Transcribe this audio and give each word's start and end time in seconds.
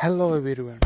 Hello 0.00 0.36
everyone 0.36 0.78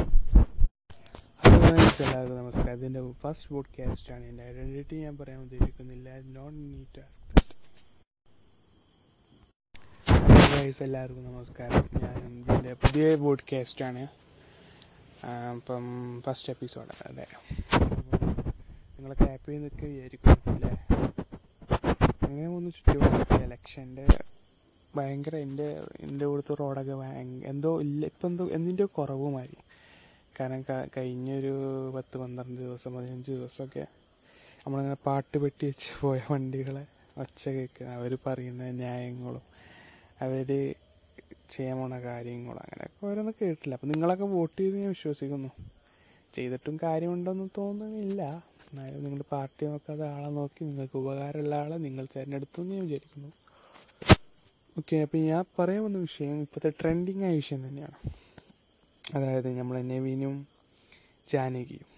hello 1.40 1.56
എല്ലാവർക്കും 2.04 2.36
നമസ്കാരം. 2.38 2.72
ഇതിന്റെ 2.72 3.12
ഫസ്റ്റ് 3.12 3.48
പോഡ്കാസ്റ്റാണ് 3.48 4.24
എന്റെ 4.24 4.44
ഐഡന്റിറ്റി 4.44 4.96
ഞാൻ 4.96 5.18
പറയാൻ 5.18 5.40
ഉദ്ദേശിക്കുന്നില്ല. 5.40 6.20
നോൺ 6.20 6.52
നീഡ് 6.72 6.86
ടാസ്ക് 6.98 7.26
ഗൈസ് 10.54 10.82
എല്ലാവർക്കും 10.82 11.24
നമസ്കാരം. 11.24 11.84
ഞാൻ 12.02 12.40
ഇതിന്റെ 12.40 12.72
പുതിയ 12.72 13.14
പോഡ്കാസ്റ്റ് 13.16 13.84
ആണ്. 13.84 14.02
അപ്പം 15.26 15.84
ഫസ്റ്റ് 16.26 16.52
എപ്പിസോഡ് 16.52 16.88
അതെ. 17.06 17.26
നിങ്ങളൊക്കെ 17.76 19.24
ഹാപ്പി 19.24 19.52
നിൽക്കുക 19.52 19.84
വിചാരിക്കും 19.84 20.54
അല്ലേ 20.54 20.70
അങ്ങനെ 22.22 22.48
ഒന്ന് 22.48 22.70
ചുറ്റുപാട് 22.70 23.34
ഇലക്ഷന്റെ 23.44 24.06
ഭയങ്കര 24.96 25.36
എന്റെ 25.36 25.82
എന്റെ 26.00 26.24
ഇവിടുത്തെ 26.24 26.54
റോഡൊക്കെ 26.54 26.92
എന്തോ 27.44 27.80
ഇല്ല 27.80 28.04
ഇപ്പം 28.04 28.28
എന്തോ 28.28 28.48
എന്തിന്റെ 28.48 28.84
കുറവുമായി 28.84 29.56
കാരണം 30.40 30.64
കഴിഞ്ഞൊരു 30.96 31.52
പത്ത് 31.96 32.18
പന്ത്രണ്ട് 32.18 32.60
ദിവസം 32.60 32.94
പതിനഞ്ച് 32.94 33.30
ദിവസമൊക്കെ 33.30 33.86
നമ്മളിങ്ങനെ 34.66 34.96
പാട്ട് 35.06 35.38
പെട്ടി 35.38 35.66
വെച്ച് 35.66 36.00
പോയ 36.00 36.20
വണ്ടികളെ 36.30 36.86
ഒച്ച 37.18 37.48
കേൾക്കുക 37.48 37.86
അവർ 37.86 38.18
പറയുന്ന 38.26 38.70
ന്യായങ്ങളും 38.70 39.42
അവർ 40.20 40.74
ചെയ്യാൻ 41.50 41.76
പോണ 41.78 42.00
കാര്യങ്ങളും 42.00 42.58
അങ്ങനെയൊക്കെ 42.58 43.06
ഓരോന്നും 43.06 43.34
കേട്ടില്ല. 43.42 43.74
അപ്പം 43.74 43.88
നിങ്ങളൊക്കെ 43.88 44.24
വോട്ട് 44.24 44.60
ചെയ്ത് 44.60 44.76
ഞാൻ 44.76 44.88
വിശ്വസിക്കുന്നു. 44.88 45.48
ചെയ്തിട്ടും 46.34 46.78
കാര്യമുണ്ടെന്ന് 46.82 47.48
തോന്നുന്നില്ല. 47.58 48.22
എന്നാലും 48.68 49.04
നിങ്ങൾ 49.04 49.22
പാർട്ടി 49.32 49.66
നോക്കാതെ 49.66 50.08
ആളെ 50.08 50.28
നോക്കി 50.28 50.64
നിങ്ങൾക്ക് 50.64 50.98
ഉപകാരമുള്ള 50.98 51.54
ആളെ 51.54 51.76
നിങ്ങൾ 51.76 52.06
തിരഞ്ഞെടുത്തു 52.16 52.62
എന്ന് 52.62 52.74
ഞാൻ 52.74 52.84
വിചാരിക്കുന്നു. 52.84 53.41
ഓക്കെ 54.78 54.96
അപ്പോൾ 54.96 55.18
ഞാൻ 55.18 55.44
പറയാൻ 55.58 55.84
വന്ന 55.84 55.98
വിഷയം 55.98 56.36
ഇപ്പോഴത്തെ 56.40 56.70
ട്രെൻഡിങ് 56.80 57.24
ആയ 57.24 57.32
വിഷയം 57.34 57.68
തന്നെയാണ്. 57.68 57.96
അതായത് 59.14 59.58
നമ്മൾ 59.58 59.82
നവീനും 59.82 60.46
ജാനകിയും 61.32 61.88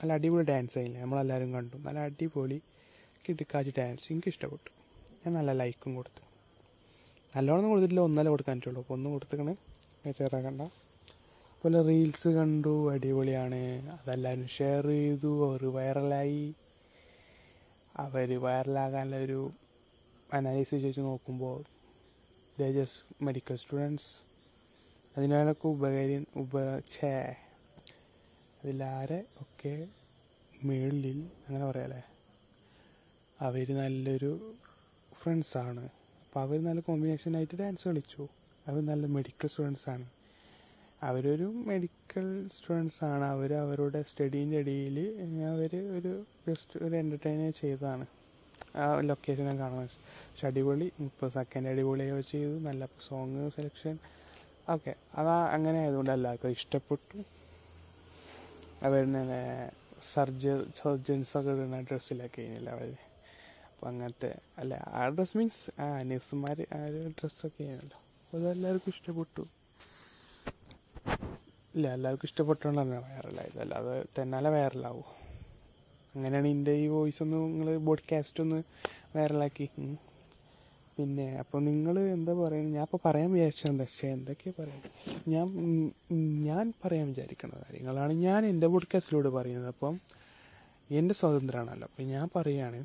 നല്ല 0.00 0.12
അടിപൊളി 0.12 0.44
ഡാൻസ് 0.44 0.78
ആയില്ലേ? 0.78 1.00
നമ്മളെല്ലാവരും 1.00 1.52
കണ്ടു. 1.52 1.76
നല്ല 1.76 1.98
അടിപൊളി 1.98 2.58
കിട്ടിക്കാച്ച് 3.24 3.72
ഡാൻസ് 3.78 4.12
എനിക്ക് 4.12 4.28
ഇഷ്ടപ്പെട്ടു. 4.28 4.70
ഞാൻ 5.22 5.34
നല്ല 5.34 5.52
ലൈക്കും 5.52 5.94
കൊടുത്തു. 5.94 6.22
നല്ലോണം 7.36 7.68
കൊടുത്തിട്ടില്ല. 7.68 8.00
ഒന്നല്ല 8.00 8.28
കൊടുക്കാൻ 8.28 8.58
പറ്റുള്ളൂ. 8.58 8.82
അപ്പോൾ 8.82 8.94
ഒന്ന് 8.94 9.10
കൊടുത്തേക്കണേ. 9.10 9.56
കണ്ട 10.48 10.60
അതുപോലെ 10.62 11.82
റീൽസ് 11.82 12.28
കണ്ടു. 12.28 12.90
അടിപൊളിയാണ്. 12.92 13.62
അതെല്ലാവരും 13.96 14.48
ഷെയർ 14.58 14.86
ചെയ്തു. 14.86 15.32
അവർ 15.48 15.64
വൈറലായി 15.78 16.54
അവർ 17.96 18.40
വൈറലാകാനുള്ള 18.40 19.16
ഒരു 19.16 19.40
അനാലിസിസ് 20.32 20.84
വെച്ച് 20.84 21.00
നോക്കുമ്പോൾ 21.00 21.77
ജസ്റ്റ് 22.58 23.24
മെഡിക്കൽ 23.26 23.56
സ്റ്റുഡൻസ് 23.56 24.08
അതിനാലൊക്കെ 25.16 25.68
ഉപകാരി 25.68 26.16
ഉപ 26.36 26.52
ഛേ. 26.94 27.12
അതിലാരെ 28.60 29.18
ഒക്കെ 29.42 29.74
മേളിൽ 30.64 31.06
അങ്ങനെ 31.46 31.64
പറയാല്ലേ 31.70 32.02
അവർ 33.40 33.68
നല്ലൊരു 33.80 34.32
ഫ്രണ്ട്സാണ് 35.20 35.84
അപ്പോൾ 36.24 36.40
അവർ 36.44 36.58
നല്ല 36.60 36.80
കോമ്പിനേഷനായിട്ട് 36.80 37.56
ഡാൻസ് 37.60 37.84
കളിച്ചു. 37.88 38.24
അവർ 38.66 38.80
നല്ല 38.90 39.06
മെഡിക്കൽ 39.16 39.48
സ്റ്റുഡൻസാണ് 39.48 40.06
അവരൊരു 41.08 41.46
മെഡിക്കൽ 41.70 42.26
സ്റ്റുഡൻസാണ് 42.54 43.24
അവർ 43.34 43.50
അവരുടെ 43.54 44.02
സ്റ്റഡീന്റെ 44.10 44.58
ഇടയിൽ 44.64 44.96
അവർ 45.52 45.72
ഒരു 45.98 46.12
ജസ്റ്റ് 46.46 46.78
ഒരു 46.86 46.94
എന്റർടൈൻ 47.02 47.40
ചെയ്തതാണ്. 47.60 48.06
ആ 48.82 48.86
ലൊക്കേഷനെ 49.08 49.54
കാണാൻ 49.62 49.88
പക്ഷെ 50.28 50.46
അടിപൊളി 50.50 50.86
മുപ്പത് 51.02 51.32
സെക്കൻഡ് 51.36 51.68
അടിപൊളിയായി 51.72 52.24
ചെയ്തു. 52.32 52.56
നല്ല 52.68 52.82
സോങ് 53.08 53.44
സെലക്ഷൻ 53.56 53.94
ഓക്കെ 54.74 54.92
അതാ 55.18 55.36
അങ്ങനെ 55.56 55.78
ആയതുകൊണ്ട് 55.82 56.12
എല്ലാവർക്കും 56.16 56.54
ഇഷ്ടപ്പെട്ടു. 56.58 57.18
അവരുടെ 58.86 59.40
സർജ 60.14 60.44
സർജൻസൊക്കെ 60.80 61.52
ഇടുന്ന 61.56 61.78
ഡ്രസ്സിലൊക്കെ 61.88 62.40
കഴിഞ്ഞില്ല 62.40 62.68
അവർ 62.76 62.90
അപ്പം 63.70 63.88
അങ്ങനത്തെ 63.90 64.30
അല്ല 64.60 64.74
ആ 64.98 65.02
ഡ്രസ് 65.14 65.36
മീൻസ് 65.38 65.64
ആ 65.82 65.86
നഴ്സുമാർ 66.10 66.58
ആ 66.76 66.80
ഒരു 66.88 67.00
ഡ്രസ്സൊക്കെ 67.18 67.66
അപ്പോൾ 67.74 68.38
അതെല്ലാവർക്കും 68.38 68.92
ഇഷ്ടപ്പെട്ടു. 68.94 69.44
ഇല്ല 71.76 71.86
എല്ലാവർക്കും 71.96 72.28
ഇഷ്ടപ്പെട്ടുകൊണ്ടാണ് 72.30 72.96
വൈറലായത് 73.08 73.58
അല്ലാതെ 73.64 73.96
തന്നാലെ 74.16 74.50
വൈറലാവൂ 74.56 75.02
അങ്ങനെയാണ് 76.18 76.48
എന്റെ 76.56 76.74
ഈ 76.84 76.86
വോയിസ് 76.96 77.20
ഒന്ന് 77.24 77.40
നിങ്ങൾ 77.54 77.70
ബോഡ്കാസ്റ്റ് 77.88 78.42
ഒന്ന് 78.44 78.60
വൈറലാക്കി 79.16 79.66
പിന്നെ 80.96 81.26
അപ്പോൾ 81.40 81.60
നിങ്ങൾ 81.66 81.96
എന്താ 82.14 82.32
പറയുന്നത് 82.42 82.74
ഞാൻ 82.76 82.86
ഇപ്പോൾ 82.88 83.00
പറയാൻ 83.04 83.28
വിചാരിച്ചത് 83.34 83.68
എന്താ 83.72 83.84
പക്ഷേ 83.88 84.08
എന്തൊക്കെയാണ് 84.14 84.56
പറയുന്നത് 84.60 84.88
ഞാൻ 85.32 85.46
ഞാൻ 86.48 86.64
പറയാൻ 86.80 87.06
വിചാരിക്കുന്ന 87.12 87.54
കാര്യങ്ങളാണ് 87.64 88.12
ഞാൻ 88.24 88.40
എന്റെ 88.52 88.66
ബോഡ്കാസ്റ്റിലൂടെ 88.74 89.30
പറയുന്നത്. 89.36 89.68
അപ്പം 89.74 89.94
എന്റെ 90.98 91.14
സ്വാതന്ത്ര്യമാണല്ലോ 91.20 91.86
അപ്പം 91.90 92.04
ഞാൻ 92.14 92.26
പറയുകയാണ് 92.34 92.80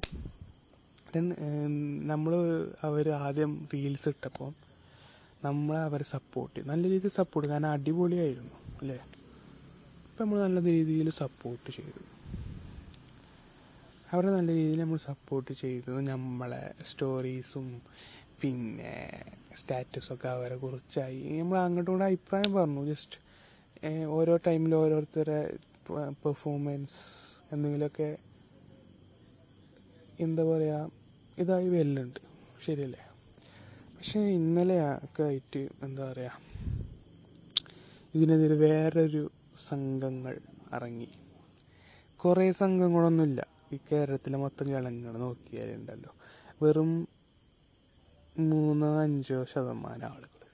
ദെൻ 1.13 1.25
നമ്മൾ 2.11 2.33
അവർ 2.87 3.05
ആദ്യം 3.25 3.51
റീൽസ് 3.73 4.09
ഇട്ടപ്പോൾ 4.13 4.51
നമ്മൾ 5.47 5.75
അവരെ 5.87 6.05
സപ്പോർട്ട് 6.15 6.53
ചെയ്തു. 6.55 6.67
നല്ല 6.71 6.83
രീതിയിൽ 6.93 7.13
സപ്പോർട്ട് 7.21 7.47
കാരണം 7.51 7.71
അടിപൊളിയായിരുന്നു 7.77 8.55
അല്ലേ? 8.81 8.97
അപ്പം 10.05 10.21
നമ്മൾ 10.23 10.39
നല്ല 10.47 10.59
രീതിയിൽ 10.71 11.07
സപ്പോർട്ട് 11.23 11.69
ചെയ്തു. 11.77 12.01
അവരെ 14.13 14.29
നല്ല 14.29 14.51
രീതിയിൽ 14.51 14.79
നമ്മൾ 14.79 14.97
സപ്പോർട്ട് 14.97 15.51
ചെയ്തു. 15.51 15.91
നമ്മളെ 15.91 16.73
സ്റ്റോറീസും 16.85 17.81
പിന്നെ 18.41 19.23
സ്റ്റാറ്റസൊക്കെ 19.57 20.27
അവരെ 20.27 20.55
കുറിച്ചായി. 20.55 21.39
നമ്മൾ 21.39 21.57
അങ്ങോട്ടും 21.57 21.93
കൂടെ 21.93 22.05
അഭിപ്രായം 22.05 22.53
പറഞ്ഞു. 22.53 22.85
ജസ്റ്റ് 22.85 23.17
ഓരോ 24.17 24.35
ടൈമിൽ 24.47 24.75
ഓരോരുത്തരെ 24.75 25.57
പെർഫോമൻസ് 26.25 26.99
എന്തെങ്കിലുമൊക്കെ 27.53 28.17
എന്താ 30.19 30.43
പറയുക 30.43 30.91
ഇതായി 31.37 31.69
വരലുണ്ട്. 31.69 32.19
ശരിയല്ലേ? 32.65 33.03
പക്ഷേ 33.97 34.19
ഇന്നലെ 34.19 34.77
ഒക്കെ 35.05 35.23
ആയിട്ട് 35.23 35.69
എന്താ 35.83 36.11
പറയുക 36.11 36.39
ഇതിനെതിരെ 38.15 38.55
വേറൊരു 38.55 39.23
സംഘങ്ങൾ 39.69 40.37
ഇറങ്ങി. 40.73 41.09
കുറേ 42.17 42.51
സംഘങ്ങളൊന്നുമില്ല. 42.51 43.52
ഈ 43.73 43.79
കേരളത്തിലെ 43.91 44.37
മൊത്തം 44.37 44.65
ജനങ്ങൾ 44.65 45.13
നോക്കിയാലുണ്ടല്ലോ. 45.17 46.11
വെറും 46.63 47.07
മൂന്നോ 48.39 49.01
അഞ്ചോ 49.01 49.45
ശതമാനം 49.45 50.05
ആളുകൾ. 50.05 50.45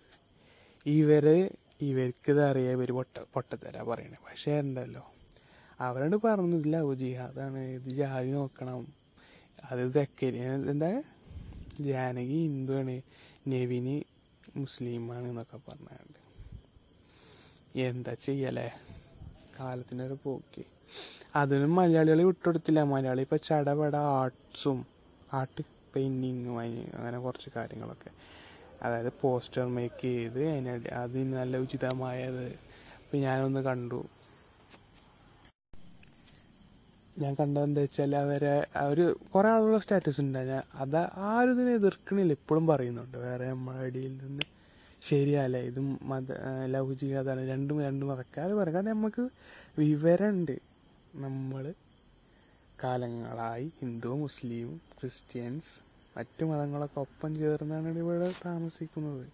ഇവരെ 0.85 1.51
ഇവർക്ക് 1.81 2.31
ഇത് 2.31 2.41
അറിയാം 2.41 2.71
ഇവർ 2.71 2.91
പൊട്ട 2.91 3.19
പൊട്ടത്തരാ 3.33 3.83
പറയണേ. 3.83 4.17
പക്ഷേ 4.27 4.59
ഉണ്ടല്ലോ. 4.59 5.03
അവരോട് 5.79 6.15
പറഞ്ഞില്ല 6.15 6.77
ഇതില്ല 6.81 6.93
ജിഹാദാണ്. 6.93 7.57
ഇത് 7.57 7.89
ജാതി 7.89 8.29
നോക്കണം. 8.29 8.87
അത് 9.71 9.95
തെക്കരി 9.95 10.37
എന്താ? 10.37 11.03
ജാനകി 11.81 12.39
ഹിന്ദുവാണ്. 12.47 13.01
നെവിന് 13.47 13.95
മുസ്ലിമാണ് 14.55 15.27
എന്നൊക്കെ 15.27 15.59
പറഞ്ഞുണ്ട്. 15.67 16.19
എന്താ 17.79 18.13
ചെയ്യലേ? 18.13 18.69
കാലത്തിനൊരു 19.59 20.17
പോക്ക്. 20.23 20.63
അതിനും 21.35 21.75
മലയാളികൾ 21.75 22.21
വിട്ടുകൊടുത്തില്ല. 22.21 22.83
മലയാളി 22.93 23.21
ഇപ്പം 23.21 23.39
ചടപട 23.47 23.95
ആർട്സും 24.19 24.79
ആർട്ട് 25.33 25.63
പെയിന്റിങ്ങും 25.95 26.57
അങ്ങനെ 26.59 27.19
കുറച്ച് 27.25 27.49
കാര്യങ്ങളൊക്കെ. 27.55 28.11
അതായത് 28.83 29.11
പോസ്റ്റർ 29.21 29.65
മേക്ക് 29.75 30.01
ചെയ്ത് 30.01 30.41
അതിന് 30.49 30.73
അതിന് 31.03 31.33
നല്ല 31.39 31.57
ഉചിതമായത് 31.57 32.45
ഇപ്പം 33.01 33.19
ഞാനൊന്ന് 33.27 33.61
കണ്ടു. 33.69 34.01
ഞാൻ 37.21 37.33
കണ്ടത് 37.39 37.63
എന്താ 37.63 37.81
വെച്ചാൽ 37.81 38.15
അവരെ 38.15 38.53
അവർ 38.83 38.99
കുറേ 39.31 39.49
ആളുകളുടെ 39.49 39.79
സ്റ്റാറ്റസ് 39.83 40.21
ഉണ്ട്. 40.21 40.39
ഞാൻ 40.51 40.61
അത് 40.83 41.49
ഇതിനെ 41.53 41.71
എതിർക്കണില്ല. 41.79 42.33
ഇപ്പോഴും 42.39 42.65
പറയുന്നുണ്ട്. 42.67 43.17
വേറെ 43.25 43.45
നമ്മുടെ 43.49 43.87
ഇടയിൽ 43.89 44.13
നിന്ന് 44.23 44.45
ശരിയല്ല. 45.07 45.57
ഇതും 45.69 45.87
മത 46.11 46.37
ലൗകികതാണ് 46.75 47.41
രണ്ടും 47.49 47.77
രണ്ട് 47.87 48.03
മതക്കാർ 48.09 48.49
പറയും. 48.59 48.75
കാരണം 48.75 48.91
നമുക്ക് 48.95 49.23
വിവരമുണ്ട് 49.79 50.55
നമ്മൾ 51.23 51.63
കാലങ്ങളായി 52.83 53.67
ഹിന്ദു 53.79 54.11
മുസ്ലിം 54.21 54.69
ക്രിസ്ത്യൻസ് 54.95 55.71
മറ്റു 56.15 56.43
മതങ്ങളൊക്കെ 56.49 56.99
ഒപ്പം 57.05 57.31
ചേർന്നാണ് 57.41 57.89
ഇവിടെ 58.03 58.29
താമസിക്കുന്നത്. 58.45 59.25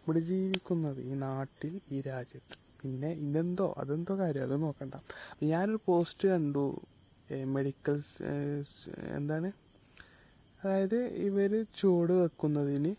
ഇവിടെ 0.00 0.20
ജീവിക്കുന്നത് 0.30 1.00
ഈ 1.10 1.14
നാട്ടിൽ 1.24 1.74
ഈ 1.94 2.00
രാജ്യത്ത്. 2.10 2.56
പിന്നെ 2.80 3.10
ഇതെന്തോ 3.26 3.66
അതെന്തോ 3.82 4.14
കാര്യം? 4.22 4.44
അത് 4.48 4.56
നോക്കണ്ട. 4.64 4.94
ഞാനൊരു 5.50 5.80
പോസ്റ്റ് 5.86 6.28
കണ്ടു. 6.34 6.64
മെഡിക്കൽ 7.56 7.98
എന്താണ്? 9.18 9.50
അതായത് 10.60 10.98
ഇവർ 11.28 11.52
ചൂട് 11.80 12.14
വെക്കുന്നതിന് 12.22 12.94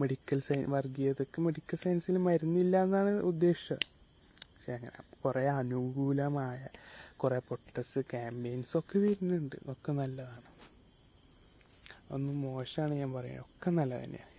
മെഡിക്കൽ 0.00 0.40
സയൻസ് 0.48 0.70
വർഗീയതക്ക് 0.74 1.40
മെഡിക്കൽ 1.46 1.78
സയൻസിൽ 1.84 2.18
മരുന്നില്ല 2.28 2.76
എന്നാണ് 2.86 3.14
ഉദ്ദേശിച്ചത്. 3.32 3.86
പക്ഷെ 4.70 4.86
അങ്ങനെ 4.86 5.22
കുറേ 5.24 5.44
അനുകൂലമായ 5.44 6.66
കുറേ 7.16 7.38
പൊട്ടസ് 7.38 7.98
ക്യാമ്പയിൻസ് 8.00 8.76
ഒക്കെ 8.76 8.98
വരുന്നുണ്ട്. 8.98 9.56
ഒക്കെ 9.68 9.92
നല്ലതാണ്. 9.92 10.40
ഒന്നും 12.12 12.40
മോശമാണ് 12.40 12.94
ഞാൻ 12.94 13.12
പറയുന്നത്. 13.12 13.42
ഒക്കെ 13.42 13.70
നല്ല 13.70 14.04
തന്നെയാണ്. 14.04 14.30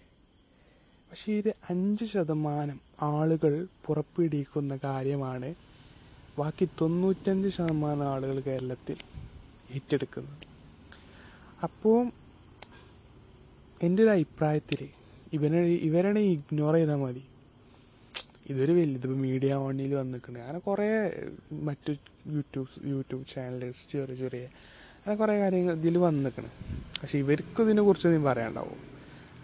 പക്ഷേ 1.11 1.31
ഇത് 1.31 1.49
അഞ്ച് 1.69 2.05
ശതമാനം 2.05 2.79
ആളുകൾ 3.01 3.67
പുറപ്പെടുവിക്കുന്ന 3.85 4.79
കാര്യമാണ് 4.83 5.55
ബാക്കി 6.39 6.69
തൊണ്ണൂറ്റഞ്ച് 6.81 7.49
ശതമാനം 7.49 8.03
ആളുകൾ 8.03 8.39
കേരളത്തിൽ 8.39 8.97
ഏറ്റെടുക്കുന്നത്. 9.71 10.39
അപ്പോൾ 11.63 12.11
എന്റെ 13.81 14.03
ഒരു 14.03 14.09
അഭിപ്രായത്തിൽ 14.09 14.89
ഇവനെ 15.33 15.59
ഇവരെ 15.61 16.19
ഇഗ്നോർ 16.19 16.73
ചെയ്താൽ 16.73 16.95
മതി. 16.95 17.23
ഇതൊരു 18.51 18.71
വലുത് 18.71 19.06
ഇപ്പോൾ 19.06 19.18
മീഡിയ 19.18 19.53
വണ്ണിൽ 19.53 19.95
വന്നിട്ടുണ്ട് 19.95 20.39
അങ്ങനെ 20.39 20.59
കുറേ 20.59 20.88
മറ്റു 21.51 21.92
യൂട്യൂബ് 22.27 22.89
യൂട്യൂബ് 22.89 23.25
ചാനൽസ് 23.33 23.92
ചെറിയ 23.94 24.15
ചെറിയ 24.15 24.44
അങ്ങനെ 24.95 25.15
കുറേ 25.15 25.39
കാര്യങ്ങൾ 25.39 25.74
ഇതിൽ 25.75 25.98
വന്നിക്കണ്. 25.98 26.50
പക്ഷെ 27.01 27.18
ഇവർക്ക് 27.18 27.62
ഇതിനെ 27.62 27.81
കുറിച്ച് 27.81 28.07
ഒന്നും 28.07 28.24
പറയാണ്ടാവും. 28.24 28.81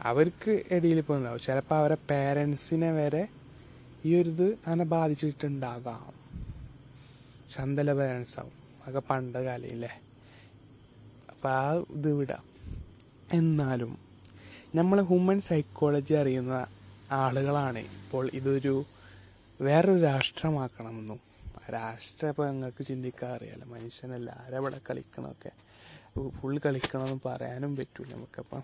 അവർക്ക് 0.03 0.63
ഇടയിൽ 0.71 0.97
ഇപ്പോൾ 0.97 1.17
ഉണ്ടാവും 1.17 1.39
ചിലപ്പോൾ 1.39 1.75
അവരെ 1.75 1.97
പേരൻസിനെ 2.09 2.91
വരെ 2.91 3.27
ഈ 4.05 4.21
ഒരു 4.21 4.29
ഇത് 4.29 4.47
അങ്ങനെ 4.49 4.85
ബാധിച്ചിട്ടുണ്ടാകാം. 4.85 6.13
ചന്തല 7.55 7.93
പേരൻസ് 7.93 8.39
ആവും. 8.39 8.51
അതൊക്കെ 8.87 9.09
പണ്ട് 9.09 9.37
കാലയില്ലേ? 9.37 9.89
അപ്പം 11.29 11.51
ആ 11.51 11.73
ഇത് 11.73 12.13
വിടാം. 12.13 12.43
എന്നാലും 13.33 13.97
നമ്മൾ 14.75 15.01
ഹ്യൂമൻ 15.01 15.41
സൈക്കോളജി 15.41 16.13
അറിയുന്ന 16.13 16.67
ആളുകളാണ് 17.11 17.79
ഇപ്പോൾ 17.79 18.29
ഇതൊരു 18.33 18.85
വേറൊരു 19.65 20.01
രാഷ്ട്രമാക്കണമെന്നും. 20.01 21.19
രാഷ്ട്രം 21.75 22.29
ഇപ്പോൾ 22.29 22.45
നിങ്ങൾക്ക് 22.49 22.83
ചിന്തിക്കാൻ 22.85 23.29
അറിയാലോ 23.35 23.65
മനുഷ്യനല്ല 23.73 24.29
ആരവിടെ 24.43 24.79
കളിക്കണമൊക്കെ 24.89 25.51
ഫുൾ 26.37 26.53
കളിക്കണമെന്ന് 26.65 27.19
പറയാനും 27.25 27.71
പറ്റൂല 27.75 28.09
നമുക്കപ്പം 28.13 28.61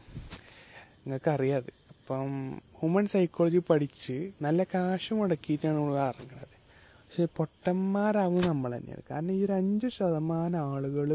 നിങ്ങൾക്കറിയാതെ 1.01 1.73
അപ്പം 1.95 2.31
ഹ്യൂമൻ 2.79 3.05
സൈക്കോളജി 3.13 3.61
പഠിച്ച് 3.69 4.15
നല്ല 4.41 4.63
കാശ് 4.73 5.13
മുടക്കിയിട്ടാണ് 5.13 5.75
നമ്മൾ 5.77 5.97
ഇറങ്ങുന്നത് 6.07 6.55
പക്ഷേ 7.03 7.25
പൊട്ടന്മാരാവും 7.37 8.41
നമ്മൾ 8.47 8.71
തന്നെയാണ്. 8.77 9.03
കാരണം 9.11 9.33
ഈ 9.37 9.41
ഒരു 9.45 9.53
അഞ്ച് 9.59 9.87
ശതമാനം 9.97 10.61
ആളുകൾ 10.73 11.09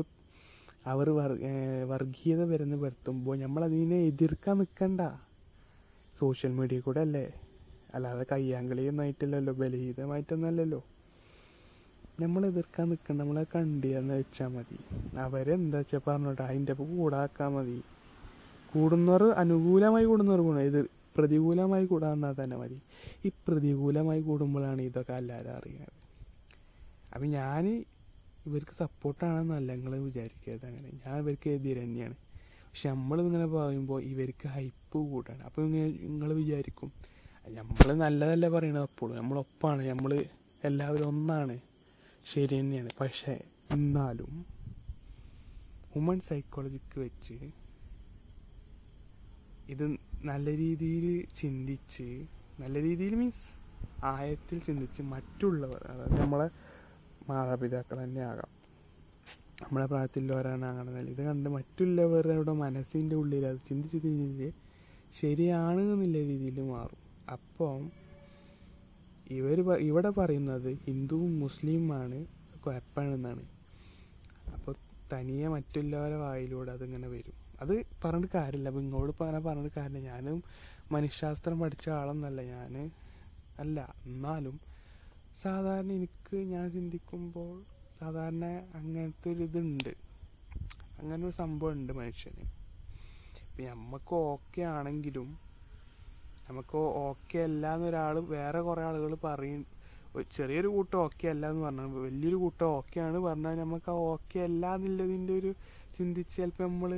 അവർ 0.92 1.08
വർഗീയത 1.92 2.42
വരുന്ന 2.52 2.76
വരുത്തുമ്പോൾ 2.84 3.36
നമ്മളതിനെ 3.44 3.98
എതിർക്കാൻ 4.10 4.56
നിൽക്കണ്ട. 4.60 5.00
സോഷ്യൽ 6.20 6.52
മീഡിയ 6.58 6.80
കൂടെ 6.86 7.00
അല്ലേ? 7.06 7.26
അല്ലാതെ 7.94 8.26
കയ്യാങ്കളിയൊന്നും 8.32 9.02
ആയിട്ടില്ലല്ലോ 9.02 9.52
ബലഹീനമായിട്ടൊന്നല്ലല്ലോ 9.54 10.80
നമ്മൾ 12.20 12.46
എതിർക്കാൻ 12.46 12.88
നിൽക്കണ്ട 12.88 13.20
നമ്മളെ 13.20 13.46
കണ്ടിയെന്ന് 13.54 14.14
വെച്ചാൽ 14.14 14.48
മതി. 14.48 14.78
അവരെന്താ 15.18 15.78
വെച്ചാൽ 15.78 16.00
പറഞ്ഞോട്ടെ? 16.06 16.42
അതിന്റെ 16.42 16.72
ഒപ്പം 16.72 16.96
കൂടാക്കാൻ 16.96 17.52
മതി. 17.52 17.76
കൂടുന്നവർ 18.72 19.22
അനുകൂലമായി 19.42 20.04
കൂടുന്നവർ 20.04 20.40
ഗുണം 20.40 20.60
ഇത് 20.60 20.80
പ്രതികൂലമായി 21.16 21.86
കൂടാന്നാൽ 21.86 22.34
തന്നെ 22.44 22.56
മതി. 22.56 22.78
ഈ 23.24 23.28
പ്രതികൂലമായി 23.48 24.20
കൂടുമ്പോഴാണ് 24.20 24.82
ഇതൊക്കെ 24.82 25.12
എല്ലാവരും 25.12 25.50
അറിയുന്നത് 25.50 25.94
അപ്പം 27.14 27.28
ഞാൻ 27.30 27.84
ഇവർക്ക് 28.46 28.74
സപ്പോർട്ടാണെന്നല്ല 28.78 29.74
നിങ്ങൾ 29.74 29.98
വിചാരിക്കരുത് 29.98 30.66
അങ്ങനെ. 30.66 30.88
ഞാൻ 31.06 31.18
ഇവർക്ക് 31.18 31.48
എതിരെ 31.50 31.82
തന്നെയാണ്. 31.82 32.16
പക്ഷെ 32.68 32.88
നമ്മളിങ്ങനെ 32.88 33.46
പറയുമ്പോൾ 33.46 34.02
ഇവർക്ക് 34.02 34.48
ഹൈപ്പ് 34.48 34.98
കൂടാണ്. 35.10 35.42
അപ്പോൾ 35.42 35.70
നിങ്ങൾ 35.70 36.32
വിചാരിക്കും 36.32 36.90
നമ്മൾ 37.46 37.92
നല്ലതല്ല 37.94 38.48
പറയണത്? 38.48 38.82
അപ്പോഴും 38.82 39.16
നമ്മളൊപ്പാണ്. 39.16 39.88
നമ്മൾ 39.88 40.24
എല്ലാവരും 40.64 41.08
ഒന്നാണ്. 41.08 41.58
ശരി 42.26 42.60
തന്നെയാണ്. 42.60 42.90
പക്ഷേ 43.00 43.40
എന്നാലും 43.70 44.46
ഹ്യൂമൻ 45.92 46.20
സൈക്കോളജിക്ക് 46.20 47.00
വെച്ച് 47.00 47.50
ഇത് 49.68 49.96
നല്ല 50.24 50.56
രീതിയിൽ 50.56 51.26
ചിന്തിച്ച് 51.40 52.26
നല്ല 52.60 52.82
രീതിയിൽ 52.82 53.14
മീൻസ് 53.14 53.58
ആയത്തിൽ 54.04 54.58
ചിന്തിച്ച് 54.58 55.02
മറ്റുള്ളവർ 55.02 55.84
അതായത് 55.84 56.20
നമ്മളെ 56.20 56.48
മാതാപിതാക്കൾ 57.30 58.04
തന്നെ 58.04 58.20
ആകാം. 58.20 58.58
നമ്മളെ 59.62 59.86
പ്രായത്തിലുള്ളവരാണെന്നുണ്ടെങ്കിൽ 59.86 61.10
ഇത് 61.10 61.22
കണ്ട് 61.22 61.48
മറ്റുള്ളവരുടെ 61.48 62.52
മനസ്സിന്റെ 62.52 63.16
ഉള്ളിൽ 63.16 63.46
അത് 63.46 63.58
ചിന്തിച്ച് 63.68 64.02
ചിന്തിച്ച് 64.02 64.52
ശരിയാണ് 65.20 65.80
എന്നുള്ള 65.80 66.18
രീതിയിൽ 66.18 66.60
മാറും. 66.60 67.07
അപ്പം 67.28 67.80
ഇവർ 69.30 69.58
ഇവിടെ 69.88 70.10
പറയുന്നത് 70.10 70.68
ഹിന്ദുവും 70.84 71.38
മുസ്ലിമാണ് 71.38 72.18
കുഴപ്പമാണെന്നാണ് 72.64 73.44
അപ്പോൾ 74.54 74.74
തനിയെ 75.12 75.48
മറ്റുള്ളവരെ 75.48 76.16
വായിലൂടെ 76.16 76.70
അതിങ്ങനെ 76.70 77.08
വരും. 77.08 77.36
അത് 77.62 77.74
പറഞ്ഞിട്ട് 78.04 78.36
കാര്യമില്ല. 78.36 78.68
അപ്പോൾ 78.68 78.80
ഇങ്ങോട്ട് 78.80 79.14
പറഞ്ഞാൽ 79.20 79.42
പറഞ്ഞിട്ട് 79.42 79.74
കാര്യമില്ല. 79.78 80.08
ഞാനും 80.08 80.42
മനുഷ്യശാസ്ത്രം 80.92 81.58
പഠിച്ച 81.60 81.88
ആളൊന്നല്ല 81.88 82.40
ഞാൻ 82.42 82.90
അല്ല 83.60 83.94
എന്നാലും 84.06 84.60
സാധാരണ 85.42 85.90
എനിക്ക് 85.92 86.36
ഞാൻ 86.52 86.70
ചിന്തിക്കുമ്പോൾ 86.72 87.52
സാധാരണ 87.98 88.44
അങ്ങനത്തെ 88.74 89.28
ഒരു 89.32 89.42
ഇതുണ്ട്. 89.42 89.92
അങ്ങനെ 91.00 91.26
ഒരു 91.26 91.34
സംഭവം 91.36 91.72
ഉണ്ട് 91.72 91.92
മനുഷ്യന്. 91.92 92.44
ഇപ്പം 93.42 93.64
നമുക്ക് 93.70 94.14
ഓക്കെ 94.32 94.62
ആണെങ്കിലും 94.62 95.28
നമുക്ക് 96.48 96.78
ഓക്കെ 97.08 97.38
അല്ല 97.46 97.64
എന്നൊരാൾ 97.76 98.16
വേറെ 98.34 98.60
കുറേ 98.66 98.82
ആളുകൾ 98.88 99.12
പറയും. 99.26 99.62
ചെറിയൊരു 100.36 100.68
കൂട്ടം 100.74 100.98
ഓക്കെ 101.06 101.26
അല്ല 101.32 101.44
എന്ന് 101.52 101.62
പറഞ്ഞാൽ 101.66 101.88
വലിയൊരു 102.06 102.38
കൂട്ടം 102.44 102.68
ഓക്കെ 102.78 102.98
ആണ് 103.06 103.18
പറഞ്ഞാൽ 103.26 103.56
നമുക്ക് 103.62 103.90
ആ 103.94 103.96
ഓക്കെ 104.12 104.38
അല്ല 104.46 104.64
എന്നുള്ളതിന്റെ 104.76 105.34
ഒരു 105.40 105.50
ചിന്തിച്ച് 105.96 106.34
ചിലപ്പോൾ 106.36 106.68
നമ്മൾ 106.70 106.92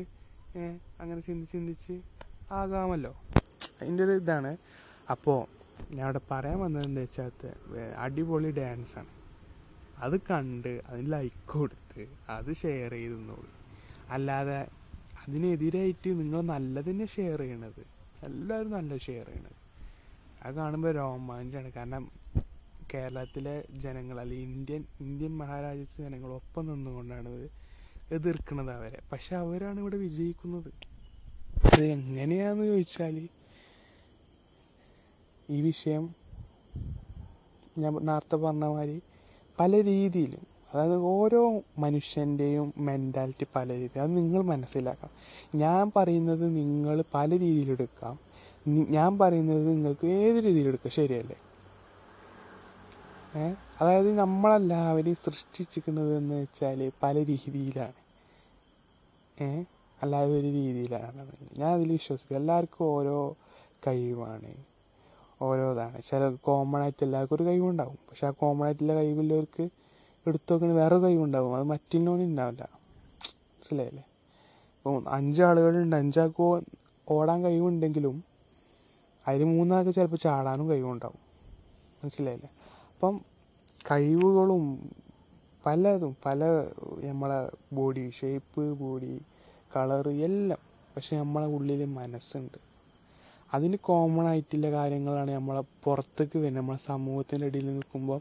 അങ്ങനെ 1.03 1.21
ചിന്തിച്ച് 1.29 1.55
ചിന്തിച്ച് 1.57 1.95
ആകാമല്ലോ. 2.61 3.13
അതിന്റെ 3.81 4.03
ഒരു 4.07 4.15
ഇതാണ്. 4.23 4.53
അപ്പോൾ 5.15 5.39
ഞാൻ 5.97 6.05
അവിടെ 6.07 6.21
പറയാൻ 6.31 6.59
വന്നത് 6.63 6.85
എന്താ 6.89 7.03
വെച്ചാൽ 7.05 7.31
അടിപൊളി 8.05 8.51
ഡാൻസാണ് 8.59 9.13
അത് 10.05 10.17
കണ്ട് 10.29 10.73
അതിന് 10.91 11.09
ലൈക്ക് 11.15 11.41
കൊടുത്ത് 11.53 12.03
അത് 12.37 12.51
ഷെയർ 12.63 12.93
ചെയ്തെന്നോളൂ 12.97 13.51
അല്ലാതെ 14.17 14.59
അതിനെതിരായിട്ട് 15.23 16.11
നിങ്ങൾ 16.21 16.41
നല്ലതിനെ 16.53 17.07
ഷെയർ 17.17 17.41
ചെയ്യണത് 17.45 17.83
എല്ലാവരും 18.23 18.71
നല്ല 18.71 18.97
ഷെയർ 18.97 19.27
ചെയ്യണത്. 19.27 19.57
അത് 20.43 20.55
കാണുമ്പോൾ 20.55 20.95
രോമാഞ്ചാണ്. 20.95 21.73
കാരണം 21.73 22.11
കേരളത്തിലെ 22.95 23.65
ജനങ്ങൾ 23.81 24.21
അല്ലെങ്കിൽ 24.21 24.49
ഇന്ത്യൻ 24.49 24.85
ഇന്ത്യൻ 25.01 25.37
മഹാരാജ്യത്തെ 25.37 26.03
ജനങ്ങൾ 26.03 26.29
ഒപ്പം 26.29 26.67
നിന്നുകൊണ്ടാണ് 26.67 27.49
എതിർക്കുന്നത് 28.13 28.77
അവരെ. 28.77 29.01
പക്ഷെ 29.13 29.37
അവരാണ് 29.37 29.81
ഇവിടെ 29.81 29.97
വിജയിക്കുന്നത്. 29.97 30.71
അത് 31.73 31.85
എങ്ങനെയാണെന്ന് 31.85 32.67
ചോദിച്ചാൽ 32.67 33.29
ഈ 35.51 35.61
വിഷയം 35.61 36.15
ഞാൻ 37.79 37.93
നേരത്തെ 37.95 38.37
പറഞ്ഞ 38.37 38.65
മാതിരി 38.65 39.03
പല 39.61 39.85
രീതിയിലും 39.85 40.50
അതായത് 40.75 40.97
ഓരോ 40.97 41.61
മനുഷ്യന്റെയും 41.79 42.73
മെന്റാലിറ്റി 42.79 43.47
പല 43.57 43.73
രീതി 43.73 43.99
അത് 43.99 44.17
നിങ്ങൾ 44.17 44.43
മനസ്സിലാക്കണം. 44.43 45.11
ഞാൻ 45.55 45.93
പറയുന്നത് 45.97 46.57
നിങ്ങൾ 46.57 47.05
പല 47.15 47.31
രീതിയിലെടുക്കാം 47.31 48.19
ഞാൻ 48.69 49.19
പറയുന്നത് 49.19 49.69
നിങ്ങൾക്ക് 49.69 50.07
ഏത് 50.07 50.45
രീതിയിലെടുക്കാം 50.45 50.93
ശരിയല്ലേ? 50.93 51.37
അതായത് 53.81 54.19
നമ്മളെല്ലാവരെയും 54.19 55.17
സൃഷ്ടിച്ചിരിക്കുന്നത് 55.17 56.17
എന്ന് 56.17 56.35
വെച്ചാൽ 56.35 56.93
പല 57.03 57.19
രീതിയിലാണ്. 57.19 57.93
അല്ലാതെ 60.03 60.33
ഒരു 60.33 60.47
രീതിയിലാണ്. 60.47 61.27
ഞാൻ 61.59 61.75
അതിൽ 61.75 61.93
വിശ്വസിക്കും. 61.93 62.37
എല്ലാവർക്കും 62.37 62.85
ഓരോ 62.85 63.37
കഴിവാണ്. 63.87 64.55
ഓരോതാണ്. 65.43 66.03
ചില 66.11 66.29
കോമൺ 66.29 66.83
ആയിട്ട് 66.83 67.05
എല്ലാവർക്കും 67.05 67.37
ഒരു 67.37 67.43
കഴിവുണ്ടാവും. 67.43 67.99
പക്ഷെ 68.11 68.27
ആ 68.27 68.31
കോമൺ 68.31 68.65
ആയിട്ടുള്ള 68.65 68.95
കഴിവുള്ളവർക്ക് 68.95 69.69
എടുത്തു 70.31 70.53
നോക്കണ 70.53 70.73
വേറെ 70.73 70.97
കഴിവുണ്ടാവും. 70.99 71.57
അത് 71.57 71.65
മറ്റുള്ളവന് 71.65 72.23
ഉണ്ടാവില്ല 72.23 72.69
മനസ്സിലായില്ലേ? 72.73 74.05
ഇപ്പോൾ 74.79 75.05
അഞ്ചാളുകളുണ്ട്. 75.09 75.97
അഞ്ചാൾക്ക് 75.97 76.61
ഓടാൻ 77.09 77.39
കഴിവുണ്ടെങ്കിലും 77.45 78.17
അതിൽ 79.27 79.45
മൂന്നാൾക്ക് 79.45 79.91
ചിലപ്പോൾ 79.95 80.17
ചാടാനും 80.17 80.71
കഴിവുണ്ടാവും. 80.71 81.19
മനസ്സിലായില്ലേ? 82.05 82.51
അപ്പം 82.95 83.21
കഴിവുകളും 83.91 84.91
പലതും 85.67 86.17
പല 86.27 86.45
നമ്മളെ 87.11 87.41
ബോഡി 87.73 88.11
ഷേപ്പ് 88.21 88.79
ബോഡി 88.81 89.13
കളറ് 89.77 90.09
എല്ലാം. 90.09 90.61
പക്ഷെ 90.97 91.17
നമ്മളെ 91.17 91.47
ഉള്ളിൽ 91.47 91.85
മനസ്സുണ്ട്. 91.85 92.59
അതിന് 93.55 93.77
കോമൺ 93.77 94.27
ആയിട്ടുള്ള 94.27 94.71
കാര്യങ്ങളാണ് 94.71 95.31
നമ്മളെ 95.31 95.63
പുറത്തേക്ക് 95.85 96.39
വരുന്നത്. 96.39 96.63
നമ്മളെ 96.63 96.79
സമൂഹത്തിന്റെ 96.87 97.47
ഇടയിൽ 97.47 97.67
നിൽക്കുമ്പോൾ 97.73 98.21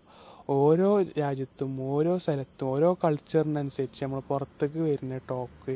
ഓരോ 0.57 0.89
രാജ്യത്തും 1.19 1.71
ഓരോ 1.93 2.17
സ്ഥലത്തും 2.17 2.67
ഓരോ 2.67 2.89
കൾച്ചറിനനുസരിച്ച് 3.03 3.99
നമ്മൾ 4.03 4.19
പുറത്തേക്ക് 4.29 4.79
വരുന്ന 4.79 5.19
ടോക്ക് 5.29 5.75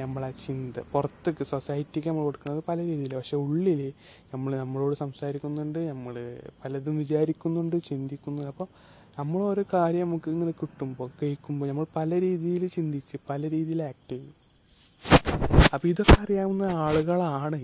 നമ്മളെ 0.00 0.30
ചിന്ത 0.44 0.82
പുറത്തേക്ക് 0.92 1.44
സൊസൈറ്റിക്ക് 1.44 2.08
നമ്മൾ 2.08 2.24
കൊടുക്കുന്നത് 2.24 2.62
പല 2.68 2.78
രീതിയിൽ 2.88 3.14
പക്ഷെ 3.14 3.36
ഉള്ളിൽ 3.36 3.80
നമ്മൾ 4.32 4.52
നമ്മളോട് 4.56 4.94
സംസാരിക്കുന്നുണ്ട് 5.02 5.78
നമ്മൾ 5.88 6.14
പലതും 6.62 6.98
വിചാരിക്കുന്നുണ്ട് 6.98 7.76
ചിന്തിക്കുന്നുണ്ട്. 7.88 8.50
അപ്പോൾ 8.52 8.68
നമ്മൾ 9.18 9.40
ഓരോ 9.50 9.64
കാര്യം 9.74 10.04
നമുക്ക് 10.06 10.28
ഇങ്ങനെ 10.30 10.54
കിട്ടുമ്പോൾ 10.62 11.10
കേൾക്കുമ്പോൾ 11.20 11.68
നമ്മൾ 11.72 11.86
പല 11.98 12.20
രീതിയിൽ 12.26 12.68
ചിന്തിച്ച് 12.68 13.18
പല 13.30 13.50
രീതിയിൽ 13.56 13.82
ആക്ട് 13.82 14.10
ചെയ്യും. 14.12 14.34
അപ്പോൾ 15.74 15.88
ഇതൊക്കെ 15.88 16.18
അറിയാവുന്ന 16.24 16.64
ആളുകളാണ് 16.86 17.60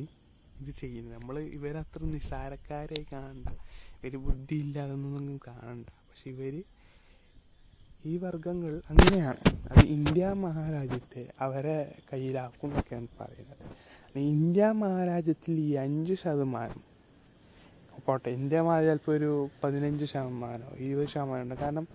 ഇത് 0.61 0.73
ചെയ്യുന്നത്. 0.83 1.17
നമ്മൾ 1.19 1.39
ഇവരത്ര 1.59 2.05
നിസ്സാരക്കാരെ 2.15 3.01
കാണണ്ട. 3.13 3.49
ഇവർ 4.05 4.17
ബുദ്ധിയില്ല 4.29 4.79
അതൊന്നും 4.87 5.41
കാണണ്ട. 5.49 5.89
പക്ഷെ 6.13 6.31
ഇവർ 6.31 6.55
ഈ 8.11 8.15
വർഗങ്ങൾ 8.23 8.73
അങ്ങനെയാണ്. 8.91 9.41
അത് 9.71 9.83
ഇന്ത്യ 9.97 10.27
മഹാരാജ്യത്തെ 10.45 11.23
അവരെ 11.47 11.77
കയ്യിലാക്കും 12.09 12.69
എന്നൊക്കെയാണ് 12.69 13.09
പറയുന്നത്. 13.21 13.63
ഇന്ത്യ 14.35 14.65
മഹാരാജ്യത്തിൽ 14.83 15.59
ഈ 15.67 15.71
അഞ്ച് 15.85 16.15
ശതമാനം 16.23 16.81
പോട്ടെ 18.07 18.31
ഇന്ത്യ 18.39 18.61
മഹാരാജ്യം 18.67 18.99
ചിലപ്പോൾ 18.99 19.17
ഒരു 19.19 19.31
പതിനഞ്ച് 19.63 20.07
ശതമാനമോ 20.13 20.73
ഇരുപത് 20.85 21.09
ശതമാനം 21.15 21.45
ഉണ്ട്. 21.47 21.57
കാരണം 21.65 21.87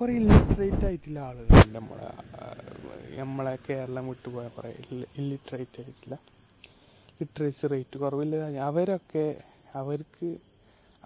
കുറേ 0.00 0.12
ഇല്ലിറ്ററേറ്റ് 0.20 0.84
ആയിട്ടുള്ള 0.88 1.18
ആളുകളുണ്ട് 1.28 1.78
നമ്മളെ 1.78 2.10
നമ്മളെ 3.20 3.54
കേരളം 3.68 4.04
വിട്ടുപോയ 4.08 4.48
കുറേ 4.56 4.70
ഇല്ലിറ്ററേറ്റ് 5.20 5.80
ആയിട്ടുള്ള 5.82 6.16
ലിറ്ററേച്ചർ 7.20 7.70
റേറ്റ് 7.74 7.98
കുറവില്ല 7.98 8.60
അവരൊക്കെ 8.70 9.26
അവർക്ക് 9.80 10.28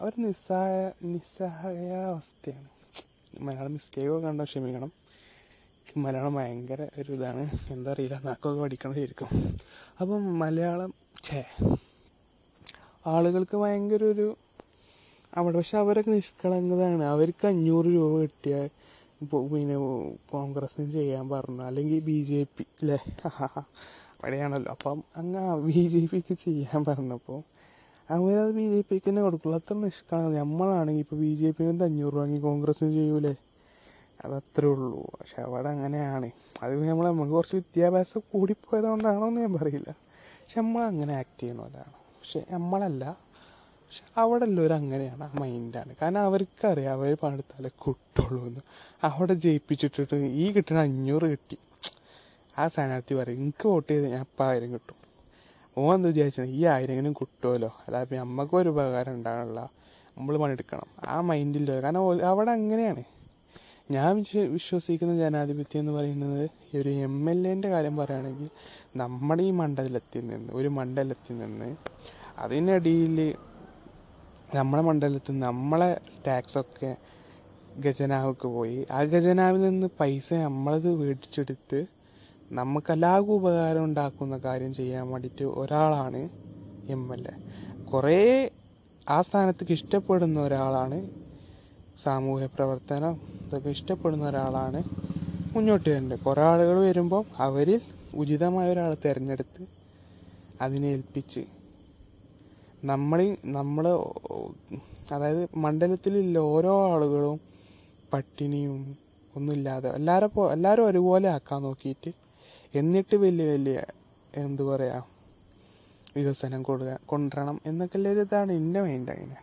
അവർ 0.02 0.14
നിസ്സഹായ 0.22 0.76
നിസ്സഹായാവസ്ഥയാണ് 1.04 2.70
മലയാളം 3.40 3.72
മിസ്റ്റേക്കൊക്കെ 3.74 4.26
കണ്ടാൽ 4.26 4.46
ക്ഷമിക്കണം. 4.46 4.90
മലയാളം 5.96 6.34
ഭയങ്കര 6.38 6.82
ഒരു 6.98 7.10
ഇതാണ് 7.16 7.42
എന്താ 7.74 7.90
അറിയില്ല 7.92 8.16
നാക്കൊക്കെ 8.24 8.60
പഠിക്കണമായിരിക്കും 8.64 9.30
അപ്പം 10.00 10.22
മലയാളം 10.40 10.90
ഛേ. 11.24 11.40
ആളുകൾക്ക് 13.06 13.56
ഭയങ്കര 13.62 14.02
ഒരു 14.12 14.26
അവിടെ 15.32 15.56
പക്ഷെ 15.58 15.76
അവരൊക്കെ 15.78 16.12
നിഷ്കളങ്കതാണ് 16.12 17.04
അവർക്ക് 17.12 17.46
അഞ്ഞൂറ് 17.52 17.90
രൂപ 17.96 18.12
കിട്ടിയാൽ 18.24 18.66
പിന്നെ 19.50 19.76
കോൺഗ്രസ്സിന് 20.32 20.90
ചെയ്യാൻ 20.96 21.24
പറഞ്ഞു 21.32 21.62
അല്ലെങ്കിൽ 21.68 22.00
ബി 22.08 22.18
ജെ 22.30 22.40
പി 22.54 22.64
അല്ലേ 22.80 22.98
അവിടെയാണല്ലോ 24.14 24.72
അപ്പം 24.76 24.98
അങ്ങ് 25.20 25.44
ബി 25.66 25.80
ജെ 25.92 26.00
പിക്ക് 26.10 26.34
ചെയ്യാൻ 26.42 26.80
പറഞ്ഞപ്പോൾ 26.88 27.40
അവരത് 28.12 28.54
ബി 28.54 28.76
ജെ 28.76 28.80
പിക്ക് 28.90 29.10
തന്നെ 29.10 29.22
കൊടുക്കുള്ളൂ. 29.22 29.58
അത്ര 29.58 29.76
നിഷ്കളങ്ക 29.78 30.38
നമ്മളാണെങ്കിൽ 30.38 31.00
ഇപ്പോൾ 31.00 31.16
ബി 31.16 31.34
ജെ 31.34 31.50
പിന്ന് 31.50 31.84
അഞ്ഞൂറ് 31.84 32.14
വാങ്ങി 32.14 32.38
കോൺഗ്രസ്സിന് 32.38 32.90
ചെയ്യൂലേ? 32.90 33.34
അതത്രേ 34.24 34.68
ഉള്ളൂ. 34.68 35.02
പക്ഷെ 35.20 35.42
അവിടെ 35.42 35.68
അങ്ങനെയാണ്. 35.68 36.30
അത് 36.62 36.88
നമ്മൾ 36.88 37.06
നമുക്ക് 37.06 37.32
കുറച്ച് 37.32 37.56
വിദ്യാഭ്യാസം 37.56 38.20
കൂടിപ്പോയതുകൊണ്ടാണോ 38.32 39.28
എന്ന് 39.28 39.40
ഞാൻ 39.40 39.52
പറയില്ല. 39.54 39.90
പക്ഷെ 39.90 40.60
നമ്മൾ 40.60 40.82
അങ്ങനെ 40.82 41.14
ആക്ട് 41.14 41.40
ചെയ്യണമല്ലാണ് 41.40 41.92
പക്ഷെ 41.92 42.44
നമ്മളല്ല. 42.50 43.16
പക്ഷെ 43.86 44.02
അവിടെ 44.16 44.44
ഉള്ളവർ 44.44 44.72
അങ്ങനെയാണ്. 44.72 45.24
ആ 45.24 45.30
മൈൻഡാണ് 45.40 45.94
കാരണം 46.02 46.20
അവർക്കറിയാം 46.20 46.92
അവർ 46.92 47.16
പണിയെടുത്താലേ 47.22 47.68
കിട്ടുള്ളൂ 47.68 48.46
എന്ന്. 48.46 48.60
അവിടെ 49.02 49.34
ജയിപ്പിച്ചിട്ടിട്ട് 49.34 50.16
ഈ 50.16 50.52
കിട്ടുന്ന 50.52 50.80
അഞ്ഞൂറ് 50.80 51.22
കിട്ടി. 51.22 51.58
ആ 52.58 52.68
സ്ഥാനാർത്ഥി 52.68 53.14
പറയും 53.14 53.38
എനിക്ക് 53.38 53.68
വോട്ട് 53.68 53.92
ചെയ്ത് 53.92 54.08
ഞാൻ 54.08 54.20
ഇപ്പം 54.20 54.46
ആയിരം 54.46 54.72
കിട്ടും. 54.72 55.01
ഓൻ 55.78 55.94
എന്താ 55.94 56.08
വിചാരിച്ചാൽ 56.08 56.44
ഈ 56.44 56.64
ആയിരെങ്കിലും 56.64 57.12
കിട്ടുമല്ലോ 57.12 57.76
അതായത് 57.88 58.16
നമുക്കും 58.16 58.58
ഒരു 58.58 58.68
ഉപകാരം 58.68 59.12
ഉണ്ടാകണില്ല 59.12 59.60
നമ്മൾ 60.18 60.36
പണിയെടുക്കണം. 60.36 60.88
ആ 61.04 61.20
മൈൻഡിൽ 61.20 61.82
കാരണം 61.82 62.24
അവിടെ 62.24 62.50
അങ്ങനെയാണ്. 62.50 63.04
ഞാൻ 63.90 64.24
വിശ്വസിക്കുന്ന 64.52 65.16
ജനാധിപത്യം 65.16 65.80
എന്ന് 65.80 65.92
പറയുന്നത് 65.92 66.50
ഈ 66.74 66.80
ഒരു 66.80 66.88
എം 66.88 67.30
എൽ 67.30 67.48
എന്റെ 67.48 67.68
കാര്യം 67.68 67.96
പറയുകയാണെങ്കിൽ 67.96 68.48
നമ്മുടെ 68.96 69.42
ഈ 69.42 69.50
മണ്ഡലത്തിൽ 69.50 70.26
നിന്ന് 70.28 70.52
ഒരു 70.52 70.68
മണ്ഡലത്തിൽ 70.68 71.38
നിന്ന് 71.38 71.76
അതിനിടയിൽ 72.38 73.34
നമ്മുടെ 74.54 74.82
മണ്ഡലത്തിൽ 74.82 75.38
നമ്മളെ 75.38 75.98
ടാക്സൊക്കെ 76.26 76.96
ഖജനാവൊക്കെ 77.86 78.48
പോയി. 78.48 78.86
ആ 78.90 79.02
ഗജനാവിൽ 79.02 79.60
നിന്ന് 79.60 79.86
പൈസ 80.00 80.32
നമ്മളത് 80.32 80.88
മേടിച്ചെടുത്ത് 80.94 82.01
നമുക്ക് 82.52 82.90
എല്ലാവർക്കും 82.94 83.34
ഉപകാരം 83.38 83.82
ഉണ്ടാക്കുന്ന 83.88 84.36
കാര്യം 84.44 84.72
ചെയ്യാൻ 84.78 85.04
വേണ്ടിയിട്ട് 85.10 85.44
ഒരാളാണ് 85.60 86.20
എം 86.88 87.02
എൽ 87.12 87.22
എ. 87.26 87.34
കുറേ 87.90 88.18
ആ 89.06 89.18
സ്ഥാനത്തേക്ക് 89.26 89.74
ഇഷ്ടപ്പെടുന്ന 89.78 90.38
ഒരാളാണ് 90.40 90.98
സാമൂഹ്യ 92.02 92.46
പ്രവർത്തനം 92.54 93.14
ഇതൊക്കെ 93.42 93.70
ഇഷ്ടപ്പെടുന്ന 93.76 94.24
ഒരാളാണ് 94.30 94.80
മുന്നോട്ട് 95.54 95.86
വരേണ്ടത് 95.88 96.20
കുറേ 96.26 96.42
ആളുകൾ 96.50 96.76
വരുമ്പോൾ 96.84 97.22
അവരിൽ 97.46 97.80
ഉചിതമായ 98.14 98.72
ഒരാളെ 98.72 98.96
തിരഞ്ഞെടുത്ത് 99.04 99.62
അതിനെ 100.60 100.88
ഏൽപ്പിച്ച് 100.90 101.42
നമ്മൾ 102.84 103.20
നമ്മൾ 103.56 103.84
അതായത് 105.12 105.42
മണ്ഡലത്തിലുള്ള 105.62 106.38
ഓരോ 106.52 106.72
ആളുകളും 106.88 107.38
പട്ടിണിയും 108.12 108.76
ഒന്നുമില്ലാതെ 109.34 109.88
എല്ലാവരും 109.98 110.32
എല്ലാവരും 110.52 110.86
ഒരുപോലെ 110.88 111.28
ആക്കാൻ 111.34 111.60
നോക്കിയിട്ട് 111.66 112.10
എന്നിട്ട് 112.74 113.16
വലിയ 113.16 113.46
വലിയ 113.46 113.82
എന്തു 114.34 114.62
പറയുക 114.62 115.06
വികസനം 116.16 116.62
കൊടുക്കുക 116.62 116.98
കൊണ്ടുവരണം 117.06 117.60
എന്നൊക്കെ 117.66 117.96
ഉള്ള 117.98 118.08
ഒരു 118.08 118.20
ഇതാണ് 118.20 118.52
എന്റെ 118.52 118.80
മൈൻഡ് 118.80 119.10
അങ്ങനെ. 119.10 119.36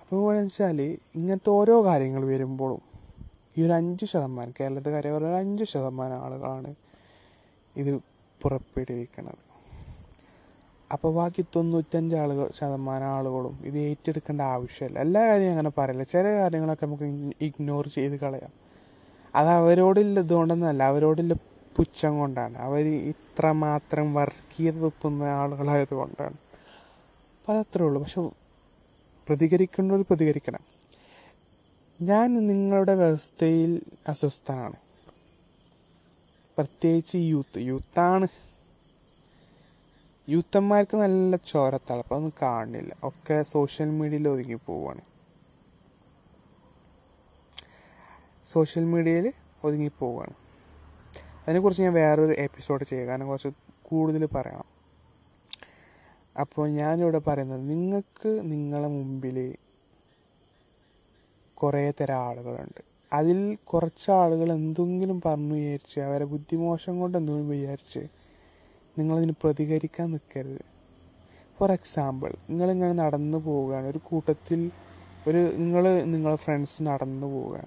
അപ്പോൾ 0.00 0.36
എന്ന് 0.36 0.44
വെച്ചാൽ 0.44 0.80
ഇങ്ങനത്തെ 1.14 1.50
ഓരോ 1.50 1.84
കാര്യങ്ങൾ 1.84 2.24
വരുമ്പോഴും 2.24 2.82
ഈ 3.58 3.62
ഒരു 3.66 3.72
അഞ്ച് 3.72 4.04
ശതമാനം 4.04 4.52
കേരളത്തിൽ 4.60 4.92
കാര്യം 4.92 5.16
ഒരു 5.16 5.24
അഞ്ച് 5.24 5.64
ശതമാനം 5.64 6.24
ആളുകളാണ് 6.24 6.74
ഇത് 7.76 8.00
പുറപ്പെടുവിക്കുന്നത് 8.42 9.42
അപ്പോൾ 10.92 11.14
ബാക്കി 11.14 11.44
തൊണ്ണൂറ്റഞ്ച് 11.56 12.16
ആളുകൾ 12.16 12.50
ശതമാനം 12.58 13.06
ആളുകളും 13.06 13.58
ഇത് 13.64 13.78
ഏറ്റെടുക്കേണ്ട 13.78 14.40
ആവശ്യമില്ല. 14.40 14.98
എല്ലാ 14.98 15.22
കാര്യവും 15.28 15.50
അങ്ങനെ 15.50 15.72
പറയില്ല. 15.78 16.02
ചില 16.02 16.26
കാര്യങ്ങളൊക്കെ 16.38 16.86
നമുക്ക് 16.86 17.04
ഇഗ്നോർ 17.40 17.88
ചെയ്ത് 17.88 18.16
കളയാം. 18.20 18.52
അത് 19.34 19.48
അവരോടില്ല 19.48 20.20
ഇതുകൊണ്ടൊന്നല്ല 20.20 20.82
അവരോടുള്ള 20.82 21.34
പുച്ഛം 21.76 22.18
കൊണ്ടാണ്. 22.18 22.58
അവർ 22.58 22.86
ഇത്രമാത്രം 22.88 24.14
വർഗീയത 24.14 24.74
തുപ്പുന്ന 24.74 25.22
ആളുകളായത് 25.22 25.94
കൊണ്ടാണ്. 25.94 26.36
അപ്പം 27.38 27.58
അതത്രേ 27.58 27.84
ഉള്ളൂ. 27.84 28.02
പക്ഷെ 28.02 28.20
പ്രതികരിക്കേണ്ടത് 29.28 30.00
പ്രതികരിക്കണം. 30.00 30.60
ഞാൻ 32.02 32.46
നിങ്ങളുടെ 32.48 32.94
വ്യവസ്ഥയിൽ 32.94 33.80
അസ്വസ്ഥനാണ്. 34.08 34.76
പ്രത്യേകിച്ച് 36.58 37.16
യൂത്ത് 37.16 37.58
യൂത്താണ് 37.58 38.28
യൂത്തന്മാർക്ക് 40.28 40.96
നല്ല 40.96 41.36
ചോരത്തളപ്പം 41.36 42.16
ഒന്നും 42.16 42.32
കാണുന്നില്ല 42.42 42.96
ഒക്കെ 43.04 43.42
സോഷ്യൽ 43.42 43.88
മീഡിയയിൽ 43.88 44.28
ഒതുങ്ങി 44.28 44.58
പോവുകയാണ് 44.66 45.00
സോഷ്യൽ 48.52 48.84
മീഡിയയിൽ 48.84 49.32
ഒതുങ്ങി 49.64 49.90
പോവുകയാണ് 49.98 50.45
അതിനെക്കുറിച്ച് 51.46 51.82
ഞാൻ 51.82 51.92
വേറൊരു 51.92 52.32
എപ്പിസോഡ് 52.32 52.84
ചെയ്യുക 52.84 53.06
കാരണം 53.06 53.26
കുറച്ച് 53.26 53.48
കൂടുതൽ 53.82 54.26
പറയണം. 54.26 54.76
അപ്പോൾ 56.40 56.68
ഞാനിവിടെ 56.68 57.18
പറയുന്നത് 57.18 57.70
നിങ്ങൾക്ക് 57.70 58.50
നിങ്ങളെ 58.50 58.88
മുമ്പിൽ 58.88 59.54
കുറേ 61.54 61.90
തരം 61.90 62.14
ആളുകളുണ്ട്. 62.14 62.82
അതിൽ 63.12 63.58
കുറച്ച് 63.64 64.10
ആളുകൾ 64.10 64.52
എന്തെങ്കിലും 64.52 65.22
പറഞ്ഞു 65.26 65.54
വിചാരിച്ച് 65.54 66.00
അവരെ 66.00 66.24
ബുദ്ധിമോശം 66.24 67.00
കൊണ്ട് 67.00 67.18
എന്തെങ്കിലും 67.18 67.48
വിചാരിച്ച് 67.48 68.08
നിങ്ങളതിന് 68.98 69.32
പ്രതികരിക്കാൻ 69.42 70.10
നിൽക്കരുത്. 70.10 70.60
ഫോർ 71.58 71.72
എക്സാമ്പിൾ 71.72 72.34
നിങ്ങളിങ്ങനെ 72.50 72.92
നടന്നു 72.92 73.38
പോവുകയാണ്. 73.38 73.86
ഒരു 73.86 74.00
കൂട്ടത്തിൽ 74.04 74.70
ഒരു 75.28 75.52
നിങ്ങൾ 75.56 76.02
നിങ്ങളെ 76.02 76.36
ഫ്രണ്ട്സ് 76.36 76.82
നടന്നു 76.82 77.26
പോവുകയാണ്. 77.26 77.66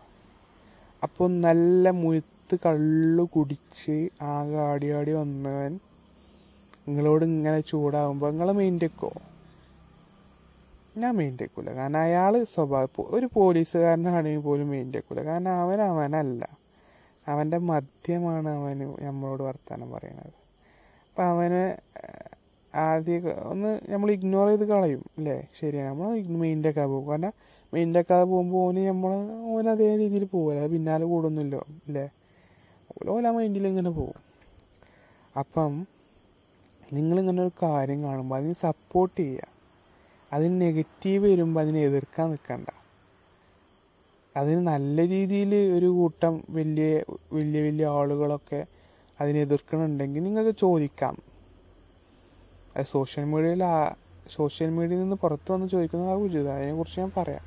അപ്പോൾ 1.04 1.30
നല്ല 1.32 1.90
മുഴുത്ത് 1.90 2.39
കള്ളു 2.66 3.24
കുടിച്ച് 3.34 3.96
ആകെ 4.32 4.58
ആടി 4.68 4.88
ആടി 4.98 5.12
വന്നവൻ 5.12 5.74
നിങ്ങളോട് 6.88 7.26
ഇങ്ങനെ 7.30 7.60
ചൂടാകുമ്പോൾ 7.72 8.30
നിങ്ങളെ 8.32 8.54
മെയിന്റേക്കോ 8.60 9.12
ഞാൻ 10.98 11.14
മെയിന്റെക്കൂല 11.16 11.70
കാരണം 11.78 12.00
അയാൾ 12.00 12.34
സ്വഭാവ 12.54 12.86
ഒരു 13.18 13.28
പോലീസുകാരനാണെങ്കിൽ 13.36 14.44
പോലും 14.48 14.68
മെയിന്റെക്കൂല 14.74 15.20
കാരണം 15.28 15.54
അവൻ 15.64 15.80
അവനല്ല. 15.92 16.42
അവന്റെ 17.28 17.58
മദ്യമാണ് 17.70 18.50
അവന് 18.60 18.86
നമ്മളോട് 19.08 19.44
വർത്തമാനം 19.48 19.90
പറയുന്നത് 19.96 20.34
അപ്പം 21.10 21.26
അവന് 21.34 21.62
ആദ്യം 22.74 23.24
ഒന്ന് 23.52 23.72
നമ്മൾ 23.92 24.10
ഇഗ്നോർ 24.16 24.48
ചെയ്ത് 24.48 24.66
കളയും 24.72 25.04
അല്ലേ? 25.18 25.38
ശരിയാണ്. 25.60 25.90
നമ്മൾ 25.92 26.10
മെയിന്റെക്കാതെ 26.44 26.90
പോകും 26.94 27.08
കാരണം 27.12 27.34
മെയിന്റേക്കാതെ 27.74 28.26
പോകുമ്പോൾ 28.32 28.62
ഓന് 28.68 28.84
നമ്മൾ 28.92 29.12
ഓൻ 29.54 29.68
അതേ 29.74 29.90
രീതിയിൽ 30.02 30.26
പോകുമല്ലോ 30.34 30.68
പിന്നാലെ 30.76 31.06
കൂടുന്നില്ലോ 31.06 31.62
അല്ലേ? 31.88 32.06
ഓല 33.08 33.30
മൈൻഡിൽ 33.30 33.68
ഇങ്ങനെ 33.68 33.90
പോകും. 33.90 34.20
അപ്പം 35.40 35.88
നിങ്ങളിങ്ങനെ 36.94 37.44
ഒരു 37.44 37.52
കാര്യം 37.64 38.04
കാണുമ്പോൾ 38.04 38.36
അതിന് 38.36 38.54
സപ്പോർട്ട് 38.54 39.20
ചെയ്യുക 39.20 39.42
അതിന് 40.34 40.62
നെഗറ്റീവ് 40.62 41.28
വരുമ്പോൾ 41.28 41.62
അതിനെ 41.62 41.80
എതിർക്കാൻ 41.80 42.30
നിൽക്കണ്ട 42.30 42.68
അതിന് 44.38 44.68
നല്ല 44.68 45.08
രീതിയിൽ 45.08 45.56
ഒരു 45.56 45.86
കൂട്ടം 45.86 46.44
വലിയ 46.50 47.04
വലിയ 47.34 47.62
വലിയ 47.62 47.86
ആളുകളൊക്കെ 47.86 48.66
അതിനെ 49.22 49.40
എതിർക്കണുണ്ടെങ്കിൽ 49.42 50.24
നിങ്ങൾക്ക് 50.24 50.60
ചോദിക്കാം. 50.60 51.18
സോഷ്യൽ 52.92 53.24
മീഡിയയിൽ 53.24 53.64
സോഷ്യൽ 54.30 54.70
മീഡിയയിൽ 54.70 55.02
നിന്ന് 55.02 55.16
പുറത്ത് 55.16 55.52
വന്ന് 55.52 55.70
ചോദിക്കുന്നത് 55.70 56.12
ആ 56.12 56.14
ഉചിതം 56.14 56.54
അതിനെക്കുറിച്ച് 56.54 57.00
ഞാൻ 57.00 57.12
പറയാം. 57.18 57.46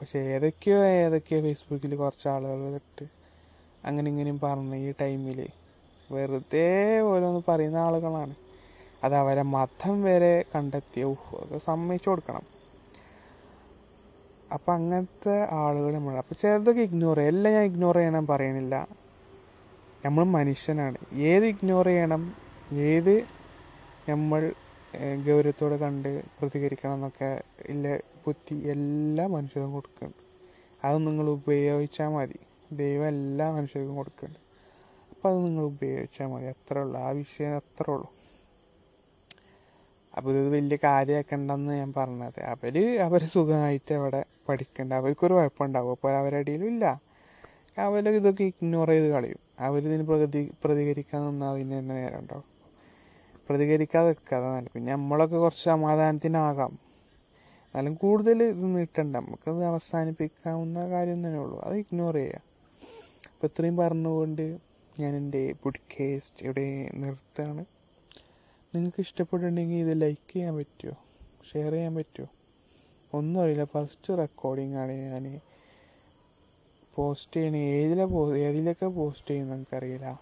പക്ഷേ 0.00 0.18
ഏതൊക്കെയോ 0.18 0.84
ഏതൊക്കെയോ 0.84 1.40
ഫേസ്ബുക്കിൽ 1.40 1.96
കുറച്ച് 1.96 2.28
ആളുകൾ 2.28 2.74
ഇട്ട് 2.74 3.06
അങ്ങനെ 3.84 4.10
ഇങ്ങനെയും 4.10 4.40
പറഞ്ഞ് 4.40 4.76
ഈ 4.76 4.92
ടൈമിൽ 5.00 5.48
വെറുതെ 6.12 7.00
ഓരോന്ന് 7.00 7.42
പറയുന്ന 7.48 7.76
ആളുകളാണ്. 7.76 8.34
അത് 9.04 9.14
അവരെ 9.14 9.42
മതം 9.42 10.02
വരെ 10.02 10.44
കണ്ടെത്തിയ 10.54 11.04
അത് 11.40 11.60
സമ്മതിച്ചു 11.64 12.10
കൊടുക്കണം. 12.10 12.42
അപ്പം 14.54 14.74
അങ്ങനത്തെ 14.74 15.54
ആളുകൾ 15.54 15.94
നമ്മൾ 15.94 16.14
അപ്പം 16.16 16.36
ചിലതൊക്കെ 16.42 16.82
ഇഗ്നോർ 16.82 17.16
ചെയ്യും. 17.16 17.28
എല്ലാം 17.28 17.54
ഞാൻ 17.54 17.64
ഇഗ്നോർ 17.64 17.96
ചെയ്യണം 17.96 18.26
പറയണില്ല. 18.26 18.88
നമ്മൾ 20.04 20.24
മനുഷ്യനാണ്. 20.24 20.96
ഏത് 21.14 21.44
ഇഗ്നോർ 21.44 21.86
ചെയ്യണം? 21.86 22.22
ഏത് 22.72 23.14
നമ്മൾ 24.08 24.52
ഗൗരവത്തോടെ 25.26 25.76
കണ്ട് 25.76 26.22
പ്രതികരിക്കണം 26.40 26.94
എന്നൊക്കെ 26.94 27.42
ഇല്ല 27.68 27.86
ബുദ്ധി 28.28 28.56
എല്ലാ 28.74 29.26
മനുഷ്യർക്കും 29.36 29.72
കൊടുക്കുന്നുണ്ട് 29.72 30.22
അത് 30.86 30.96
നിങ്ങൾ 31.06 31.26
ഉപയോഗിച്ചാൽ 31.38 32.08
മതി. 32.08 32.38
ദൈവം 32.76 33.08
എല്ലാ 33.14 33.46
മനുഷ്യർക്കും 33.50 33.96
കൊടുക്കുന്നുണ്ട് 33.96 34.44
അപ്പോൾ 35.12 35.28
അത് 35.32 35.38
നിങ്ങൾ 35.46 35.62
ഉപയോഗിച്ചാൽ 35.72 36.26
മതി. 36.26 36.46
അത്രേ 36.54 36.80
ഉള്ളൂ. 36.80 36.98
ആ 37.00 37.10
വിഷയം 37.20 37.56
അത്രേ 37.56 37.90
ഉള്ളൂ. 37.94 38.08
അപ്പോൾ 40.16 40.30
ഇത് 40.30 40.48
വലിയ 40.48 40.76
കാര്യമാക്കണ്ടെന്ന് 40.84 41.72
ഞാൻ 41.72 41.90
പറഞ്ഞത്. 41.96 42.40
അവർ 42.52 42.76
അവർ 43.06 43.20
സുഖമായിട്ട് 43.34 43.94
അവിടെ 43.94 44.20
പഠിക്കണ്ട. 44.48 44.92
അവർക്കൊരു 45.00 45.34
കുഴപ്പമുണ്ടാവും. 45.34 45.90
അപ്പോൾ 45.90 46.12
അവരുടെ 46.20 46.52
ഇല്ല. 46.70 46.84
അവർ 47.86 48.08
ഇതൊക്കെ 48.08 48.44
ഇഗ്നോർ 48.44 48.88
ചെയ്ത് 48.88 49.08
കളയും. 49.14 49.40
അവരിതിന് 49.66 50.04
പ്രതി 50.06 50.42
പ്രതികരിക്കാൻ 50.64 51.20
നിന്നാൽ 51.28 51.50
അതിന് 51.52 51.74
തന്നെ 51.78 51.94
നേരം 51.94 52.18
ഉണ്ടാവും 52.18 52.46
പ്രതികരിക്കാതെ 53.48 54.08
വെക്കാതെ 54.08 54.46
നല്ല. 54.54 54.68
പിന്നെ 54.74 54.90
നമ്മളൊക്കെ 54.92 55.36
കുറച്ച് 55.36 55.64
സമാധാനത്തിനാകാം. 55.64 56.72
എന്നാലും 57.68 57.94
കൂടുതൽ 57.94 58.42
ഇത് 58.42 58.76
നീട്ടണ്ട 58.76 59.16
നമുക്കത് 59.16 59.64
അവസാനിപ്പിക്കാവുന്ന 59.64 60.88
കാര്യം 60.88 61.26
തന്നെ 61.26 61.38
ഉള്ളൂ. 61.38 61.60
അത് 61.60 61.76
ഇഗ്നോർ 61.76 62.14
ചെയ്യുക 62.14 62.42
അപ്പോൾ 63.32 63.46
ഇത്രയും 63.46 63.76
പറഞ്ഞുകൊണ്ട് 63.76 64.58
ഞാൻ 65.00 65.16
എന്റെ 65.16 65.54
പോഡ്കാസ്റ്റ് 65.62 66.46
ഇവിടെ 66.46 66.90
നിർത്താണ് 66.94 67.64
നിങ്ങൾക്ക് 68.74 69.00
ഇഷ്ടപ്പെട്ടിട്ടുണ്ടെങ്കിൽ 69.00 69.74
ഇത് 69.74 70.00
ലൈക്ക് 70.00 70.32
ചെയ്യാൻ 70.32 70.56
പറ്റുമോ? 70.56 70.92
ഷെയർ 71.52 71.72
ചെയ്യാൻ 71.72 71.94
പറ്റുമോ? 71.94 72.26
ഒന്നും 73.14 73.42
അറിയില്ല. 73.42 73.64
ഫസ്റ്റ് 73.64 74.18
റെക്കോർഡിംഗ് 74.18 74.76
ആണ് 74.76 74.92
ഞാൻ 74.92 75.40
പോസ്റ്റ് 76.94 77.36
ചെയ്യണേ. 77.36 77.58
ഏതിലെ 77.58 78.04
പോ 78.04 78.36
ഏതിലൊക്കെ 78.36 78.86
പോസ്റ്റ് 78.86 79.30
ചെയ്യുന്ന 79.30 79.54
നമുക്കറിയില്ല 79.54 80.20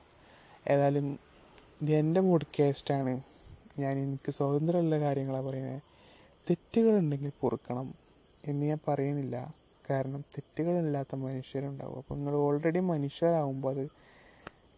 ഏതായാലും 0.69 1.19
ഇത് 1.83 1.91
എന്റെ 1.91 2.21
പോഡ്കാസ്റ്റാണ് 2.21 3.21
ഞാൻ 3.79 3.99
എനിക്ക് 3.99 4.33
സ്വതന്ത്രമുള്ള 4.33 5.01
കാര്യങ്ങളാണ് 5.01 5.47
പറയുന്നത് 5.47 5.96
തെറ്റുകളുണ്ടെങ്കിൽ 6.51 7.33
പൊറുക്കണം 7.41 7.95
എന്ന് 8.45 8.67
ഞാൻ 8.67 8.79
പറയുന്നില്ല 8.89 9.55
കാരണം 9.91 10.21
തെറ്റുകളില്ലാത്ത 10.21 11.15
മനുഷ്യരുണ്ടാവും. 11.15 11.97
അപ്പോൾ 11.97 12.15
നിങ്ങൾ 12.15 12.35
ഓൾറെഡി 12.35 12.79
മനുഷ്യരാകുമ്പോൾ 12.79 13.79
അത് 13.79 13.89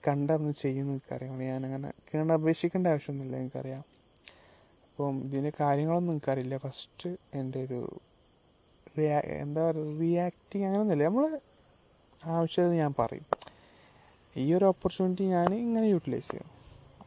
കണ്ടറിഞ്ഞ് 0.08 0.52
ചെയ്യുന്ന 0.52 0.90
എനിക്കറിയാം. 0.90 1.38
ഞാനങ്ങനെ 1.38 1.92
കണ്ട് 2.14 2.32
അപേക്ഷിക്കേണ്ട 2.32 2.86
ആവശ്യമൊന്നുമില്ല 2.86 3.36
എനിക്കറിയാം. 3.36 3.78
അപ്പം 4.90 5.20
ഇതിന്റെ 5.24 5.52
കാര്യങ്ങളൊന്നും 5.60 6.12
എനിക്കറിയില്ല. 6.12 6.56
ഫസ്റ്റ് 6.56 7.16
എന്റെ 7.34 7.64
ഒരു 7.64 8.00
റിയാ 8.98 9.20
എന്താ 9.20 9.70
പറയുക 9.70 9.98
റിയാക്ടിങ് 9.98 10.64
അങ്ങനെയൊന്നുമില്ല. 10.64 11.04
നമ്മൾ 11.04 11.40
ആവശ്യത 12.24 12.72
ഞാൻ 12.72 12.94
പറയും. 12.98 13.26
ഈ 14.36 14.54
ഒരു 14.54 14.64
ഓപ്പർച്യൂണിറ്റി 14.64 15.24
ഞാൻ 15.24 15.54
ഇങ്ങനെ 15.54 15.86
യൂട്ടിലൈസ് 15.86 16.30
ചെയ്യും. 16.30 16.58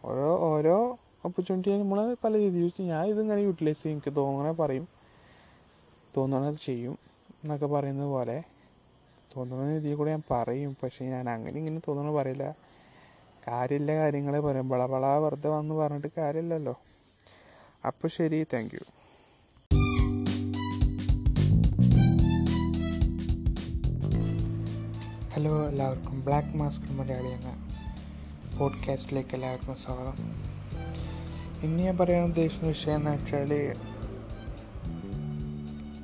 ഓരോ 0.05 0.37
ഓരോ 0.37 0.97
ഓപ്പർച്യൂണിറ്റി 1.25 1.77
നമ്മൾ 1.77 2.17
പല 2.23 2.37
രീതിയിൽ 2.37 2.63
യൂസ് 2.63 2.81
ഞാൻ 2.81 3.05
ഇതിങ്ങനെ 3.05 3.39
യൂട്ടിലൈസ് 3.39 3.83
ചെയ്യും. 3.83 3.95
എനിക്ക് 3.95 4.15
തോന്നണേ 4.15 4.51
പറയും. 4.51 4.87
തോന്നണത് 6.17 6.55
ചെയ്യും 6.65 6.97
എന്നൊക്കെ 7.43 7.65
പറയുന്നത് 7.65 8.07
പോലെ 8.07 8.43
തോന്നുന്ന 9.37 9.69
രീതിയിൽ 9.69 9.95
കൂടെ 9.95 10.09
ഞാൻ 10.09 10.23
പറയും. 10.31 10.77
പക്ഷേ 10.83 11.05
ഞാൻ 11.05 11.29
അങ്ങനെ 11.29 11.57
ഇങ്ങനെ 11.57 11.79
തോന്നണ 11.87 12.13
പറയില്ല. 12.13 12.55
കാര്യമില്ല. 13.47 13.95
കാര്യങ്ങളെ 13.95 14.39
പറയും 14.39 14.69
ബള 14.69 14.85
വെറുതെ 15.17 15.49
വന്ന് 15.49 15.75
പറഞ്ഞിട്ട് 15.75 16.07
കാര്യമില്ലല്ലോ. 16.17 16.75
അപ്പോൾ 17.87 18.07
ശരി. 18.07 18.43
താങ്ക് 18.43 18.75
യു 18.75 18.79
ഹലോ 25.31 25.67
എല്ലാവർക്കും. 25.67 26.25
ബ്ലാക്ക് 26.25 26.57
മാസ്ക് 26.57 26.91
മലയാളി 26.91 27.27
എന്ന 27.27 27.67
പോഡ്കാസ്റ്റിലേക്ക് 28.59 29.33
എല്ലാവർക്കും 29.33 29.75
സ്വാഗതം. 29.75 30.50
ഇന്ന് 31.63 31.83
ഞാൻ 31.83 31.97
പറയാൻ 31.97 32.23
ഉദ്ദേശിക്കുന്ന 32.23 32.67
വിഷയം 32.67 32.95
എന്ന് 32.95 33.11
വെച്ചാൽ 33.11 33.53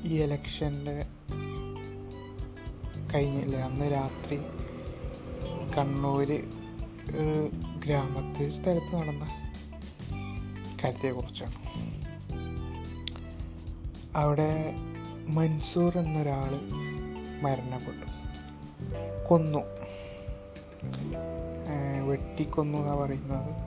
ഈ 0.03 0.21
ഇലക്ഷന്റെ 0.21 1.05
കഴിഞ്ഞില്ലേ? 3.15 3.59
അന്ന് 3.61 3.91
രാത്രി 3.91 4.37
കണ്ണൂർ 5.77 6.25
ഗ്രാമത്തിൽ 7.85 8.61
സ്ഥലത്ത് 8.61 8.95
നടന്ന 8.95 9.27
കാര്യത്തെക്കുറിച്ചാണ് 10.83 11.55
അവിടെ 14.17 14.73
മൻസൂർ 15.27 15.97
എന്നൊരാൾ 15.97 16.51
മരണപ്പെട്ടു. 17.41 18.07
കൊന്നു. 19.27 19.59
വെട്ടിക്കൊന്നു 22.05 22.77
എന്നാണ് 22.77 22.99
പറയുന്നത്. 22.99 23.66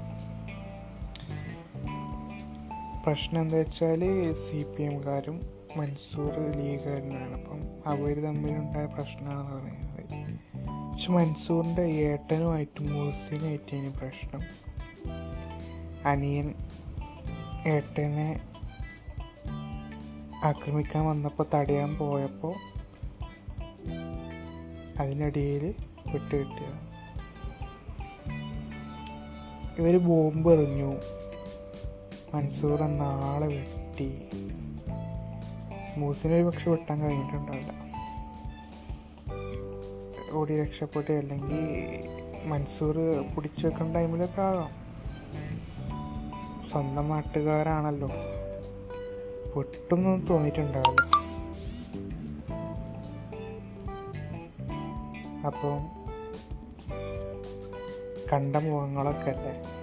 പ്രശ്നം 3.07 3.43
എന്താ 3.43 3.57
വെച്ചാൽ 3.57 4.01
സി 4.33 4.63
പി 4.63 4.83
എംകാരും 4.83 5.41
മൻസൂർ 5.77 6.33
ലീഗുകാരനാണ്. 6.33 7.33
അപ്പം 7.33 7.61
അവർ 7.87 8.23
തമ്മിലുണ്ടായ 8.23 8.85
പ്രശ്നമാണെന്ന് 8.85 9.57
പറയുന്നത്. 9.57 10.93
പക്ഷെ 10.93 11.13
മൻസൂറിന്റെ 11.13 11.83
ഏട്ടനുമായിട്ടും 11.83 12.93
മൂസിനായിട്ടാണ് 12.93 13.95
പ്രശ്നം. 13.95 14.43
അനിയൻ 16.05 16.55
ഏട്ടനെ 17.67 18.41
ആക്രമിക്കാൻ 20.45 21.05
വന്നപ്പോൾ 21.07 21.47
തടയാൻ 21.55 21.95
പോയപ്പോൾ 21.95 22.55
അതിനിടയിൽ 24.99 25.75
വിട്ടുകിട്ടിയത്. 26.13 26.91
ഇവർ 29.79 29.97
ബോംബ് 29.99 30.51
എറിഞ്ഞു 30.51 30.97
മൻസൂർ 32.35 32.83
എന്ന 32.83 33.03
ആളെ 33.03 33.47
വെട്ടി. 33.47 34.29
മൂസിനെ 35.97 36.37
ഒരു 36.37 36.43
പക്ഷെ 36.43 36.71
വെട്ടാൻ 36.71 37.01
കഴിഞ്ഞിട്ടുണ്ടാവില്ല. 37.01 37.73
ഓടി 40.33 40.63
രക്ഷപ്പെട്ട് 40.63 41.13
അല്ലെങ്കിൽ 41.13 41.61
മൻസൂർ 42.45 42.97
പിടിച്ചു 43.37 43.67
വെക്കുന്ന 43.67 43.95
ടൈമിലൊക്കെ 43.95 44.43
ആകാം. 44.43 44.71
സ്വന്തം 46.71 47.09
നാട്ടുകാരാണല്ലോ. 47.09 48.11
പൊട്ടൊന്നും 49.55 50.27
തോന്നിയിട്ടുണ്ടാവില്ല. 50.27 51.21
അപ്പോൾ 55.47 55.79
കണ്ട 58.33 58.57
മുഖങ്ങളൊക്കെ 58.57 59.31
അല്ലേ? 59.31 59.80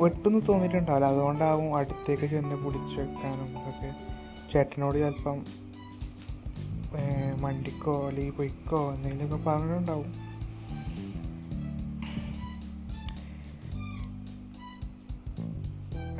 വെട്ടൊന്നും 0.00 0.42
തോന്നിയിട്ടുണ്ടാവില്ല. 0.48 1.06
അതുകൊണ്ടാവും 1.06 1.76
അടുത്തേക്ക് 1.76 2.26
ചെന്ന് 2.30 2.56
പിടിച്ചു 2.64 2.96
വെക്കാനും 3.00 3.50
ഒക്കെ. 3.68 3.90
ചേട്ടനോട് 4.52 4.98
ചിലപ്പം 4.98 5.38
മണ്ടിക്കോ 7.40 8.08
അല്ലെങ്കിൽ 8.08 8.32
പൊയ്ക്കോ 8.32 8.80
എന്തെങ്കിലുമൊക്കെ 8.94 9.50
പറഞ്ഞിട്ടുണ്ടാവും. 9.50 10.10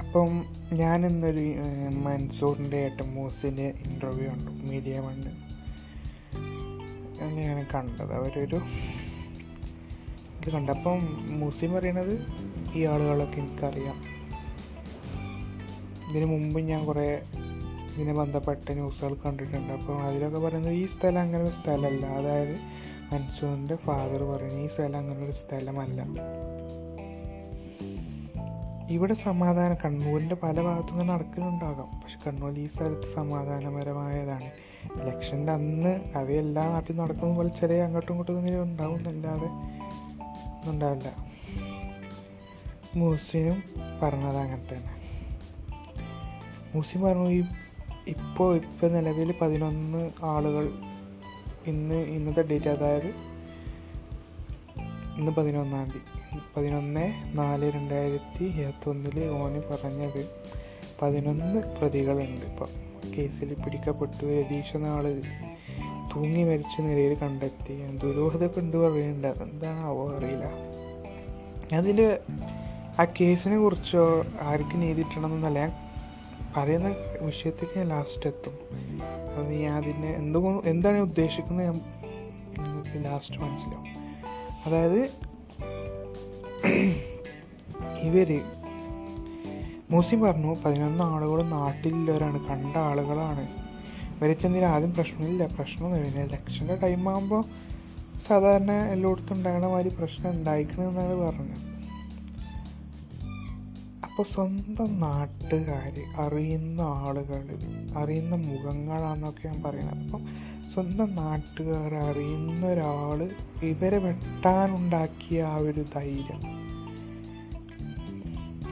അപ്പം 0.02 0.30
ഞാൻ 0.72 1.06
ഇന്നൊരു 1.06 1.44
മൻസൂറിന്റെ 2.04 2.76
ഏട്ടൻ 2.76 3.08
മൂസിന്റെ 3.14 3.66
ഇന്റർവ്യൂ 3.86 4.28
ഉണ്ട് 4.30 4.50
മീഡിയ 4.70 4.98
വണ്ട് 4.98 5.30
ഞാൻ 7.40 7.66
കണ്ടത്. 7.74 8.12
അവരൊരു 8.12 8.58
ഇത് 10.38 10.48
കണ്ടപ്പം 10.52 11.00
മൂസി 11.40 11.66
പറയണത് 11.66 12.14
ഈ 12.74 12.84
ആളുകളൊക്കെ 12.84 13.38
എനിക്കറിയാം. 13.38 13.96
ഇതിനു 16.10 16.26
മുമ്പ് 16.26 16.60
ഞാൻ 16.60 16.86
കുറേ 16.86 17.22
ഇതിനെ 17.94 18.12
ബന്ധപ്പെട്ട 18.12 18.72
ന്യൂസുകൾ 18.72 19.14
കണ്ടിട്ടുണ്ട്. 19.14 19.72
അപ്പോൾ 19.72 20.02
അതിലൊക്കെ 20.02 20.38
പറയുന്നത് 20.38 20.72
ഈ 20.72 20.86
സ്ഥലം 20.86 21.20
അങ്ങനെ 21.20 21.44
ഒരു 21.44 21.52
സ്ഥലമല്ല. 21.52 22.06
അതായത് 22.06 22.56
അൻസുവിന്റെ 23.14 23.76
ഫാദർ 23.76 24.22
പറയുന്നത് 24.22 24.64
ഈ 24.64 24.68
സ്ഥലം 24.68 24.98
അങ്ങനെ 24.98 25.24
ഒരു 25.24 25.32
സ്ഥലമല്ല. 25.32 26.02
ഇവിടെ 28.90 29.14
സമാധാനം 29.14 29.76
കണ്ണൂരിന്റെ 29.84 30.34
പല 30.34 30.60
ഭാഗത്തും 30.60 30.92
ഇങ്ങനെ 30.92 31.12
നടക്കുന്നുണ്ടാകാം. 31.12 32.00
പക്ഷെ 32.00 32.18
കണ്ണൂർ 32.26 32.58
ഈ 32.58 32.66
സ്ഥലത്ത് 32.66 33.14
സമാധാനപരമായതാണ്. 33.14 34.50
ഇലക്ഷന്റെ 35.02 35.52
അന്ന് 35.52 36.00
അത് 36.16 36.32
എല്ലാ 36.32 36.68
നാട്ടിൽ 36.68 36.96
നടക്കുന്ന 36.96 37.36
പോലെ 37.36 37.48
ചെറിയ 37.48 37.82
അങ്ങോട്ടും 37.82 38.12
ഇങ്ങോട്ടും 38.12 38.38
ഇങ്ങനെ 38.38 38.60
ഉണ്ടാവുന്നല്ലാതെ 38.62 39.46
ഒന്നും 39.46 40.70
ഉണ്ടാവില്ല. 40.70 41.31
മൂസിനും 42.94 43.62
പറഞ്ഞത് 44.02 44.36
അങ്ങനെ 44.36 44.74
തന്നെ 44.74 45.02
മ്യൂസിയം 46.70 47.02
പറഞ്ഞു 47.02 47.30
ഈ 47.30 47.44
ഇപ്പോൾ 48.06 48.56
ഇപ്പോൾ 48.56 48.92
നിലവിൽ 48.92 49.34
പതിനൊന്ന് 49.40 50.10
ആളുകൾ 50.22 50.72
ഇന്ന് 51.66 51.94
ഇന്നത്തെ 51.94 52.42
ഡേറ്റ് 52.42 52.68
അതായത് 52.68 53.06
ഇന്ന് 55.16 55.32
പതിനൊന്നാം 55.32 55.84
തീയതി. 55.84 56.40
പതിനൊന്ന് 56.56 57.12
നാല് 57.38 57.72
രണ്ടായിരത്തി 57.72 58.44
ഇരുപത്തൊന്നിൽ 58.44 59.24
ഓന് 59.24 59.58
പറഞ്ഞത് 59.58 60.30
പതിനൊന്ന് 61.02 61.76
പ്രതികളുണ്ട് 61.76 62.46
ഇപ്പം. 62.46 62.68
കേസിൽ 63.18 63.54
പിടിക്കപ്പെട്ടു 63.54 64.26
രതീഷ് 64.26 64.76
നാൾ 64.76 65.22
തൂങ്ങി 66.14 66.44
മരിച്ച 66.44 66.80
നിലയിൽ 66.80 67.14
കണ്ടെത്തി. 67.14 67.96
ദുരൂഹത 67.96 68.46
കൊണ്ട് 68.46 68.76
പറയുന്നുണ്ട്. 68.76 69.28
അതെന്താണാവോ 69.28 70.16
അറിയില്ല. 70.16 70.44
അതിൽ 71.76 72.18
ആ 73.00 73.04
കേസിനെ 73.04 73.58
കുറിച്ചോ 73.58 74.24
ആർക്ക് 74.40 74.82
നീതി 74.82 75.02
കിട്ടണമെന്നല്ല. 75.02 75.58
ഞാൻ 75.58 75.72
പറയുന്ന 76.56 76.94
വിഷയത്തേക്ക് 77.20 77.78
ഞാൻ 77.78 77.88
ലാസ്റ്റ് 77.88 78.26
എത്തും. 78.26 78.52
അത് 79.36 79.52
ഞാൻ 79.54 79.76
അതിനെ 79.76 80.10
എന്തുകൊണ്ട് 80.16 80.68
എന്താണ് 80.68 80.96
ഞാൻ 80.96 81.04
ഉദ്ദേശിക്കുന്നത് 81.04 81.66
ഞാൻ 81.66 81.80
നിങ്ങൾക്ക് 82.58 83.04
ലാസ്റ്റ് 83.04 83.40
മനസ്സിലാവും. 83.40 83.88
അതായത് 84.66 85.00
ഇവർ 88.00 88.42
മൂസിം 89.90 90.20
പറഞ്ഞു 90.20 90.56
പതിനൊന്ന് 90.64 91.04
ആളുകൾ 91.04 91.42
നാട്ടിലുള്ളവരാണ് 91.42 92.48
കണ്ട 92.48 92.76
ആളുകളാണ്. 92.76 93.48
ഇവരൊക്കെ 94.18 94.46
എന്തിനാ 94.46 94.68
ആദ്യം 94.68 94.94
പ്രശ്നമില്ല. 94.94 95.46
പ്രശ്നമൊന്നും 95.46 96.02
പിന്നെ 96.02 96.24
ഇലക്ഷന്റെ 96.24 96.74
ടൈം 96.74 97.08
ആകുമ്പോൾ 97.08 97.44
സാധാരണ 98.26 98.72
എല്ലായിടത്തും 98.72 99.36
ഉണ്ടാകണ 99.36 99.66
മാതിരി 99.66 99.94
പ്രശ്നം 99.94 100.30
ഉണ്ടായിക്കണമെന്നാണ് 100.30 101.14
പറഞ്ഞത്. 101.14 101.71
അപ്പോൾ 104.12 104.34
സ്വന്തം 104.34 105.00
നാട്ടുകാർ 105.00 105.92
അറിയുന്ന 106.16 106.80
ആളുകൾ 106.80 107.48
അറിയുന്ന 107.96 108.34
മുഖങ്ങളാണെന്നൊക്കെ 108.34 109.48
ഞാൻ 109.48 109.62
പറയുന്നത് 109.62 110.04
അപ്പം 110.04 110.26
സ്വന്തം 110.74 111.14
നാട്ടുകാർ 111.14 111.94
അറിയുന്ന 111.94 112.66
ഒരാൾ 112.66 113.30
ഇവരെ 113.62 113.98
വെട്ടാനുണ്ടാക്കിയ 113.98 115.42
ആ 115.42 115.56
ഒരു 115.56 115.84
ധൈര്യം. 115.94 116.40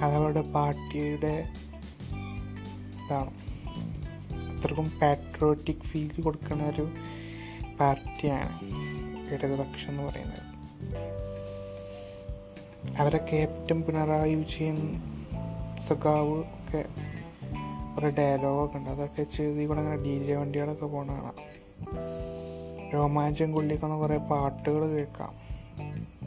അതവരുടെ 0.02 0.40
പാർട്ടിയുടെ 0.40 1.48
ഇതാണ്. 3.06 3.30
അത്രക്കും 4.56 4.92
പാട്രിയോട്ടിക് 5.02 5.76
ഫീൽ 5.76 6.22
കൊടുക്കുന്ന 6.22 6.64
ഒരു 6.64 6.88
പാർട്ടിയാണ് 7.80 8.60
ഇടതുപക്ഷം 9.34 9.90
എന്ന് 9.90 10.02
പറയുന്നത്. 10.02 10.50
അവരെ 12.98 13.16
ക്യാപ്റ്റൻ 13.16 13.82
പിണറായി 13.82 14.34
വിജയൻ 14.34 15.09
സഖാവ് 15.88 16.38
ഒക്കെ 16.38 16.84
കുറേ 17.94 18.10
ഡയലോഗൊക്കെ 18.10 18.78
ഉണ്ട്. 18.78 18.90
അതൊക്കെ 18.90 19.22
ചെയ്ത് 19.22 19.68
കൂടെ 19.68 19.80
അങ്ങനെ 19.80 19.96
ഡി 19.96 20.26
ജെ 20.26 20.34
വണ്ടികളൊക്കെ 20.34 20.86
പോകണ 20.86 21.10
കാണാം. 21.10 21.34
രോമാഞ്ചം 22.94 23.52
കൊള്ളിക്കുന്ന 23.52 23.96
കുറേ 23.96 24.16
പാട്ടുകൾ 24.16 24.88
കേൾക്കാം. 24.88 25.34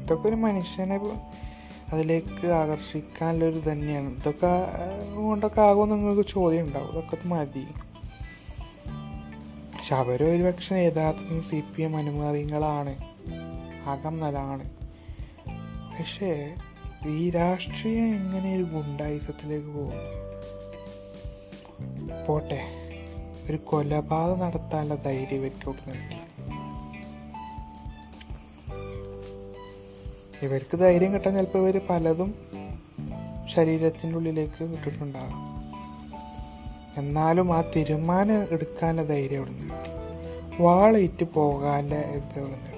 ഇതൊക്കെ 0.01 0.27
ഒരു 0.27 0.35
മനുഷ്യനെ 0.35 0.99
അതിലേക്ക് 1.91 2.47
ആകർഷിക്കാനുള്ളൊരു 2.47 3.61
തന്നെയാണ് 3.71 4.15
ഇതൊക്കെ 4.15 4.71
കൊണ്ടൊക്കെ 5.15 5.61
ആകുമെന്ന് 5.61 5.95
നിങ്ങൾക്ക് 5.95 6.29
ചോദ്യം 6.29 6.65
ഉണ്ടാവും. 6.65 6.91
ഇതൊക്കെ 6.91 7.17
മതി. 7.27 7.65
പക്ഷെ 9.75 9.95
അവർ 9.95 10.23
ഒരുപക്ഷെ 10.23 10.75
യഥാർത്ഥത്തിൽ 10.75 11.41
സി 11.41 11.63
പി 11.75 11.81
എം 11.81 11.97
അനുമാറിയങ്ങളാണ് 11.97 12.95
നല്ലതാണ്. 14.19 14.69
പക്ഷേ 15.99 16.55
ഈ 17.11 17.29
രാഷ്ട്രീയം 17.29 18.15
എങ്ങനെ 18.15 18.55
ഒരു 18.55 18.63
ഗുണ്ടായുസത്തിലേക്ക് 18.63 19.67
പോകും? 19.67 19.99
പോട്ടെ 22.27 22.61
ഒരു 23.49 23.57
കൊലപാതകം 23.65 24.39
നടത്താനുള്ള 24.39 24.95
ധൈര്യം 24.95 25.37
ഇവർക്ക് 25.39 25.71
കിട്ടി 25.79 26.19
ഇവർക്ക് 30.45 30.75
ധൈര്യം 30.77 31.13
കിട്ടാൻ 31.13 31.33
ചിലപ്പോൾ 31.35 31.59
ഇവർ 31.59 31.81
പലതും 31.89 32.31
ശരീരത്തിന്റെ 33.47 34.17
ഉള്ളിലേക്ക് 34.17 34.63
വിട്ടിട്ടുണ്ടാകും. 34.63 35.39
എന്നാലും 36.97 37.53
ആ 37.53 37.61
തീരുമാനം 37.75 38.47
എടുക്കാനുള്ള 38.51 39.03
ധൈര്യം 39.07 39.41
ഇവിടെ 39.41 39.51
നിന്ന് 39.51 39.75
കിട്ടി 39.75 40.63
വാളയിട്ട് 40.63 41.23
പോകാനുള്ള 41.33 41.95
ഇത് 42.17 42.39
ഇവിടെ 42.39 42.72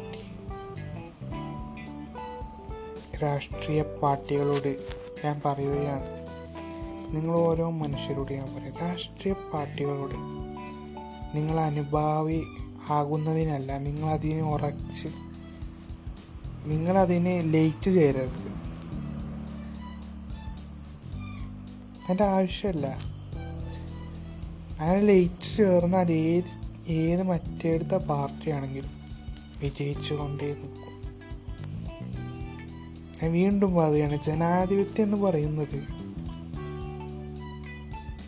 രാഷ്ട്രീയ 3.22 3.82
പാർട്ടികളോട് 3.82 4.78
ഞാൻ 5.26 5.42
പറയുകയാണ്. 5.46 6.26
നിങ്ങൾ 7.16 7.36
ഓരോ 7.36 7.70
മനുഷ്യരോട് 7.70 8.32
ഞാൻ 8.32 8.56
പറയും 8.56 8.78
രാഷ്ട്രീയ 8.78 9.34
പാർട്ടികളോട് 9.54 10.16
നിങ്ങൾ 11.38 11.60
അനുഭാവി 11.60 12.44
ആകുന്നതിനല്ല 12.90 13.78
നിങ്ങൾ 13.78 14.10
അതിനെ 14.10 14.42
ഉറച്ച് 14.42 15.08
നിങ്ങളതിനെ 16.66 17.42
ലയിച്ച് 17.42 17.92
ചേരരുത്. 17.92 18.56
അതിന്റെ 22.04 22.24
ആവശ്യമല്ല. 22.24 22.88
അങ്ങനെ 24.80 25.02
ലയിച്ചു 25.02 25.50
ചേർന്നാൽ 25.50 26.12
ഏത് 26.12 26.66
ഏത് 26.88 27.24
മറ്റേടുത്ത 27.24 27.96
പാർട്ടിയാണെങ്കിലും 27.96 28.92
വിജയിച്ചു 29.60 30.14
കൊണ്ടേ 30.14 30.48
നിൽക്കും 30.48 30.85
ഞാൻ 33.22 33.32
വീണ്ടും 33.32 33.76
പറയുകയാണ് 33.76 34.22
ജനാധിപത്യം 34.22 35.04
എന്ന് 35.04 35.18
പറയുന്നത് 35.18 35.80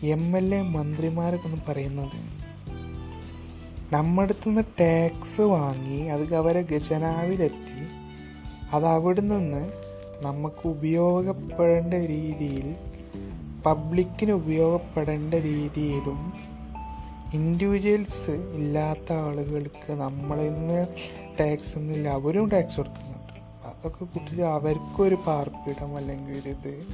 എം 0.06 0.36
എൽ 0.36 0.54
എ 0.54 0.62
മന്ത്രിമാരൊക്കെ 0.62 1.60
പറയുന്നത്. 1.68 2.18
നമ്മുടെ 3.92 4.22
അടുത്തുനിന്ന് 4.22 4.62
ടാക്സ് 4.80 5.40
വാങ്ങി 5.40 6.08
അത് 6.08 6.34
അവരെ 6.34 6.66
ഖജനാവിലെത്തി 6.72 7.80
അത് 8.72 8.86
അവിടെ 8.86 9.20
നിന്ന് 9.20 9.62
നമുക്ക് 10.22 10.68
ഉപയോഗപ്പെടേണ്ട 10.68 11.94
രീതിയിൽ 11.94 12.74
പബ്ലിക്കിന് 13.66 14.32
ഉപയോഗപ്പെടേണ്ട 14.32 15.34
രീതിയിലും 15.34 16.32
ഇൻഡിവിജ്വൽസ് 17.32 18.30
ഇല്ലാത്ത 18.30 19.12
ആളുകൾക്ക് 19.12 19.92
നമ്മളിൽ 19.92 20.52
നിന്ന് 20.54 20.86
ടാക്സ് 21.40 21.78
ഒന്നുമില്ല 21.78 22.08
അവരും 22.08 22.48
ടാക്സ് 22.48 22.76
കൊടുക്കുന്നുണ്ട് 22.76 23.07
അതൊക്കെ 23.78 24.04
കൂട്ടിട്ട് 24.04 24.42
അവർക്കൊരു 24.42 25.14
പാർപ്പിടം 25.14 25.96
അല്ലെങ്കിൽ 25.96 26.40
ഒരു 26.40 26.48
ഇത് 26.48 26.86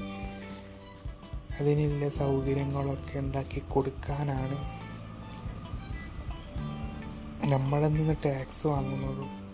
അതിനുള്ള 1.60 2.08
സൗകര്യങ്ങളൊക്കെ 2.08 3.18
ഉണ്ടാക്കി 3.18 3.58
കൊടുക്കാനാണ്. 3.58 4.84
നമ്മളിൽ 7.52 7.88
നിന്ന് 7.88 8.16
ടാക്സ് 8.24 8.66
വാങ്ങുന്നതും 8.66 9.44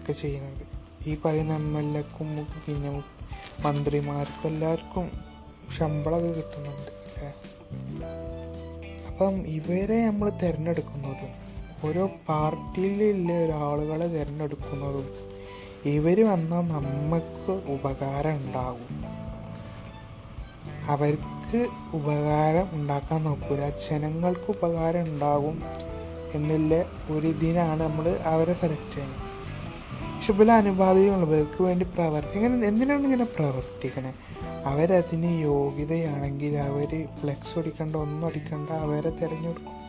ഒക്കെ 0.00 0.12
ചെയ്യുന്നത്. 0.12 0.66
ഈ 1.08 1.16
പറയുന്ന 1.24 1.54
എം 1.54 1.78
എൽ 1.78 1.98
എക്കും 1.98 2.46
പിന്നെ 2.66 3.04
മന്ത്രിമാർക്കും 3.62 4.48
എല്ലാവർക്കും 4.48 5.10
ശമ്പളമൊക്കെ 5.72 6.28
കിട്ടുന്നുണ്ട് 6.28 6.90
അല്ലേ? 6.90 7.34
അപ്പം 9.06 9.34
ഇവരെ 9.46 10.06
നമ്മൾ 10.06 10.30
തിരഞ്ഞെടുക്കുന്നതും 10.30 11.45
ഓരോ 11.84 12.10
പാർട്ടിയിലുള്ള 12.28 13.32
ഒരാളുകളെ 13.32 14.06
തിരഞ്ഞെടുക്കുന്നതും 14.06 15.26
ഇവർ 15.84 16.30
വന്നാൽ 16.30 16.60
നമുക്ക് 16.60 17.50
ഉപകാരം 17.50 18.36
ഉണ്ടാകും. 18.36 19.04
അവർക്ക് 20.88 21.68
ഉപകാരം 21.94 22.68
ഉണ്ടാക്കാൻ 22.72 23.24
നോക്കൂല. 23.24 23.70
ജനങ്ങൾക്ക് 23.70 24.50
ഉപകാരം 24.50 25.02
ഉണ്ടാകും 25.02 25.62
എന്നുള്ള 26.34 26.84
ഒരു 27.10 27.26
ഇതിനാണ് 27.26 27.82
നമ്മൾ 27.82 28.18
അവരെ 28.24 28.52
സെലക്ട് 28.52 28.94
ചെയ്യുന്നത്. 28.94 29.22
പക്ഷെ 30.16 30.32
പല 30.32 30.52
അനുപാതികളുള്ളവർക്ക് 30.52 31.62
വേണ്ടി 31.62 31.84
പ്രവർത്തി 31.84 32.36
ഇങ്ങനെ 32.36 32.66
എന്തിനാണ് 32.66 33.02
ഇങ്ങനെ 33.02 33.24
പ്രവർത്തിക്കണേ? 33.24 34.14
അവരതിന് 34.64 35.40
യോഗ്യതയാണെങ്കിൽ 35.40 36.56
അവർ 36.56 37.08
ഫ്ലെക്സ് 37.20 37.58
അടിക്കണ്ട 37.58 37.96
ഒന്നും 37.96 38.26
അടിക്കണ്ട 38.26 38.70
അവരെ 38.70 39.10
തിരഞ്ഞെടുക്കും. 39.10 39.85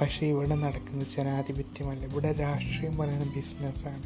പക്ഷേ 0.00 0.26
ഇവിടെ 0.26 0.54
നടക്കുന്നത് 0.54 1.08
ജനാധിപത്യമല്ല. 1.16 2.04
ഇവിടെ 2.04 2.32
രാഷ്ട്രീയം 2.32 2.96
പറയുന്ന 2.96 3.24
ബിസിനസ്സാണ്. 3.24 4.02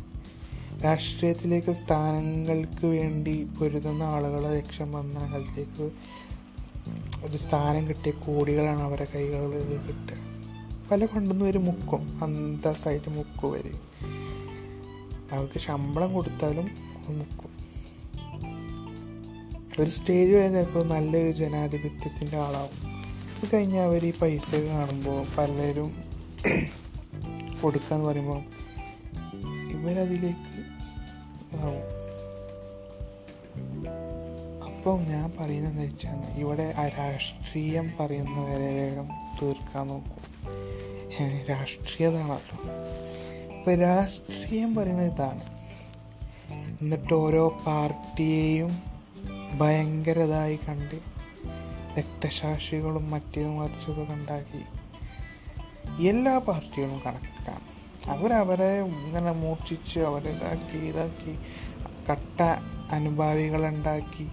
രാഷ്ട്രീയത്തിലേക്ക് 0.84 1.72
സ്ഥാനങ്ങൾക്ക് 1.72 2.86
വേണ്ടി 2.86 3.44
പൊരുതുന്ന 3.44 4.02
ആളുകളെ 4.02 4.56
ലക്ഷ്യം 4.56 4.92
വന്ന 4.92 5.18
അതിലേക്ക് 5.18 5.90
ഒരു 7.24 7.36
സ്ഥാനം 7.36 7.88
കിട്ടിയ 7.88 8.10
കോടികളാണ് 8.10 8.82
അവരുടെ 8.82 9.06
കൈകളിൽ 9.14 9.76
കിട്ടുക. 9.76 10.16
പല 10.90 11.04
കൊണ്ടുവന്ന് 11.04 11.44
ഒരു 11.44 11.58
മുക്കും 11.58 12.24
അന്തസ്സായിട്ട് 12.24 13.10
മുക്കും 13.10 13.52
വരെ 13.52 13.70
അവർക്ക് 15.32 15.58
ശമ്പളം 15.58 16.12
കൊടുത്താലും 16.12 16.68
മുക്കും. 17.08 17.50
ഒരു 19.82 19.90
സ്റ്റേജ് 19.90 20.32
വരെ 20.32 20.48
ചിലപ്പോൾ 20.48 20.84
നല്ലൊരു 20.84 21.32
ജനാധിപത്യത്തിന്റെ 21.32 22.36
ആളാവും. 22.36 22.83
അത് 23.44 23.50
കഴിഞ്ഞ് 23.54 23.80
അവർ 23.80 24.06
ഈ 24.06 24.12
പൈസ 24.12 24.54
കാണുമ്പോൾ 24.54 25.26
പലരും 25.38 26.04
കൊടുക്കാന്ന് 27.62 28.04
പറയുമ്പോൾ 28.06 28.42
ഇവരതിലേക്ക് 29.70 30.54
അപ്പം 34.66 35.02
ഞാൻ 35.04 35.32
പറയുന്നത് 35.40 35.72
എന്താ 35.72 35.82
വെച്ചാൽ 35.82 36.40
ഇവിടെ 36.40 36.74
രാഷ്ട്രീയം 36.98 37.92
പറയുന്നവരെ 38.00 38.74
വേഗം 38.74 39.08
തീർക്കാൻ 39.42 39.86
നോക്കും. 39.88 40.22
രാഷ്ട്രീയതാണല്ലോ. 41.50 42.72
ഇപ്പം 43.56 43.74
രാഷ്ട്രീയം 43.74 44.74
പറയുന്നത് 44.74 45.14
ഇതാണ്. 45.14 45.40
എന്നിട്ട് 46.82 47.14
ഓരോ 47.14 47.62
പാർട്ടിയെയും 47.66 48.82
ഭയങ്കരതായി 49.58 50.58
കണ്ട് 50.68 51.13
രക്തസാക്ഷികളും 51.98 53.10
മറ്റേതും 53.10 53.58
മറിച്ചതൊക്കെ 53.58 54.12
ഉണ്ടാക്കി 54.12 54.62
എല്ലാ 56.06 56.38
പാർട്ടികളും 56.38 57.02
കണക്കാണ് 57.06 57.74
അവരവരെ 58.10 58.80
ഇങ്ങനെ 58.80 59.32
മൂർച്ഛിച്ച് 59.32 60.00
അവരെ 60.00 60.30
ഇതാക്കി 60.30 60.76
ഇതാക്കി 60.76 61.38
കട്ട 62.10 62.42
അനുഭാവികളുണ്ടാക്കി 62.90 64.30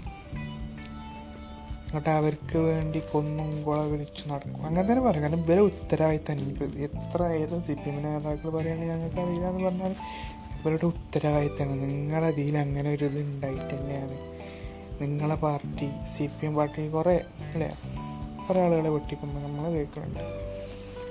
എന്നിട്ട് 1.85 2.09
അവർക്ക് 2.09 2.57
വേണ്ടി 2.57 3.01
കൊന്നും 3.13 3.63
കൊള 3.63 3.81
വിളിച്ചു 3.81 4.27
നടക്കും. 4.27 4.65
അങ്ങനെ 4.65 4.91
തന്നെ 4.91 5.03
പറയാം. 5.03 5.23
കാരണം 5.23 5.39
ഇവരെ 5.39 5.61
ഉത്തരവായി 5.61 6.19
തന്നെ 6.31 6.43
ഇപ്പം 6.43 6.79
എത്ര 6.79 7.23
ഏത് 7.23 7.63
സി 7.63 7.73
പി 7.73 7.89
എമ്മിന്റെ 7.89 8.09
നേതാക്കൾ 8.09 8.49
പറയുകയാണെങ്കിൽ 8.49 8.93
ഞങ്ങൾക്ക് 8.93 9.19
അറിയില്ല 9.21 9.49
എന്ന് 9.49 9.63
പറഞ്ഞാൽ 9.63 9.95
ഇവരുടെ 10.59 10.85
ഉത്തരവാദിത്തമാണ് 10.85 11.81
നിങ്ങളുടെ 11.81 12.27
അതിൽ 12.27 12.57
അങ്ങനെ 12.57 12.89
ഒരു 12.89 13.05
ഇത് 13.05 13.21
ഉണ്ടായിട്ട് 13.21 13.75
തന്നെയാണ് 13.75 14.30
നിങ്ങളെ 15.01 15.35
party 15.35 15.89
C 16.13 16.25
P 16.25 16.45
M 16.45 16.55
party 16.55 16.89
കുറേ 16.89 17.15
അല്ലേ 17.15 17.69
കുറേ 18.47 18.61
ആളുകളെ 18.61 18.89
വെട്ടിക്കുമ്പോൾ 18.89 19.41
നമ്മൾ 19.41 19.71
കേൾക്കുന്നുണ്ട്. 19.71 20.19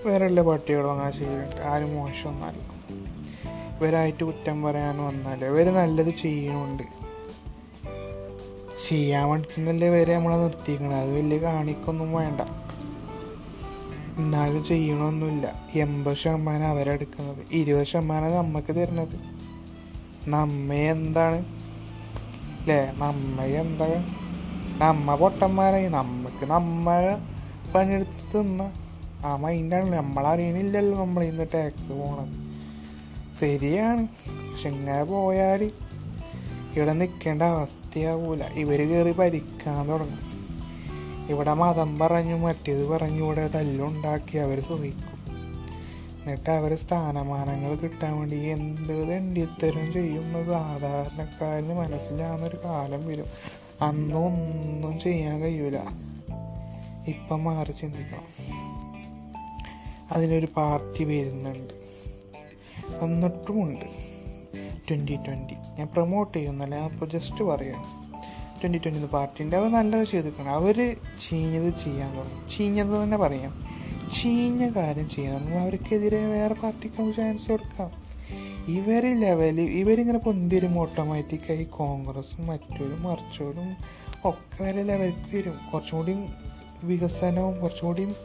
വേറെ 0.06 0.26
എല്ലാ 0.26 0.42
പാർട്ടികളും 0.42 0.92
അങ്ങനെ 0.92 1.10
ചെയ്യുന്നുണ്ട് 1.10 1.56
ആരും 1.56 1.94
മോശമൊന്നുമല്ല. 1.94 2.60
ഇവരായിട്ട് 3.78 4.24
കുറ്റം 4.24 4.62
പറയാൻ 4.62 4.98
വന്നാൽ 4.98 5.44
ഇവർ 5.44 5.74
നല്ലത് 5.74 6.14
ചെയ്യണമുണ്ട് 6.14 6.82
ചെയ്യാൻ 8.88 9.28
വേണ്ടിയിട്ടല്ലേ 9.30 9.88
ഇവരെ 9.88 10.16
നമ്മളെ 10.16 10.36
നിർത്തിക്കണം. 10.36 10.94
അത് 10.94 11.10
വലിയ 11.16 11.38
കാണിക്കൊന്നും 11.38 12.12
വേണ്ട. 12.12 12.40
എന്നാലും 14.18 14.64
ചെയ്യണമൊന്നുമില്ല 14.64 15.46
എൺപത് 15.74 16.16
ശതമാനം 16.16 16.66
അവരെടുക്കുന്നത് 16.66 17.46
ഇരുപത് 17.52 17.86
ശതമാനം 17.86 18.32
നമുക്ക് 18.32 18.76
തരുന്നത്. 18.76 19.16
നമ്മെ 20.28 20.90
എന്താണ് 20.90 21.59
അല്ലേ 22.60 22.92
നമ്മ 22.96 23.42
എന്താ? 23.42 24.04
നമ്മ 24.78 25.14
പൊട്ടന്മാരായി 25.14 25.88
നമുക്ക് 25.88 26.46
നമ്മ 26.46 26.90
പണിയെടുത്ത് 27.74 28.38
തിന്ന. 28.38 28.72
ആ 29.24 29.36
മൈൻഡാണ് 29.36 29.92
നമ്മളറിയണില്ലല്ലോ 29.92 30.98
നമ്മൾ 30.98 31.24
ഇന്ന് 31.24 31.46
ടാക്സ് 31.54 31.88
പോകണം 31.88 32.50
ശരിയാണ്. 33.40 34.06
പക്ഷെ 34.50 34.68
ഇങ്ങനെ 34.68 35.04
പോയാൽ 35.04 35.70
ഇവിടെ 36.76 36.92
നിൽക്കേണ്ട 36.92 37.42
അവസ്ഥയാവൂല. 37.42 38.44
ഇവർ 38.44 38.88
കയറി 38.88 39.12
ഭരിക്കാൻ 39.12 39.88
തുടങ്ങും. 39.88 40.30
ഇവിടെ 41.30 41.54
മതം 41.54 41.98
പറഞ്ഞു 41.98 42.36
മറ്റേത് 42.36 42.86
പറഞ്ഞു 42.86 43.24
ഇവിടെ 43.24 43.48
തല്ലുണ്ടാക്കി 43.48 44.38
അവർ 44.38 44.60
സുഖിക്കും 44.60 45.19
എന്നിട്ട് 46.20 46.50
അവർ 46.50 46.78
സ്ഥാനമാനങ്ങൾ 46.78 47.74
കിട്ടാൻ 47.74 48.18
വേണ്ടി 48.18 48.36
എന്ത് 48.36 49.08
തെണ്ടിത്തരം 49.08 49.92
ചെയ്യുന്നത് 49.92 50.46
സാധാരണക്കാരന് 50.46 51.78
മനസ്സിലാവുന്നൊരു 51.78 52.58
കാലം 52.64 53.06
വരും. 53.06 53.26
അന്നൊന്നും 53.80 54.98
ചെയ്യാൻ 54.98 55.40
കഴിയൂല. 55.40 55.78
ഇപ്പം 57.06 57.44
മാറി 57.44 57.72
ചിന്തിക്കണം. 57.72 58.26
അതിനൊരു 60.12 60.48
പാർട്ടി 60.56 61.04
വരുന്നുണ്ട്. 61.04 61.74
എന്നിട്ടുമുണ്ട് 63.04 63.84
ട്വന്റി 64.88 65.16
ട്വന്റി 65.16 65.54
ഞാൻ 65.78 65.88
പ്രൊമോട്ട് 65.92 66.38
ചെയ്യുന്നല്ല 66.38 66.74
അപ്പോൾ 66.74 67.06
ജസ്റ്റ് 67.06 67.44
പറയാം 67.44 68.10
ട്വന്റി 68.60 68.78
ട്വന്റി 68.78 69.06
പാർട്ടിന്റെ 69.06 69.56
അവർ 69.56 69.72
നല്ലത് 69.72 70.04
ചെയ്തിരിക്കണം. 70.04 70.50
അവർ 70.50 70.96
ചീഞ്ഞത് 71.20 71.78
ചെയ്യാൻ 71.78 72.16
തുടങ്ങും. 72.16 72.48
ചീഞ്ഞത് 72.50 73.02
തന്നെ 73.02 73.16
പറയാം. 73.16 73.69
ചീഞ്ഞ 74.14 74.68
കാര്യം 74.68 75.08
ചെയ്യാം 75.08 75.58
അവർക്കെതിരെ 75.58 76.26
വേറെ 76.26 76.54
പാർട്ടിക്ക് 76.54 77.00
നമുക്ക് 77.00 77.16
ചാൻസ് 77.16 77.50
കൊടുക്കാം 77.50 77.90
ഇവർ 78.68 79.20
ലെവലിൽ 79.20 79.60
ഇവരിങ്ങനെ 79.60 80.18
പൊന്തിരും 80.18 80.78
ഓട്ടോമാറ്റിക്കായി 80.78 81.64
കോൺഗ്രസും 81.64 82.46
മറ്റോരും 82.46 83.02
മറിച്ചോരും 83.02 83.76
ഒക്കെ 84.24 84.64
വരെ 84.64 84.82
ലെവലിലേക്ക് 84.82 85.36
വരും. 85.36 85.60
കുറച്ചും 85.72 85.98
കൂടിയും 85.98 86.34
വികസനവും 86.82 87.60
കുറച്ചും 87.60 87.86
കൂടിയും 87.86 88.16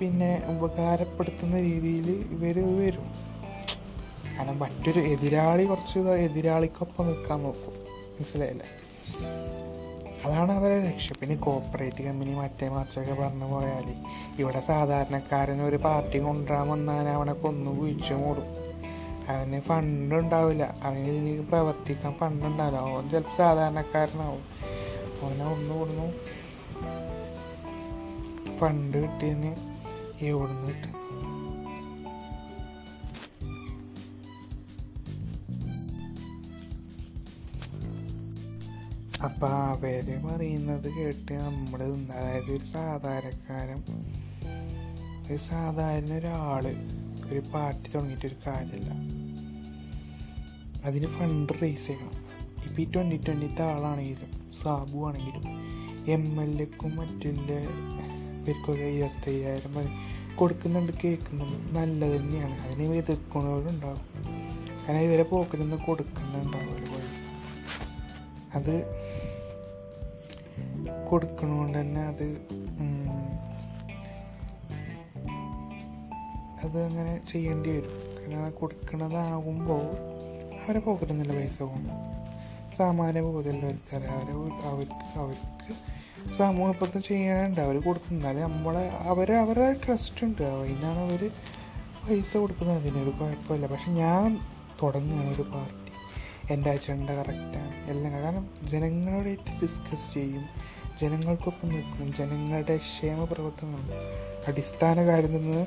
പിന്നെ 0.00 0.42
ഉപകാരപ്പെടുത്തുന്ന 0.48 1.60
രീതിയിൽ 1.60 2.08
ഇവർ 2.10 2.78
വരും. 2.80 3.08
കാരണം 4.38 4.58
മറ്റൊരു 4.58 5.00
എതിരാളി 5.00 5.64
കുറച്ച് 5.64 5.98
എതിരാളിക്കൊപ്പം 5.98 7.06
നിൽക്കാൻ 7.06 7.42
നോക്കും. 7.42 7.74
മനസ്സിലായില്ലേ? 8.14 8.68
അതാണ് 10.24 10.52
അവരെ 10.52 10.80
ലക്ഷ്യം. 10.80 11.16
പിന്നെ 11.20 11.36
കോപ്പറേറ്റ് 11.36 12.02
കമ്പനി 12.02 12.34
മറ്റേ 12.34 12.68
മറിച്ചൊക്കെ 12.68 13.14
പറഞ്ഞു 13.14 13.44
പോയാൽ 13.44 13.94
ഇവിടെ 14.38 14.60
സാധാരണക്കാരൻ 14.60 15.62
ഒരു 15.62 15.76
പാർട്ടി 15.76 16.18
കൊണ്ടുവരാൻ 16.18 16.68
വന്നാൽ 16.68 17.08
അവനെ 17.08 17.32
കൊന്നു 17.32 17.80
കുഴിച്ചു 17.80 18.14
മൂടും. 18.14 18.48
അവന് 19.28 19.60
ഫണ്ട് 19.60 20.14
ഉണ്ടാവില്ല. 20.14 20.74
അവന് 20.82 20.98
ഇതിന് 20.98 21.46
പ്രവർത്തിക്കാൻ 21.48 22.12
ഫണ്ട് 22.12 22.46
ഉണ്ടാവില്ല. 22.46 22.78
അവൻ 22.78 23.10
ചിലപ്പോൾ 23.10 23.36
സാധാരണക്കാരനാവും. 23.36 24.44
അവനെ 25.22 25.44
ഒന്ന് 25.44 25.78
കൊടുന്നു 25.78 26.12
ഫണ്ട് 28.58 28.98
കിട്ടിയതിന് 28.98 29.56
എവിടുന്ന് 30.20 30.68
കിട്ടും. 30.68 30.97
അപ്പം 39.24 39.48
അവർ 39.48 40.06
പറയുന്നത് 40.24 40.88
കേട്ട് 40.92 41.32
നമ്മൾ 41.32 41.80
അതായത് 42.12 42.50
ഒരു 42.50 42.64
സാധാരണക്കാരൻ 42.64 43.80
ഒരു 45.30 45.36
സാധാരണ 45.36 46.12
ഒരാൾ 46.12 46.64
ഒരു 47.28 47.42
പാർട്ടി 47.54 47.90
തുടങ്ങിയിട്ട് 47.90 48.26
ഒരു 48.26 48.36
കാര്യമില്ല 48.46 48.90
അതിന് 50.84 51.06
ഫണ്ട് 51.06 51.52
റേസ് 51.62 51.86
ചെയ്യണം. 51.86 52.14
ഇപ്പം 52.66 52.82
ഈ 52.82 52.86
ട്വന്റി 52.92 53.16
ട്വന്റിത്തെ 53.26 53.62
ആളാണെങ്കിലും 53.62 54.30
സാബു 54.62 54.98
ആണെങ്കിലും 55.08 55.44
എം 56.12 56.26
എൽ 56.42 56.62
എക്കും 56.62 56.96
മറ്റുള്ള 56.96 57.50
ഇവർക്കൊക്കെ 58.40 58.84
ഇരുപത്തയ്യായിരം 58.84 59.74
കൊടുക്കുന്നുണ്ട് 60.34 60.92
കേൾക്കുന്നുണ്ട് 61.04 61.76
നല്ലത് 61.76 62.16
തന്നെയാണ്. 62.16 62.56
അതിന് 62.66 62.94
എതിർക്കുന്നവരുണ്ടാവും 62.94 64.04
കാരണം 64.82 65.00
ഇവരെ 65.00 65.22
പോക്കിൽ 65.22 65.60
നിന്ന് 65.60 65.76
കൊടുക്കുന്നുണ്ടാവില്ല 65.76 66.87
അത് 68.54 68.74
കൊടുക്കണോണ്ട് 71.10 71.80
തന്നെ 71.80 72.00
അത് 72.00 72.26
അത് 76.64 76.82
അങ്ങനെ 76.82 77.20
ചെയ്യേണ്ടി 77.30 77.70
വരും. 77.70 77.94
കാരണം 78.18 78.50
കൊടുക്കണതാകുമ്പോൾ 78.50 79.84
അവരെ 80.64 80.78
പോക്കറ്റിൽ 80.78 81.18
നിന്നുള്ള 81.18 81.42
പൈസ 81.42 81.62
പോകുന്നു 81.62 81.94
സാമാന്യ 82.76 83.20
ബോധമുള്ളവർക്കറിയാം 83.20 84.14
അവരെ 84.14 84.32
അവർക്ക് 84.68 85.18
അവർക്ക് 85.18 85.72
സമൂഹപ്രദം 86.36 87.02
ചെയ്യാനുണ്ട്. 87.02 87.60
അവർ 87.60 87.82
കൊടുക്കുന്നാലും 87.82 88.42
നമ്മളെ 88.42 88.88
അവരെ 88.88 89.36
അവരുടെ 89.38 89.72
ട്രസ്റ്റ് 89.72 90.24
ഉണ്ട്. 90.24 90.42
അതിനാണ് 90.42 90.98
അവർ 90.98 91.30
പൈസ 92.08 92.36
കൊടുക്കുന്നത്. 92.36 92.76
അതിനൊരു 92.76 93.10
കുഴപ്പമില്ല. 93.10 93.66
പക്ഷെ 93.66 93.90
ഞാൻ 93.90 94.38
തുടങ്ങുകയാണ് 94.82 95.34
ഒരു 95.34 95.42
പാർട്ടി. 95.42 95.87
എന്റെ 96.50 96.70
അജണ്ട 96.70 97.10
കറക്റ്റാണ് 97.10 97.90
എല്ലാം 97.90 98.12
കാരണം 98.12 98.48
ജനങ്ങളോടായിട്ട് 98.68 99.50
ഡിസ്കസ് 99.62 100.14
ചെയ്യും 100.14 100.44
ജനങ്ങൾക്കൊപ്പം 101.00 101.68
നിൽക്കും 101.68 102.14
ജനങ്ങളുടെ 102.14 102.76
ക്ഷേമ 102.76 103.24
പ്രവർത്തനങ്ങൾ 103.24 103.82
അടിസ്ഥാന 104.48 105.06
കാര്യം 105.06 105.32
നിന്ന് 105.32 105.66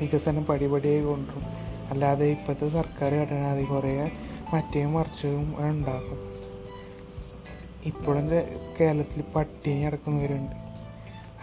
വികസനം 0.00 0.44
പടിപടിയായി 0.44 1.00
കൊണ്ടുവരും. 1.00 1.44
അല്ലാതെ 1.90 2.26
ഇപ്പോഴത്തെ 2.26 2.68
സർക്കാർ 2.68 3.14
ഘടനാതി 3.14 3.64
കുറേ 3.64 4.10
മറ്റേ 4.52 4.86
മറിച്ചതും 4.86 5.54
ഉണ്ടാക്കും. 5.58 6.20
ഇപ്പോഴത്തെ 7.84 8.58
കേരളത്തിൽ 8.80 9.22
പട്ടിണി 9.36 9.82
അടക്കുന്നവരുണ്ട് 9.82 10.56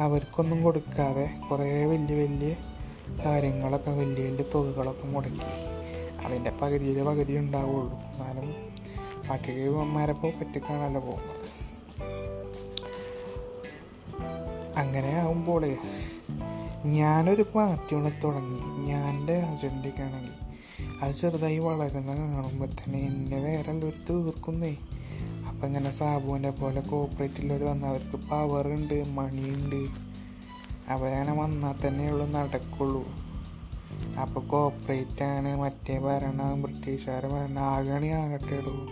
അവർക്കൊന്നും 0.03 0.63
കൊടുക്കാതെ 0.63 1.29
കുറേ 1.51 1.85
വലിയ 1.85 2.25
വലിയ 2.25 2.55
കാര്യങ്ങളൊക്കെ 3.25 3.91
വലിയ 3.91 4.23
വലിയ 4.25 4.45
തുകകളൊക്കെ 4.55 5.07
മുടക്കി. 5.07 5.76
അതിന്റെ 6.27 6.51
പകുതിയിൽ 6.61 7.03
പകുതി 7.03 7.37
ഉണ്ടാവുള്ളൂ. 7.37 7.93
എന്നാലും 7.93 8.55
ബാക്കി 9.29 9.51
ഇവന്മാരെ 9.51 10.13
പോക്കറ്റിക്കാണല്ലോ 10.13 11.01
പോകുന്നത്. 11.01 11.47
അങ്ങനെ 14.77 15.07
ആകുമ്പോൾ 15.07 15.75
ഞാനൊരു 16.85 17.45
പാർട്ടി 17.55 17.95
കൊണ്ട് 17.95 18.23
തുടങ്ങി. 18.23 18.87
ഞാന്റെ 18.87 19.37
അജണ്ടയ്ക്കാണെങ്കിൽ 19.37 20.47
അത് 21.01 21.15
ചെറുതായി 21.15 21.57
വളരുന്ന 21.59 22.15
കാണുമ്പോൾ 22.15 22.65
തന്നെ 22.65 22.99
എന്നെ 22.99 23.37
വേറെ 23.43 23.71
ഒരു 23.71 23.91
തീർക്കുന്നേ. 24.09 24.77
അപ്പം 25.47 25.67
ഇങ്ങനെ 25.67 25.91
സാബുവിന്റെ 25.91 26.49
പോലെ 26.49 26.81
കോപ്പറേറ്റിലൊരു 26.81 27.65
വന്നാൽ 27.65 27.89
അവർക്ക് 27.89 28.17
പവറുണ്ട് 28.29 29.03
മണിയുണ്ട് 29.09 29.81
അവരങ്ങനെ 30.91 31.33
വന്നാൽ 31.33 31.87
തന്നെയുള്ളൂ 31.87 32.25
നടക്കുള്ളൂ. 32.27 33.26
അപ്പോൾ 34.21 34.47
കോപ്പറേറ്റ് 34.47 35.23
ആണ്. 35.23 35.57
മറ്റേ 35.57 35.99
ഭരണ 35.99 36.61
ബ്രിട്ടീഷുകാരെ 36.61 37.27
ഭരണം 37.27 37.61
ആകണി 37.61 38.07
ആകട്ടെ 38.07 38.55
ഉള്ളൂ 38.55 38.89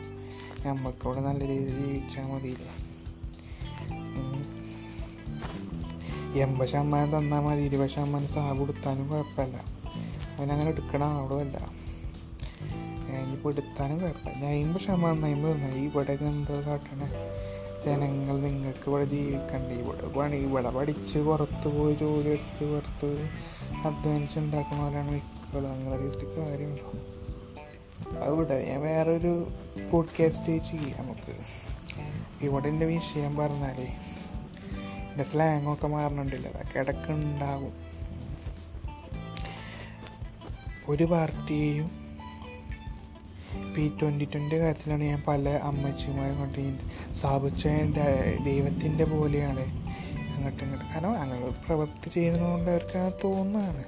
നമുക്കിവിടെ 0.66 1.22
നല്ല 1.22 1.48
രീതിയിൽ 1.48 1.86
ജീവിച്ചാൽ 1.86 2.32
മതിയില്ല. 2.32 2.86
എൺപത് 6.40 6.68
ശതമാനം 6.68 7.18
തന്നാൽ 7.18 7.40
മതി. 7.40 7.62
ഇരുപത് 7.62 7.90
ശതമാനം 7.90 8.28
സാബ് 8.28 8.60
കൊടുത്താലും 8.60 9.10
കുഴപ്പമില്ല. 9.10 9.58
അവനങ്ങനെ 10.38 10.70
എടുക്കണം 10.70 11.10
അവിടെ 11.10 11.36
അല്ല. 11.36 11.86
എടുത്താലും 13.46 14.00
കുഴപ്പമില്ല. 14.00 14.46
ഞാൻ 14.46 14.66
അമ്പത് 14.66 14.82
ശതമാനം 14.82 15.26
അമ്പത് 15.26 15.56
തന്നാൽ 15.56 15.78
ഇവിടെ 15.78 16.12
എന്താ 16.12 16.62
കാട്ടണേ? 16.62 17.10
ജനങ്ങൾ 17.86 18.42
നിങ്ങൾക്ക് 18.42 18.90
ഇവിടെ 18.90 19.06
ജീവിക്കണ്ടേ? 19.06 19.76
ഇവിടെ 19.76 20.08
പണി 20.08 20.36
ഇവിടെ 20.36 20.70
പഠിച്ച് 20.70 21.20
പുറത്ത് 21.20 21.68
പോയി 21.68 21.96
ജോലി 21.96 22.30
എടുത്ത് 22.30 22.72
പുറത്ത് 22.74 23.30
അധ്വാനിച്ച് 23.86 24.40
ഉണ്ടാക്കുന്നവരാണ് 24.40 25.12
മിക്കലും 25.12 25.70
അങ്ങനെ 25.72 25.96
കാര്യമില്ല 25.98 26.40
കാര്യമുണ്ടോ 26.40 26.92
അവിടെ 28.26 28.58
ഞാൻ 28.66 28.82
വേറൊരു 28.82 29.34
പോഡ്കാസ്റ്റ് 29.92 30.54
ചെയ്യാം 30.70 31.00
നമുക്ക്. 31.02 31.36
ഇവിടെ 32.42 32.68
എന്റെ 32.68 32.86
വിഷയം 32.86 33.38
പറഞ്ഞാലേ 33.38 33.88
എന്റെ 35.10 35.24
സ്ലാങ്ങൊക്കെ 35.24 35.88
മാറണുണ്ടല്ലോ 35.88 36.52
അതൊക്കെ 36.52 36.80
ഇടയ്ക്ക് 36.80 37.12
ഒരു 40.88 41.04
പാർട്ടിയെയും 41.04 41.88
പി 43.76 43.92
ട്വന്റി 44.02 44.26
ട്വന്റി 44.26 44.56
കാര്യത്തിലാണ് 44.60 45.04
ഞാൻ 45.04 45.24
പല 45.28 45.50
അമ്മച്ചിമാരും 45.64 46.38
കണ്ട് 46.40 46.60
സ്ഥാപിച്ച 47.16 47.64
ദൈവത്തിന്റെ 48.44 49.06
പോലെയാണ് 49.06 49.66
അങ്ങോട്ടും 50.36 50.64
ഇങ്ങോട്ടും 50.64 50.90
കാരണം 50.90 51.22
അങ്ങനെ 51.22 51.50
പ്രവൃത്തി 51.50 52.10
ചെയ്യുന്നതുകൊണ്ട് 52.10 52.72
അവർക്ക് 52.72 52.98
അത് 52.98 53.14
തോന്നുന്നതാണ് 53.24 53.84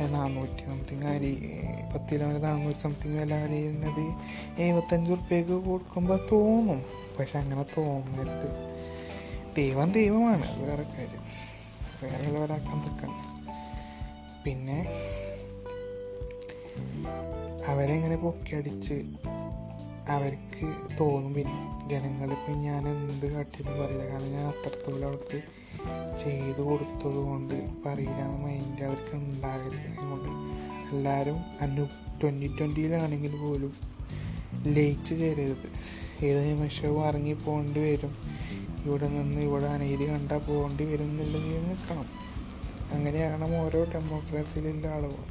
അത് 0.00 0.14
നാനൂറ്റി 0.14 0.64
സംതിങ് 0.64 1.04
അരി 1.04 1.60
പത്ത് 1.94 2.14
കിലോമീറ്റർ 2.14 2.42
നാനൂറ്റി 2.42 2.78
സംതിങ് 2.78 3.18
വില 3.18 3.34
അരിയുന്നത് 3.34 4.14
എഴുപത്തഞ്ച് 4.62 5.12
ഉറുപ്പ്യക്ക് 5.12 5.50
കൊടുക്കുമ്പോൾ 5.50 6.28
തോന്നും. 6.32 6.82
പക്ഷെ 7.18 7.38
അങ്ങനെ 7.38 7.62
തോന്നരുത്. 7.62 8.74
ദൈവം 9.56 9.92
ദൈവമാണ്. 9.92 10.60
വേറെ 10.60 10.82
കാര്യം. 10.82 11.24
വേറെ 12.02 12.28
ഉള്ളവരാക്കാൻ 12.28 12.78
നിൽക്കണം. 12.78 13.34
പിന്നെ 14.44 14.86
അവരെങ്ങനെ 17.66 18.16
പൊക്കിയടിച്ച് 18.16 18.94
അവർക്ക് 20.08 20.66
തോന്നും 21.00 21.34
പിന്നെ 21.34 21.88
ജനങ്ങളിപ്പോൾ 21.88 22.52
ഞാൻ 22.52 22.88
എന്ത് 22.88 23.26
കാട്ടിയെന്ന് 23.32 23.82
പറയില്ല. 23.82 24.04
കാരണം 24.12 24.32
ഞാൻ 24.32 24.46
അത്രത്തോളം 24.46 25.06
അവർക്ക് 25.08 25.38
ചെയ്തു 26.22 26.62
കൊടുത്തത് 26.62 27.20
കൊണ്ട് 27.28 27.54
പറയില്ലാന്ന് 27.84 28.38
മൈൻഡ് 28.44 28.84
അവർക്ക് 28.84 29.16
ഉണ്ടാകരുത്. 29.16 29.88
എല്ലാവരും 30.92 31.38
അനു 31.60 31.84
ട്വന്റി 32.22 32.46
ട്വന്റിയിലാണെങ്കിൽ 32.58 33.36
പോലും 33.36 33.72
ലേറ്റ് 34.66 35.14
കയറരുത് 35.14 35.68
ഏത് 36.24 36.46
നിമിഷവും 36.48 37.08
ഇറങ്ങി 37.08 37.32
പോകേണ്ടി 37.32 37.80
വരും. 37.80 38.12
ഇവിടെ 38.86 39.08
നിന്ന് 39.08 39.40
ഇവിടെ 39.40 39.66
അനീതി 39.66 40.04
കണ്ടാൽ 40.08 40.38
പോകേണ്ടി 40.38 40.84
വരും 40.84 41.04
എന്നുള്ളതിൽ 41.04 41.66
നിൽക്കണം. 41.68 42.06
അങ്ങനെയാണ് 42.92 43.56
ഓരോ 43.64 43.84
ഡെമോക്രസിയിലുള്ള 43.84 44.86
ആളുകൾ 44.86 45.24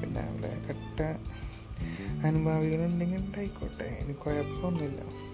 പിന്നെ 0.00 0.20
അവിടെ 0.20 0.50
കട്ട 0.68 1.02
അനുഭാവികളുണ്ടെങ്കിൽ 2.24 3.18
ഉണ്ടായിക്കോട്ടെ. 3.18 3.84
എനിക്ക് 3.84 4.20
കുഴപ്പമൊന്നുമില്ല. 4.20 5.26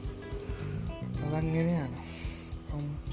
അതങ്ങനെയാണ്. 1.26 1.96
അപ്പം 2.66 3.12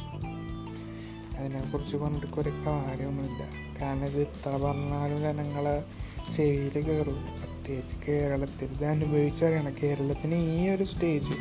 അതിനെക്കുറിച്ച് 1.38 1.98
പറഞ്ഞിട്ട് 1.98 2.39
ഒരു 2.39 2.50
കാര്യമൊന്നുമില്ല 2.50 3.48
കാരണം 3.82 4.06
ഇത് 4.06 4.22
ഇത്ര 4.22 4.58
പറഞ്ഞാലും 4.58 5.22
ജനങ്ങളെ 5.22 5.84
ചെവിയിൽ 6.32 6.82
കയറും. 6.82 7.15
പ്രത്യേകിച്ച് 7.15 7.96
കേരളത്തിൽ. 8.08 8.65
ഇത് 8.65 8.86
അനുഭവിച്ചറിയണം. 8.86 9.76
കേരളത്തിന് 9.84 10.36
ഈ 10.36 10.70
ഒരു 10.70 10.84
സ്റ്റേജ് 10.84 11.36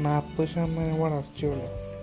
നാൽപ്പത് 0.00 0.48
ശതമാനം 0.48 1.00
വളർച്ചയുള്ളൂ. 1.00 1.93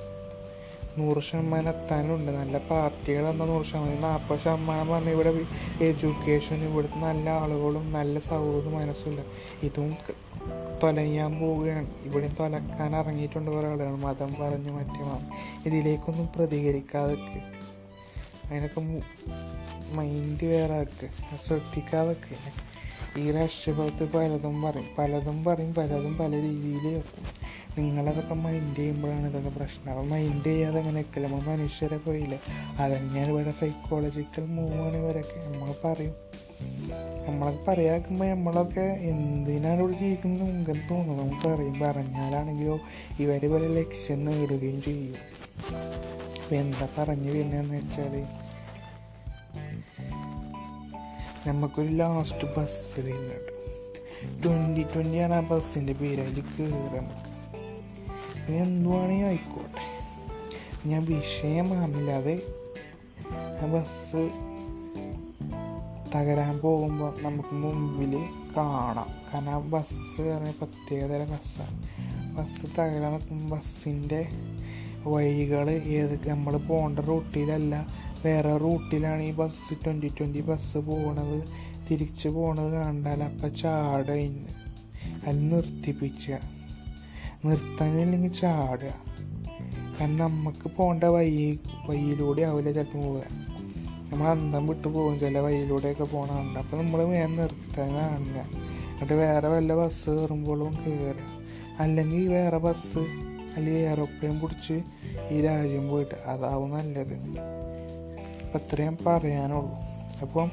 നൂറ് 0.98 1.24
ശതമാനം 1.24 1.70
എത്താനുണ്ട്. 1.70 2.32
നല്ല 2.32 2.58
പാർട്ടികൾ 2.58 3.28
എന്നാൽ 3.28 3.48
നൂറ് 3.48 3.66
ശതമാനം. 3.66 4.02
നാൽപ്പത് 4.02 4.40
ശതമാനം 4.40 4.88
പറഞ്ഞാൽ 4.88 5.14
ഇവിടെ 5.14 5.30
എഡ്യൂക്കേഷൻ 5.82 6.64
ഇവിടുത്തെ 6.64 6.98
നല്ല 6.98 7.30
ആളുകളും 7.30 7.94
നല്ല 7.94 8.20
സൗഹൃദ 8.20 8.74
മനസ്സുമില്ല 8.74 9.24
ഇതും 9.64 9.98
തൊലയാൻ 10.84 11.40
പോവുകയാണ്. 11.40 11.88
ഇവിടെ 12.04 12.32
തൊലക്കാൻ 12.40 12.96
ഇറങ്ങിയിട്ടുണ്ട് 12.96 13.52
കുറേ 13.52 13.68
ആളുകൾ 13.68 13.96
മതം 13.96 14.34
പറഞ്ഞു 14.34 14.72
മറ്റേ 14.72 15.28
ഇതിലേക്കൊന്നും 15.70 16.30
പ്രതികരിക്കാതെ 16.36 17.18
അതിനൊക്കെ 18.46 18.82
മൈൻഡ് 19.92 20.46
വേറെ 20.46 20.74
ആക്ക് 20.74 21.08
ശ്രദ്ധിക്കാതൊക്കെ. 21.42 22.36
ഈ 23.20 23.32
രാഷ്ട്രീയത്തിൽ 23.32 24.06
പലതും 24.06 24.62
പറയും. 24.62 24.86
പലതും 24.98 25.44
പറയും. 25.44 25.74
പലതും 25.74 26.18
പല 26.18 26.32
രീതിയിൽ 26.32 26.94
വെക്കും. 26.94 27.42
നിങ്ങളതൊക്കെ 27.78 28.34
മൈൻഡ് 28.34 28.76
ചെയ്യുമ്പോഴാണ് 28.76 29.28
ഇതൊക്കെ 29.28 29.50
പ്രശ്നം. 29.50 29.94
അപ്പം 29.94 30.10
മൈൻഡ് 30.10 30.44
ചെയ്യാതെ 30.44 30.80
അങ്ങനെ 30.80 30.96
നിൽക്കില്ല 30.96 31.28
നമ്മൾ 31.28 31.50
മനുഷ്യരെ 31.50 31.98
പോയില്ല? 31.98 32.36
അതന്നെയാണ് 32.80 33.30
ഇവിടെ 33.32 33.52
സൈക്കോളജിക്കൽ 33.52 34.46
മൂവാണ് 34.46 34.98
ഇവരൊക്കെ. 34.98 35.50
നമ്മൾ 35.50 35.74
പറയും. 35.84 36.14
നമ്മളൊക്കെ 37.28 37.72
പറയാക്കുമ്പോൾ 37.72 38.26
നമ്മളൊക്കെ 38.26 38.82
എന്തിനാണ് 38.82 39.80
ഇവിടെ 39.80 39.98
ജീവിക്കുന്നത്? 39.98 40.42
മുൻകം 40.42 40.82
തോന്നുന്നു. 40.92 41.24
നമുക്ക് 41.24 41.48
അറിയും. 41.48 41.80
പറഞ്ഞാലാണെങ്കിലോ 41.80 42.80
ഇവർ 43.20 43.50
പോലെ 43.50 43.68
ലക്ഷ്യം 43.68 44.26
നേടുകയും 44.26 44.82
ചെയ്യും. 44.82 45.16
അപ്പം 46.44 46.56
എന്താ 46.56 46.88
പറഞ്ഞു 46.98 47.32
വരുന്നതെന്ന് 47.32 47.76
വെച്ചാൽ 47.76 48.26
നമുക്കൊരു 51.48 51.88
ലാസ്റ്റ് 51.88 52.48
ബസ് 52.58 53.00
വരുന്നുണ്ട്. 53.00 53.52
ട്വന്റി 54.44 54.84
ട്വന്റിയാണ് 54.84 55.34
ആ 55.34 55.40
ബസ്സിന്റെ 55.40 55.94
പേര്. 55.94 56.22
അതിൽ 56.22 56.44
എന്തുവാണെങ്കിൽ 58.50 59.26
ആയിക്കോട്ടെ. 59.26 60.02
ഞാൻ 60.88 61.06
വിഷയമാമില്ലാതെ 61.06 62.42
ബസ് 63.68 64.30
തകരാൻ 66.16 66.60
പോകുമ്പോൾ 66.60 67.14
നമുക്ക് 67.22 67.56
മുമ്പിൽ 67.56 68.26
കാണാം. 68.58 69.08
കാരണം 69.34 69.50
ആ 69.50 69.58
ബസ് 69.58 70.22
പറഞ്ഞ 70.22 70.52
പ്രത്യേകതര 70.52 71.24
ബസ്സാണ്. 71.24 71.82
ബസ് 72.36 72.80
തകരാൻ 72.80 73.50
ബസ്സിന്റെ 73.50 74.28
വഴികൾ 75.08 75.70
ഏത് 75.70 76.30
നമ്മൾ 76.30 76.58
പോകേണ്ട 76.58 77.00
റൂട്ടിലല്ല 77.00 77.88
വേറെ 78.26 78.58
റൂട്ടിലാണ് 78.58 79.22
ഈ 79.22 79.32
ബസ് 79.32 79.86
ട്വന്റി 79.86 80.08
ട്വന്റി 80.08 80.42
ബസ് 80.42 80.78
പോകണത് 80.78 81.44
തിരിച്ച് 81.90 82.30
പോകണത് 82.30 82.74
കണ്ടാൽ 82.74 83.24
അപ്പം 83.24 83.56
ചാടുക 83.56 84.14
അതിൽ 84.14 85.50
നിർത്തിപ്പിച്ചുക. 85.50 86.61
നിർത്താനില്ലെങ്കിൽ 87.46 88.34
ചാടുക. 88.34 88.94
കാരണം 90.02 90.18
നമുക്ക് 90.18 90.72
പോകേണ്ട 90.76 91.04
വഴി 91.04 91.60
വഴിയിലൂടെ 91.90 92.42
ആവില്ല 92.42 92.72
ചിലപ്പോൾ 92.72 93.04
പോവുക. 93.04 93.24
നമ്മൾ 94.12 94.28
അന്തം 94.28 94.68
വിട്ട് 94.68 94.88
പോകും 94.88 95.20
ചില 95.20 95.40
വഴിയിലൂടെയൊക്കെ 95.40 96.04
പോകണമുണ്ട് 96.04 96.60
അപ്പോൾ 96.60 96.78
നമ്മൾ 96.78 97.04
വേഗം 97.04 97.36
നിർത്താൻ 97.36 97.94
കാണുക 97.94 98.40
എന്നിട്ട് 98.92 99.14
വേറെ 99.14 99.48
വല്ല 99.48 99.76
ബസ് 99.76 100.10
കയറുമ്പോഴും 100.10 100.74
കയറുക 100.74 101.42
അല്ലെങ്കിൽ 101.80 102.30
വേറെ 102.30 102.58
ബസ് 102.58 102.98
അല്ലെങ്കിൽ 103.56 103.82
എയറോപ്ലെയിൻ 103.82 104.40
പിടിച്ച് 104.40 104.82
ഈ 105.30 105.42
രാജ്യം 105.42 105.90
പോയിട്ട് 105.90 106.16
അതാവും 106.16 106.72
നല്ലത്. 106.72 107.14
അപ്പം 108.46 108.60
അത്രയും 108.60 108.98
പറയാനുള്ളൂ. 109.08 109.74
അപ്പം 110.22 110.52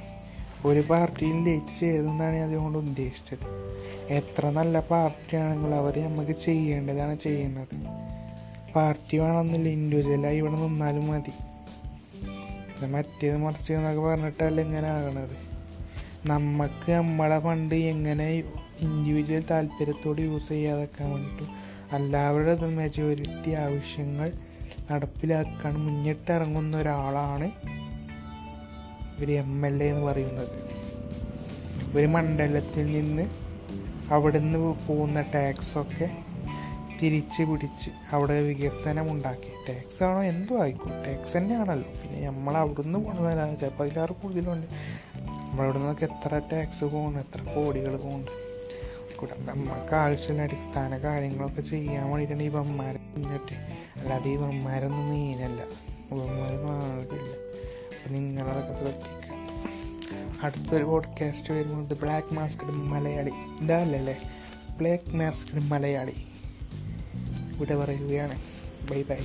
ഒരു 0.67 0.81
പാർട്ടിയിൽ 0.81 1.45
ലേറ്റ് 1.45 1.81
ചെയ്തെന്നാണ് 1.81 2.37
അതുകൊണ്ട് 2.37 2.79
ഉദ്ദേശിച്ചത്. 2.79 3.47
എത്ര 4.09 4.51
നല്ല 4.51 4.81
പാർട്ടിയാണെങ്കിലും 4.81 5.77
അവർ 5.77 5.99
നമുക്ക് 5.99 6.31
ചെയ്യേണ്ടതാണ് 6.31 7.19
ചെയ്യുന്നത്. 7.19 7.75
പാർട്ടി 8.77 9.19
വേണമെന്നില്ല 9.19 9.69
ഇൻഡിവിജ്വലായി 9.69 10.39
ഇവിടെ 10.39 10.53
നിന്നാലും 10.53 11.09
മതി. 11.09 11.33
മറ്റേത് 12.87 13.37
മറിച്ച് 13.37 13.73
എന്നൊക്കെ 13.73 14.03
പറഞ്ഞിട്ടല്ല 14.03 14.61
ഇങ്ങനെ 14.61 14.89
ആകണത്. 14.89 15.49
നമുക്ക് 16.27 16.93
നമ്മളെ 16.93 17.39
ഫണ്ട് 17.41 17.75
എങ്ങനെ 17.75 18.35
ഇൻഡിവിജ്വൽ 18.81 19.45
താല്പര്യത്തോട് 19.51 20.21
യൂസ് 20.21 20.49
ചെയ്യാതെക്കാൻ 20.49 21.11
വേണ്ടിയിട്ടും 21.11 21.69
എല്ലാവരുടെ 21.93 22.67
മെജോറിറ്റി 22.67 23.51
ആവശ്യങ്ങൾ 23.51 24.33
നടപ്പിലാക്കാൻ 24.93 25.75
മുന്നിട്ടിറങ്ങുന്ന 25.75 26.77
ഒരാളാണ് 26.77 27.51
ഒരു 29.21 29.33
എം 29.33 29.67
എൽ 29.67 29.83
എ 29.83 29.87
എന്ന് 29.87 30.07
പറയുന്നത്. 30.07 30.49
ഒരു 31.97 32.07
മണ്ഡലത്തിൽ 32.07 32.87
നിന്ന് 32.87 33.31
അവിടെ 34.11 34.39
നിന്ന് 34.39 34.59
പോകുന്ന 34.59 35.21
ടാക്സൊക്കെ 35.21 36.11
തിരിച്ച് 37.03 37.43
പിടിച്ച് 37.43 37.91
അവിടെ 38.13 38.41
വികസനം 38.41 39.13
ഉണ്ടാക്കി 39.13 39.51
ടാക്സ് 39.69 40.03
ആണോ 40.03 40.23
എന്തോ 40.23 40.63
ആയിക്കോ. 40.63 40.91
ടാക്സ് 40.91 41.37
തന്നെയാണല്ലോ. 41.37 41.91
പിന്നെ 42.03 42.27
നമ്മൾ 42.27 42.57
അവിടെ 42.57 42.83
നിന്ന് 42.83 42.99
പോകുന്നതല്ല 42.99 43.55
ചിലപ്പോൾ 43.55 43.85
അതിലാറ് 43.85 44.13
കൂടുതലുണ്ട്. 44.13 44.67
നമ്മളവിടെ 45.17 45.79
നിന്നൊക്കെ 45.79 46.05
എത്ര 46.05 46.41
ടാക്സ് 46.53 46.85
പോകുന്നു? 46.85 47.19
എത്ര 47.19 47.43
കോടികൾ 47.43 47.97
പോകുന്നു? 47.97 48.33
നമുക്ക് 49.39 49.95
ആവശ്യമുള്ള 49.95 50.43
അടിസ്ഥാന 50.43 50.99
കാര്യങ്ങളൊക്കെ 50.99 51.61
ചെയ്യാൻ 51.61 52.11
വേണ്ടിയിട്ടാണ് 52.11 52.43
ഈ 52.43 52.49
വന്മാരെ 52.49 52.99
അല്ലാതെ 54.01 54.31
ഈ 54.31 54.37
വന്മാരൊന്നും 54.37 55.11
മീനല്ല 55.11 55.63
വന്മാർ 56.13 56.53
മാറില്ല 56.65 57.28
നിങ്ങളതൊക്കെ 58.11 58.79
ശ്രദ്ധിക്കുക 58.79 59.19
അടുത്തൊരു 60.43 60.85
പോഡ്കാസ്റ്റ് 60.85 61.53
വരുന്നത് 61.53 62.01
ബ്ലാക്ക് 62.01 62.35
മാസ്ക്ഡ് 62.35 62.67
മലയാളി. 62.67 63.31
ഇതല്ലേ 63.61 64.19
ബ്ലാക്ക് 64.79 65.17
മാസ്ക്ഡ് 65.17 65.61
മലയാളി. 65.61 66.15
ഇവിടെ 67.55 67.77
പറയുകയാണ്. 67.77 68.43
ബൈ 68.91 69.03
ബൈ 69.03 69.17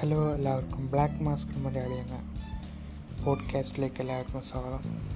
ഹലോ 0.00 0.34
എല്ലാവർക്കും. 0.34 0.90
ബ്ലാക്ക് 0.90 1.22
മാസ്ക് 1.22 1.58
മലയാളി 1.58 1.94
എന്ന 1.94 2.34
പോഡ്കാസ്റ്റിലേക്ക് 3.24 4.00
എല്ലാവർക്കും 4.00 4.42
സ്വാഗതം. 4.42 5.15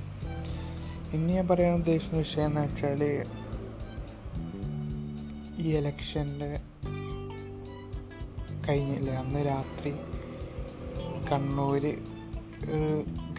ഇന്ന് 1.13 1.33
ഞാൻ 1.33 1.49
പറയാൻ 1.49 1.75
ഉദ്ദേശിക്കുന്ന 1.75 2.19
വിഷയം 2.19 2.47
എന്ന് 2.47 2.61
വെച്ചാൽ 2.61 3.27
ഈ 5.59 5.77
ഇലക്ഷന്റെ 5.77 6.61
കഴിഞ്ഞില്ലേ? 8.69 9.15
അന്ന് 9.15 9.47
രാത്രി 9.47 9.91
കണ്ണൂർ 11.33 11.81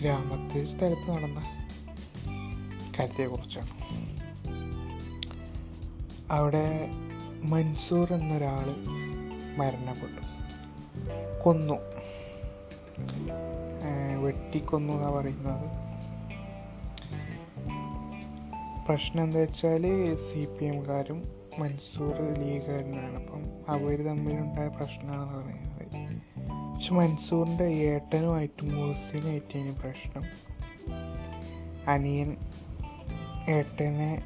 ഗ്രാമത്തിൽ 0.01 0.77
സ്ഥലത്ത് 0.77 1.11
നടന്ന 1.11 1.41
കാര്യത്തെക്കുറിച്ചാണ്. 2.99 3.69
അവിടെ 6.31 6.89
മൻസൂർ 7.43 8.13
എന്നൊരാൾ 8.13 8.75
മരണപ്പെട്ടു. 9.57 10.21
കൊന്നു. 11.43 11.73
വെട്ടിക്കൊന്നു 14.21 14.93
എന്നാണ് 14.93 15.13
പറയുന്നത്. 15.13 15.80
പ്രശ്നം 18.91 19.23
എന്താ 19.23 19.39
വെച്ചാൽ 19.39 19.81
സി 20.15 20.45
പി 20.45 20.65
എംകാരും 20.65 21.23
മൻസൂർ 21.59 22.15
ലീഗുകാരനാണ്. 22.39 23.15
അപ്പം 23.15 23.43
അവർ 23.67 24.05
തമ്മിലുണ്ടായ 24.05 24.67
പ്രശ്നമാണെന്ന് 24.67 25.37
പറയുന്നത്. 25.37 26.75
പക്ഷെ 26.75 26.93
മൻസൂറിന്റെ 26.93 27.63
ഏട്ടനുമായിട്ട് 27.63 28.65
മൂസിനായിട്ട് 28.65 29.57
ഇനി 29.57 29.71
പ്രശ്നം. 29.71 30.23
അനിയൻ 31.87 32.35
ഏട്ടനെ 33.49 34.23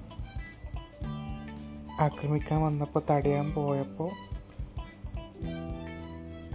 ആക്രമിക്കാൻ 1.99 2.61
വന്നപ്പോൾ 2.61 3.01
തടയാൻ 3.09 3.51
പോയപ്പോൾ 3.51 4.11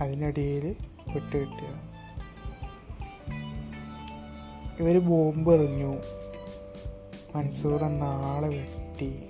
അതിനിടയിൽ 0.01 0.77
വിട്ട് 1.15 1.47
ഇവർ 4.83 4.99
ബോംബ് 4.99 5.53
എറിഞ്ഞു 5.53 6.20
മൻസൂർ 7.37 7.85
എന്ന 7.85 8.05
ആളെ 8.05 8.49
വെട്ടി. 8.49 9.29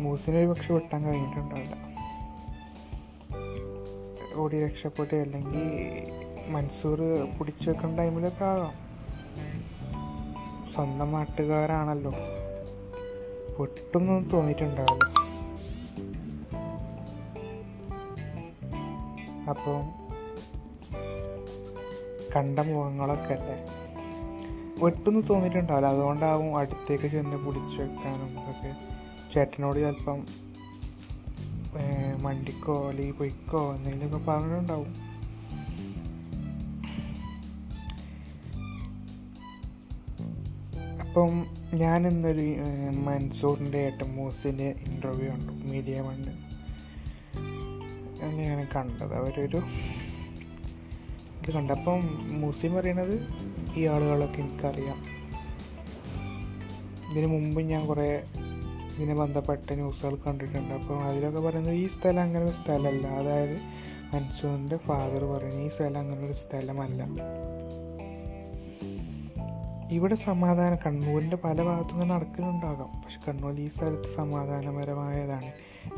മൂസിനെ 0.00 0.38
ഒരു 0.38 0.46
പക്ഷെ 0.46 0.74
വെട്ടാൻ 0.74 1.04
കഴിഞ്ഞിട്ടുണ്ടാവില്ല. 1.04 1.76
ഓടി 4.34 4.64
രക്ഷപ്പെട്ട് 4.64 5.16
അല്ലെങ്കിൽ 5.16 5.64
മൻസൂർ 6.48 6.98
പിടിച്ചു 7.38 7.70
വെക്കുന്ന 7.70 7.96
ടൈമിലൊക്കെ 7.96 8.44
ആകാം. 8.44 8.72
സ്വന്തം 10.74 11.12
നാട്ടുകാരാണല്ലോ. 11.12 12.12
പൊട്ടൊന്നും 13.58 14.30
തോന്നിയിട്ടുണ്ടാവില്ല. 14.30 15.12
അപ്പോൾ 19.50 19.82
കണ്ട 22.36 22.58
മുഖങ്ങളൊക്കെ 22.58 23.34
അല്ലേ? 23.34 23.81
വെട്ടൊന്നും 24.82 25.24
തോന്നിയിട്ടുണ്ടാവില്ല. 25.30 25.88
അതുകൊണ്ടാവും 25.88 26.58
അടുത്തേക്ക് 26.58 27.08
ചെന്ന് 27.12 27.36
പിടിച്ചു 27.44 27.78
വെക്കാനും 27.82 28.32
ഒക്കെ. 28.50 28.72
ചേട്ടനോട് 29.34 29.78
ചിലപ്പം 29.78 30.20
മണ്ടിക്കോ 32.22 32.74
അല്ലെങ്കിൽ 32.88 33.14
പൊയ്ക്കോ 33.14 33.60
എന്തെങ്കിലുമൊക്കെ 33.74 34.30
പറഞ്ഞിട്ടുണ്ടാവും. 34.30 34.90
അപ്പം 41.00 41.30
ഞാൻ 41.74 42.06
ഇന്നൊരു 42.06 42.46
മൻസൂറിന്റെ 43.06 43.78
ഏട്ടൻ 43.78 44.08
മൂസിന്റെ 44.16 44.68
ഇന്റർവ്യൂ 44.86 45.30
കണ്ടു. 45.30 45.52
മീഡിയ 45.52 46.00
വണ്ട് 46.00 46.30
ഞാൻ 48.40 48.66
കണ്ടത്. 48.76 49.14
അവരൊരു 49.14 49.60
ഇത് 51.40 51.50
കണ്ടപ്പം 51.54 52.00
മൂസിൻ 52.40 52.72
പറയണത് 52.74 53.16
ഈ 53.76 53.86
ആളുകളൊക്കെ 53.86 54.40
എനിക്കറിയാം. 54.40 54.98
ഇതിനു 57.12 57.26
മുമ്പ് 57.26 57.60
ഞാൻ 57.60 57.86
കുറേ 57.86 58.22
ഇതിനെ 58.96 59.14
ബന്ധപ്പെട്ട 59.14 59.72
ന്യൂസുകൾ 59.72 60.14
കണ്ടിട്ടുണ്ട്. 60.14 60.74
അപ്പോൾ 60.74 61.02
അതിലൊക്കെ 61.02 61.40
പറയുന്നത് 61.40 61.74
ഈ 61.74 61.88
സ്ഥലം 61.88 62.22
അങ്ങനെ 62.22 62.44
ഒരു 62.44 62.52
സ്ഥലമല്ല. 62.52 63.06
അതായത് 63.06 63.56
മൻസൂറിന്റെ 64.14 64.76
ഫാദർ 64.76 65.24
പറയുന്നത് 65.24 65.66
ഈ 65.66 65.68
സ്ഥലം 65.68 65.98
അങ്ങനെ 65.98 66.26
ഒരു 66.26 66.32
സ്ഥലമല്ല. 66.32 67.02
ഇവിടെ 69.90 70.14
സമാധാനം 70.14 70.78
കണ്ണൂരിന്റെ 70.86 71.36
പല 71.36 71.62
ഭാഗത്തും 71.62 71.92
ഇങ്ങനെ 71.92 72.14
നടക്കുന്നുണ്ടാകാം. 72.14 73.02
പക്ഷെ 73.02 73.18
കണ്ണൂർ 73.28 73.54
ഈ 73.54 73.68
സ്ഥലത്ത് 73.68 74.16
സമാധാനപരമായതാണ്. 74.16 75.52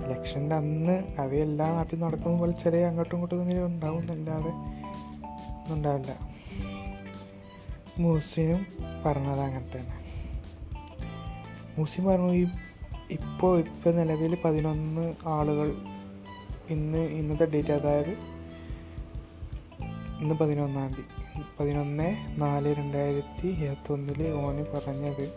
ഇലക്ഷന്റെ 0.05 0.55
അന്ന് 0.55 1.05
അത് 1.19 1.37
എല്ലാ 1.37 1.73
നാട്ടിൽ 1.73 2.01
നടക്കുന്ന 2.01 2.39
പോലെ 2.39 2.53
ചെറിയ 2.53 2.85
അങ്ങോട്ടും 2.85 3.17
ഇങ്ങോട്ടും 3.17 3.43
ഇങ്ങനെ 3.43 3.65
ഉണ്ടാവും 3.65 4.01
എന്നല്ലാതെ 4.01 4.53
ഉണ്ടാവില്ല. 5.73 6.34
മൂസിനും 7.99 8.67
പറഞ്ഞത് 9.07 9.41
അങ്ങനെ 9.41 9.77
തന്നെ 9.77 10.05
മ്യൂസിയം 11.73 12.07
പറഞ്ഞു 12.07 12.33
ഈ 12.33 12.47
ഇപ്പോൾ 13.11 13.59
ഇപ്പോൾ 13.59 13.95
നിലവിൽ 13.95 14.39
പതിനൊന്ന് 14.45 15.15
ആളുകൾ 15.27 15.75
ഇന്ന് 16.71 16.99
ഇന്നത്തെ 16.99 17.45
ഡേറ്റ് 17.45 17.73
അതായത് 17.73 18.11
ഇന്ന് 20.21 20.35
പതിനൊന്നാം 20.35 20.89
തീയതി. 20.89 21.43
പതിനൊന്ന് 21.61 22.17
നാല് 22.37 22.75
രണ്ടായിരത്തി 22.75 23.49
ഇരുപത്തൊന്നിൽ 23.49 24.29
ഓന് 24.29 24.65
പറഞ്ഞത് 24.65 25.33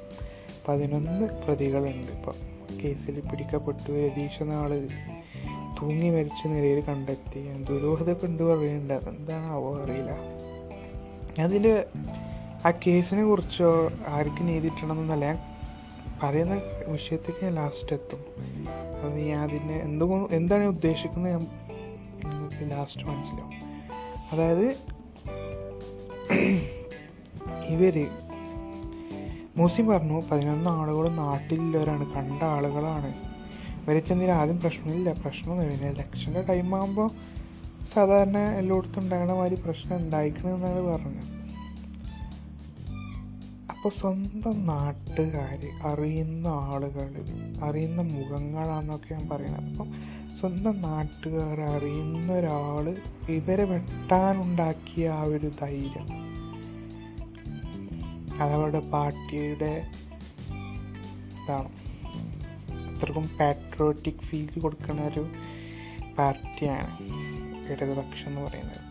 പതിനൊന്ന് 0.68 1.42
പ്രതികളുണ്ട് 1.42 2.12
ഇപ്പം. 2.12 2.34
കേസിൽ 2.84 3.20
പിടിക്കപ്പെട്ടു 3.20 3.92
രതീഷ് 3.92 4.44
എന്ന 4.44 4.54
ആൾ 4.54 4.88
തൂങ്ങി 5.82 6.10
മരിച്ച 6.10 6.48
നിലയിൽ 6.48 6.82
കണ്ടെത്തി. 6.82 7.64
ദുരൂഹത 7.64 8.26
ഉണ്ട് 8.26 8.44
പറയുന്നുണ്ട്. 8.44 9.32
അവ 9.32 9.84
അറിയില്ല. 9.84 10.12
അതിൽ 11.42 11.84
ആ 12.66 12.72
കേസിനെ 12.72 13.24
കുറിച്ചോ 13.24 13.92
ആർക്ക് 14.08 14.48
നീതി 14.48 14.68
കിട്ടണമെന്നല്ല 14.68 15.26
ഞാൻ 15.26 15.38
പറയുന്ന 16.24 16.62
വിഷയത്തേക്ക് 16.88 17.46
ഞാൻ 17.46 17.56
ലാസ്റ്റ് 17.56 17.94
എത്തും. 17.94 18.20
അപ്പം 18.94 19.16
നീ 19.16 19.32
അതിനെ 19.32 19.76
എന്തോ 19.76 20.28
എന്താണ് 20.32 20.62
ഞാൻ 20.62 20.70
ഉദ്ദേശിക്കുന്നത് 20.70 21.34
ഞാൻ 21.34 21.48
നിങ്ങൾക്ക് 22.26 22.72
ലാസ്റ്റ് 22.72 23.06
മനസ്സിലാവും. 23.06 23.54
അതായത് 24.32 24.78
ഇവർ 27.68 28.08
മൂസിം 29.58 29.88
പറഞ്ഞു 29.88 30.22
പതിനൊന്ന് 30.32 30.70
ആളുകൾ 30.70 31.10
നാട്ടിലുള്ളവരാണ് 31.10 32.14
കണ്ട 32.14 32.44
ആളുകളാണ്. 32.44 33.14
ഇവരൊക്കെ 33.84 34.12
എന്തെങ്കിലും 34.14 34.42
ആദ്യം 34.42 34.60
പ്രശ്നമില്ല. 34.60 35.14
പ്രശ്നമൊന്നും 35.14 35.70
പിന്നെ 35.70 35.90
ഇലക്ഷന്റെ 35.90 36.42
ടൈം 36.42 36.76
ആകുമ്പോൾ 36.76 37.12
സാധാരണ 37.94 38.38
എല്ലായിടത്തും 38.38 39.04
ഉണ്ടാകണ 39.04 39.32
മാതിരി 39.32 39.62
പ്രശ്നം 39.62 39.98
ഉണ്ടായിക്കണമെന്നാണ് 39.98 40.82
പറഞ്ഞത്. 40.82 41.37
അപ്പോൾ 43.78 44.00
സ്വന്തം 44.00 44.66
നാട്ടുകാർ 44.66 45.60
അറിയുന്ന 45.82 46.48
ആളുകൾ 46.48 47.16
അറിയുന്ന 47.64 48.02
മുഖങ്ങളാണെന്നൊക്കെ 48.02 49.14
ഞാൻ 49.14 49.30
പറയുന്നത് 49.30 49.72
അപ്പം 49.72 49.92
സ്വന്തം 50.40 50.82
നാട്ടുകാർ 50.82 51.62
അറിയുന്ന 51.62 52.34
ഒരാൾ 52.34 52.98
ഇവരെ 53.32 53.64
വെട്ടാനുണ്ടാക്കിയ 53.64 55.10
ആ 55.10 55.22
ഒരു 55.22 55.52
ധൈര്യം. 55.62 56.08
അതവരുടെ 58.42 58.80
പാർട്ടിയുടെ 58.80 59.88
ഇതാണ്. 61.44 61.70
അത്രക്കും 62.96 63.30
പാട്രിയോട്ടിക് 63.40 64.20
ഫീൽ 64.20 64.60
കൊടുക്കുന്ന 64.60 65.02
ഒരു 65.02 65.28
പാർട്ടിയാണ് 66.18 66.98
ഇടതുപക്ഷം 67.72 68.28
എന്ന് 68.28 68.42
പറയുന്നത്. 68.42 68.88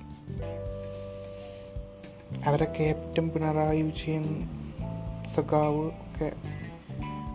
അവരെ 2.47 2.65
ക്യാപ്റ്റൻ 2.65 3.29
പിണറായി 3.29 3.83
വിജയൻ 3.83 4.49
സഖാവ് 5.35 5.87
ഒക്കെ 5.87 6.33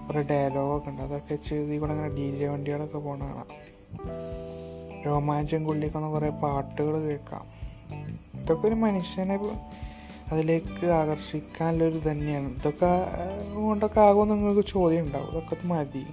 കുറേ 0.07 0.21
ഡയലോഗൊക്കെ 0.21 0.89
ഉണ്ട്. 0.89 1.01
അതൊക്കെ 1.01 1.35
ചെയ്ത് 1.35 1.79
കൂടെ 1.79 1.91
അങ്ങനെ 1.91 2.15
ഡി 2.15 2.39
ജെ 2.39 2.47
വണ്ടികളൊക്കെ 2.47 2.97
പോകണ 2.97 3.23
കാണാം. 3.23 3.47
രോമാഞ്ചം 5.05 5.63
കൊള്ളിക്കുന്ന 5.63 6.09
കുറേ 6.09 6.29
പാട്ടുകൾ 6.29 6.99
കേൾക്കാം. 6.99 7.45
ഇതൊക്കെ 8.41 8.67
ഒരു 8.67 8.75
മനുഷ്യനെ 8.75 9.39
അതിലേക്ക് 10.31 10.85
ആകർഷിക്കാനുള്ളൊരു 10.85 12.01
തന്നെയാണ് 12.11 12.47
ഇതൊക്കെ 12.53 13.07
കൊണ്ടൊക്കെ 13.55 14.01
ആകുമെന്ന് 14.01 14.35
നിങ്ങൾക്ക് 14.35 14.69
ചോദ്യം 14.69 15.05
ഉണ്ടാവും. 15.05 15.29
ഇതൊക്കെ 15.29 15.57
മതി. 15.65 16.05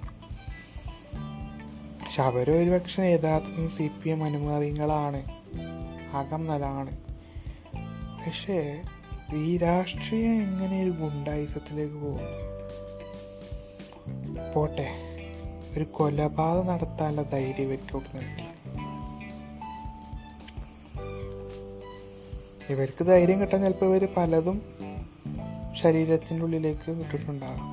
പക്ഷെ 2.01 2.23
അവർ 2.23 2.51
ഒരു 2.51 2.69
പക്ഷേ 2.69 3.03
യഥാർത്ഥത്തിൽ 3.03 3.69
സി 3.69 3.91
പി 4.03 4.09
എം 4.09 4.23
അനുമാറികളാണ് 4.23 5.23
അകം 6.13 6.47
നല്ലതാണ് 6.47 6.91
പക്ഷേ 8.25 8.81
ഈ 9.35 9.57
രാഷ്ട്രീയം 9.57 10.31
എങ്ങനെ 10.41 10.83
ഒരു 10.83 10.89
ഗുണ്ടായുസത്തിലേക്ക് 10.89 11.93
പോകും? 11.93 12.29
പോട്ടെ 14.53 14.87
ഒരു 15.77 15.83
കൊലപാതകം 15.83 16.67
നടത്താനുള്ള 16.67 17.21
ധൈര്യം 17.21 17.61
ഇവർക്ക് 17.61 17.99
കിട്ടി 18.13 18.45
ഇവർക്ക് 22.73 23.03
ധൈര്യം 23.03 23.41
കിട്ടാൻ 23.41 23.61
ചിലപ്പോൾ 23.61 23.85
ഇവർ 23.85 24.07
പലതും 24.17 24.61
ശരീരത്തിന്റെ 25.81 26.45
ഉള്ളിലേക്ക് 26.45 26.91
വിട്ടിട്ടുണ്ടാകും. 26.91 27.65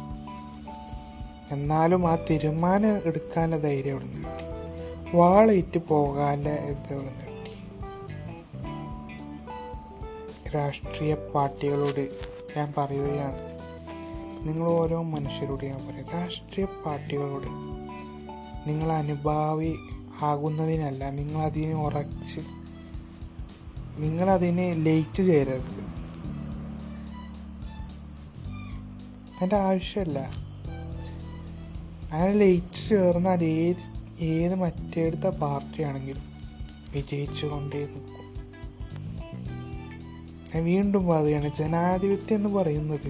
എന്നാലും 1.51 2.09
ആ 2.09 2.17
തീരുമാനം 2.31 3.03
എടുക്കാനുള്ള 3.05 3.57
ധൈര്യം 3.63 3.97
ഇവിടെ 3.97 4.05
നിന്ന് 4.05 4.29
കിട്ടി 4.29 5.17
വാളയിട്ട് 5.17 5.79
പോകാനുള്ള 5.89 6.49
ഇത് 6.49 6.93
ഇവിടെ 6.93 7.26
രാഷ്ട്രീയ 10.57 11.15
പാർട്ടികളോട് 11.35 12.05
ഞാൻ 12.57 12.69
പറയുകയാണ്. 12.79 13.41
നിങ്ങൾ 14.47 14.67
ഓരോ 14.69 14.99
മനുഷ്യരോട് 15.03 15.65
ഞാൻ 15.65 15.81
പറയാം 15.87 16.09
രാഷ്ട്രീയ 16.11 16.67
പാർട്ടികളോട് 16.85 17.51
നിങ്ങൾ 18.69 18.89
അനുഭാവി 18.93 19.73
ആകുന്നതിനല്ല 20.23 21.03
നിങ്ങൾ 21.11 21.41
അതിനെ 21.41 21.75
ഉറച്ച് 21.75 22.41
നിങ്ങളതിനെ 24.03 24.69
ലയിച്ച് 24.87 25.23
ചേരരുത്. 25.23 25.83
അതിന്റെ 29.37 29.57
ആവശ്യമല്ല. 29.57 30.19
അങ്ങനെ 32.13 32.35
ലയിച്ച് 32.43 32.83
ചേർന്നാൽ 32.89 33.43
ഏത് 33.45 33.85
ഏത് 34.25 34.55
മറ്റേടുത്ത 34.55 35.29
പാർട്ടിയാണെങ്കിലും 35.43 36.27
വിജയിച്ചു 36.93 37.47
കൊണ്ടേ 37.47 37.81
നിൽക്കും. 37.95 38.26
ഞാൻ 40.57 40.65
വീണ്ടും 40.65 41.03
പറയുകയാണ് 41.07 41.49
ജനാധിപത്യം 41.57 42.37
എന്ന് 42.37 42.51
പറയുന്നത് 42.51 43.09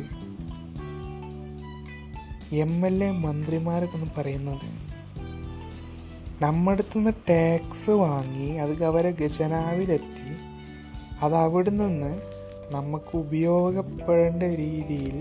എം 2.61 2.72
എൽ 2.86 2.97
എ 3.05 3.11
മന്ത്രിമാരൊക്കെ 3.18 3.97
എന്ന് 3.99 4.09
പറയുന്നത് 4.16 4.64
നമ്മുടെ 6.42 7.12
ടാക്സ് 7.30 7.94
വാങ്ങി 8.01 8.49
അത് 8.59 8.82
അവരെ 8.84 9.12
ഖജനാവിലെത്തി 9.20 10.32
അത് 11.20 11.36
അവിടെ 11.36 11.72
നിന്ന് 11.72 12.12
നമുക്ക് 12.70 13.14
ഉപയോഗപ്പെടേണ്ട 13.18 14.42
രീതിയിൽ 14.57 15.18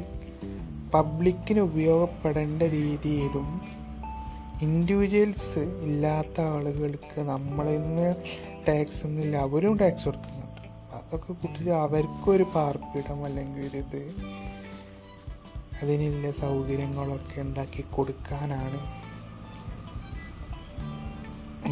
പബ്ലിക്കിന് 0.94 1.62
ഉപയോഗപ്പെടേണ്ട 1.62 2.64
രീതിയിലും 2.76 3.50
ഇൻഡിവിജ്വൽസ് 4.62 5.66
ഇല്ലാത്ത 5.84 6.40
ആളുകൾക്ക് 6.50 7.22
നമ്മളിൽ 7.30 7.78
നിന്ന് 7.82 8.10
ടാക്സ് 8.68 9.04
ഒന്നുമില്ല 9.08 9.38
അവരും 9.44 9.78
ടാക്സ് 9.78 10.06
കൊടുക്കുന്നുണ്ട് 10.08 10.35
അതൊക്കെ 11.06 11.34
കൂട്ടിട്ട് 11.34 11.70
അവർക്കൊരു 11.70 12.44
പാർപ്പിടം 12.44 13.26
അല്ലെങ്കിൽ 13.26 13.70
ഒരു 13.70 13.78
ഇത് 13.78 14.16
അതിനുള്ള 15.82 16.32
സൗകര്യങ്ങളൊക്കെ 16.32 17.42
ഉണ്ടാക്കി 17.42 17.82
കൊടുക്കാനാണ്. 17.82 19.06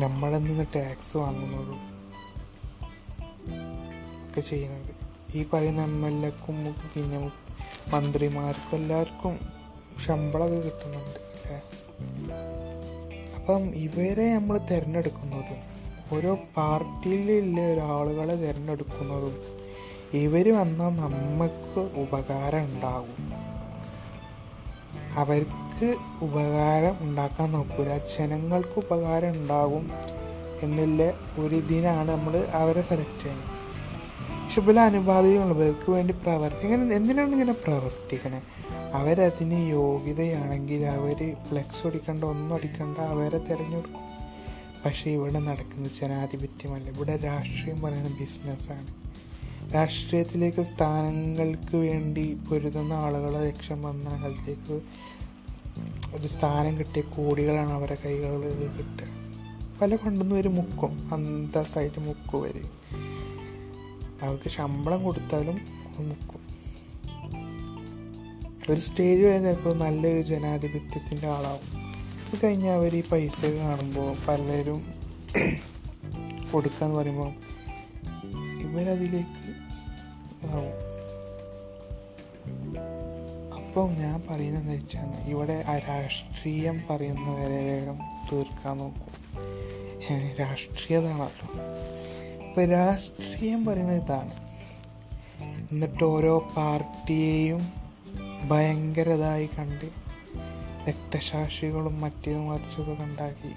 നമ്മളിൽ 0.01 0.37
നിന്ന് 0.37 0.65
ടാക്സ് 0.75 1.17
വാങ്ങുന്നതും 1.17 1.93
ഒക്കെ 4.27 4.41
ചെയ്യുന്നത്. 4.41 4.95
ഈ 5.37 5.45
പറയുന്ന 5.53 5.81
എം 5.81 6.07
എൽ 6.07 6.25
എക്കും 6.25 6.75
പിന്നെ 6.95 7.31
മന്ത്രിമാർക്കും 7.93 8.77
എല്ലാവർക്കും 8.77 9.39
ശമ്പളമൊക്കെ 9.99 10.55
കിട്ടുന്നുണ്ട് 10.55 11.19
അല്ലേ? 11.19 11.61
അപ്പം 13.35 13.61
ഇവരെ 13.75 14.35
നമ്മൾ 14.35 14.57
തിരഞ്ഞെടുക്കുന്നതും 14.57 15.72
ഓരോ 16.13 16.33
പാർട്ടിയിലുള്ള 16.57 17.59
ഒരാളുകളെ 17.73 18.35
തിരഞ്ഞെടുക്കുന്നതും 18.35 19.35
ഇവർ 20.21 20.47
വന്നാൽ 20.57 20.91
നമുക്ക് 21.03 21.81
ഉപകാരം 22.03 22.63
ഉണ്ടാകും. 22.65 23.21
അവർക്ക് 25.21 25.89
ഉപകാരം 26.25 26.95
ഉണ്ടാക്കാൻ 27.05 27.51
നോക്കൂല. 27.51 27.89
ജനങ്ങൾക്ക് 28.13 28.77
ഉപകാരം 28.83 29.31
ഉണ്ടാകും 29.31 29.85
എന്നുള്ള 30.65 31.01
ഒരു 31.41 31.55
ഇതിനാണ് 31.55 32.09
നമ്മൾ 32.11 32.33
അവരെ 32.61 32.83
സെലക്ട് 32.89 33.19
ചെയ്യുന്നത് 33.23 33.49
പക്ഷെ 34.43 34.61
പല 34.61 34.79
അനുപാതികളുണ്ട് 34.79 35.63
ഇവർക്ക് 35.63 35.89
വേണ്ടി 35.91 36.13
പ്രവർത്തി 36.23 36.63
ഇങ്ങനെ 36.67 36.95
എന്തിനാണ് 36.95 37.31
ഇങ്ങനെ 37.31 37.55
പ്രവർത്തിക്കണത് 37.63 38.49
അവരതിന് 38.99 39.59
യോഗ്യതയാണെങ്കിൽ 39.77 40.81
അവർ 40.95 41.19
ഫ്ലെക്സ് 41.45 41.83
അടിക്കണ്ട 41.87 42.23
ഒന്നും 42.23 42.53
അടിക്കണ്ട 42.57 42.97
അവരെ 43.13 43.39
തിരഞ്ഞെടുക്കും. 43.49 44.01
പക്ഷേ 44.85 45.09
ഇവിടെ 45.09 45.39
നടക്കുന്നത് 45.39 45.91
ജനാധിപത്യമല്ല. 46.01 46.89
ഇവിടെ 46.89 47.17
രാഷ്ട്രീയം 47.17 47.81
പറയുന്ന 47.81 48.09
ബിസിനസ്സാണ് 48.19 48.87
രാഷ്ട്രീയത്തിലേക്ക് 49.73 50.63
സ്ഥാനങ്ങൾക്ക് 50.63 51.75
വേണ്ടി 51.75 52.37
പൊരുതുന്ന 52.49 52.93
ആളുകളെ 52.93 53.45
ലക്ഷ്യം 53.45 53.83
വന്ന 53.83 54.09
അതിലേക്ക് 54.09 54.81
ഒരു 56.13 56.27
സ്ഥാനം 56.27 56.79
കിട്ടിയ 56.79 57.01
കോടികളാണ് 57.01 57.71
അവരുടെ 57.73 57.97
കൈകളിൽ 58.05 58.67
കിട്ടുക. 58.77 59.07
പല 59.81 59.95
കൊണ്ടുവന്ന് 59.95 60.35
ഒരു 60.35 60.47
മുക്കും 60.47 61.13
അന്തസ്സായിട്ട് 61.13 61.99
മുക്കും 61.99 62.41
വരെ 62.41 62.63
അവർക്ക് 64.25 64.49
ശമ്പളം 64.49 65.03
കൊടുത്താലും 65.03 65.57
മുക്കും. 65.99 66.41
ഒരു 68.69 68.79
സ്റ്റേജ് 68.79 69.21
വരെ 69.21 69.39
ചിലപ്പോൾ 69.39 69.73
നല്ലൊരു 69.77 70.21
ജനാധിപത്യത്തിന്റെ 70.21 71.27
ആളാവും. 71.27 71.82
അത് 72.33 72.39
കഴിഞ്ഞാൽ 72.43 72.73
അവർ 72.73 72.95
ഈ 72.95 73.03
പൈസ 73.11 73.45
കാണുമ്പോൾ 73.45 74.15
പലരും 74.27 74.93
കൊടുക്കാന്ന് 76.51 76.95
പറയുമ്പോൾ 76.95 77.31
ഇവരതിലേക്ക് 78.61 79.43
അപ്പം 83.55 83.93
ഞാൻ 83.93 84.23
പറയുന്നത് 84.29 84.61
എന്താ 84.61 84.73
വെച്ചാൽ 84.73 85.29
ഇവിടെ 85.29 85.65
രാഷ്ട്രീയം 85.87 86.83
പറയുന്നവരെ 86.89 87.63
വേഗം 87.63 87.99
തീർക്കാൻ 88.31 88.77
നോക്കും. 88.77 89.13
രാഷ്ട്രീയതാണല്ലോ. 90.39 91.47
ഇപ്പം 92.47 92.65
രാഷ്ട്രീയം 92.69 93.65
പറയുന്നത് 93.65 94.03
ഇതാണ്. 94.03 94.33
എന്നിട്ട് 95.71 96.03
ഓരോ 96.03 96.51
പാർട്ടിയെയും 96.57 97.73
ഭയങ്കരതായി 98.49 99.49
കണ്ട് 99.59 100.12
രക്തസാക്ഷികളും 100.89 102.01
മറ്റേതും 102.01 102.47
മറിച്ചതൊക്കെ 102.47 103.03
ഉണ്ടാക്കി 103.03 103.53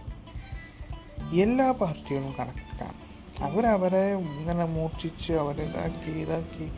എല്ലാ 1.41 1.71
പാർട്ടികളും 1.71 2.35
കണക്കാണ് 2.39 3.07
അവരവരെ 3.43 4.15
ഇങ്ങനെ 4.15 4.65
മൂർച്ഛിച്ച് 4.65 5.33
അവരെ 5.33 5.65
ഇതാക്കി 5.65 6.73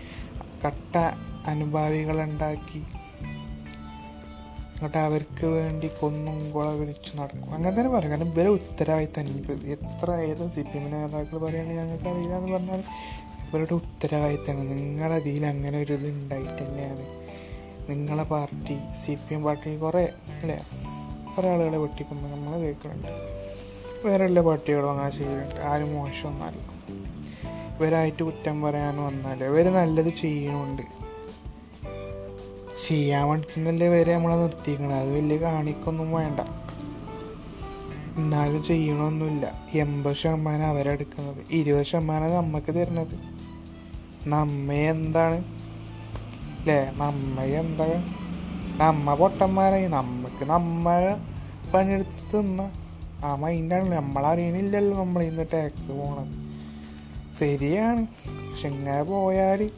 കട്ട 0.66 0.96
അനുഭാവികളുണ്ടാക്കി. 1.46 2.86
എന്നിട്ട് 4.78 4.98
അവർക്ക് 4.98 5.46
വേണ്ടി 5.46 5.90
കൊന്നും 6.00 6.52
കുള 6.52 6.70
വിളിച്ചു 6.70 7.16
നടക്കും. 7.16 7.54
അങ്ങനെ 7.54 7.80
തന്നെ 7.80 7.90
പറയാം. 7.92 8.10
കാരണം 8.10 8.32
ഇവരെ 8.32 8.48
ഉത്തരവാദിത്തം 8.48 9.28
ഇപ്പം 9.28 9.66
എത്ര 9.66 10.10
ഏത് 10.10 10.50
സി 10.50 10.60
പി 10.60 10.76
എമ്മിന്റെ 10.76 10.98
നേതാക്കൾ 10.98 11.38
പറയുകയാണെങ്കിൽ 11.38 11.82
ഞങ്ങൾക്ക് 11.82 12.08
അറിയില്ല 12.08 12.36
എന്ന് 12.36 12.52
പറഞ്ഞാൽ 12.52 12.82
ഇവരുടെ 13.48 13.74
ഉത്തരവാദിത്തമാണ് 13.74 14.70
നിങ്ങളതിൽ 14.70 15.46
അങ്ങനെ 15.46 15.78
ഒരു 15.78 15.92
ഇത് 15.92 16.08
ഉണ്ടായിട്ട് 16.10 16.62
തന്നെയാണ് 16.62 17.27
നിങ്ങളെ 17.88 18.22
party 18.22 18.78
C 19.02 19.14
P 19.14 19.34
M 19.34 19.42
party 19.42 19.76
കുറേ 19.76 20.04
അല്ലേ? 20.28 20.66
കുറേ 21.36 21.48
ആളുകളെ 21.48 21.78
വെട്ടിക്കുമ്പോൾ 21.78 22.28
നമ്മൾ 22.28 22.58
കേൾക്കുന്നുണ്ട്. 22.58 23.08
വേറെ 24.06 24.24
എല്ലാ 24.24 24.42
പാർട്ടികളും 24.42 24.90
അങ്ങനെ 24.90 25.10
ചെയ്യുന്നുണ്ട് 25.10 25.54
ആരും 25.54 25.94
മോശമൊന്നുമല്ല. 25.94 26.78
ഇവരായിട്ട് 27.78 28.22
കുറ്റം 28.22 28.62
പറയാൻ 28.62 28.96
വന്നാൽ 28.96 29.44
ഇവർ 29.44 29.72
നല്ലത് 29.72 30.14
ചെയ്യണമുണ്ട് 30.14 30.82
ചെയ്യാൻ 32.86 33.28
വേണ്ടിയിട്ടല്ലേ 33.28 33.88
വരെ 33.88 34.14
നമ്മളെ 34.14 34.36
നിർത്തിക്കണം. 34.36 34.94
അത് 34.94 35.16
വലിയ 35.16 35.36
കാണിക്കൊന്നും 35.36 36.12
വേണ്ട. 36.12 36.40
എന്നാലും 38.16 38.64
ചെയ്യണമൊന്നുമില്ല 38.64 39.62
എൺപത് 39.74 40.16
ശതമാനം 40.16 40.66
അവരെടുക്കുന്നത് 40.66 41.44
ഇരുപത് 41.50 41.86
ശതമാനം 41.86 42.34
നമുക്ക് 42.34 42.74
തരുന്നത്. 42.74 43.18
നമ്മെ 44.28 44.90
എന്താണ് 44.90 45.57
അല്ലേ 46.68 46.92
നമ്മ 46.96 47.40
എന്താ? 47.40 47.86
നമ്മ 48.76 49.14
പൊട്ടന്മാരായി 49.14 49.86
നമുക്ക് 49.86 50.44
നമ്മ 50.44 50.88
പണിയെടുത്ത് 51.74 52.38
തിന്ന. 52.38 52.70
ആ 53.24 53.34
മൈൻഡാണ് 53.34 53.92
നമ്മളറിയണില്ലല്ലോ 53.92 54.98
നമ്മൾ 54.98 55.22
ഇന്ന് 55.22 55.44
ടാക്സ് 55.52 55.88
പോകണം 55.88 56.28
ശരിയാണ്. 57.40 58.06
പക്ഷെ 58.50 58.68
ഇങ്ങനെ 58.68 59.02
പോയാൽ 59.02 59.70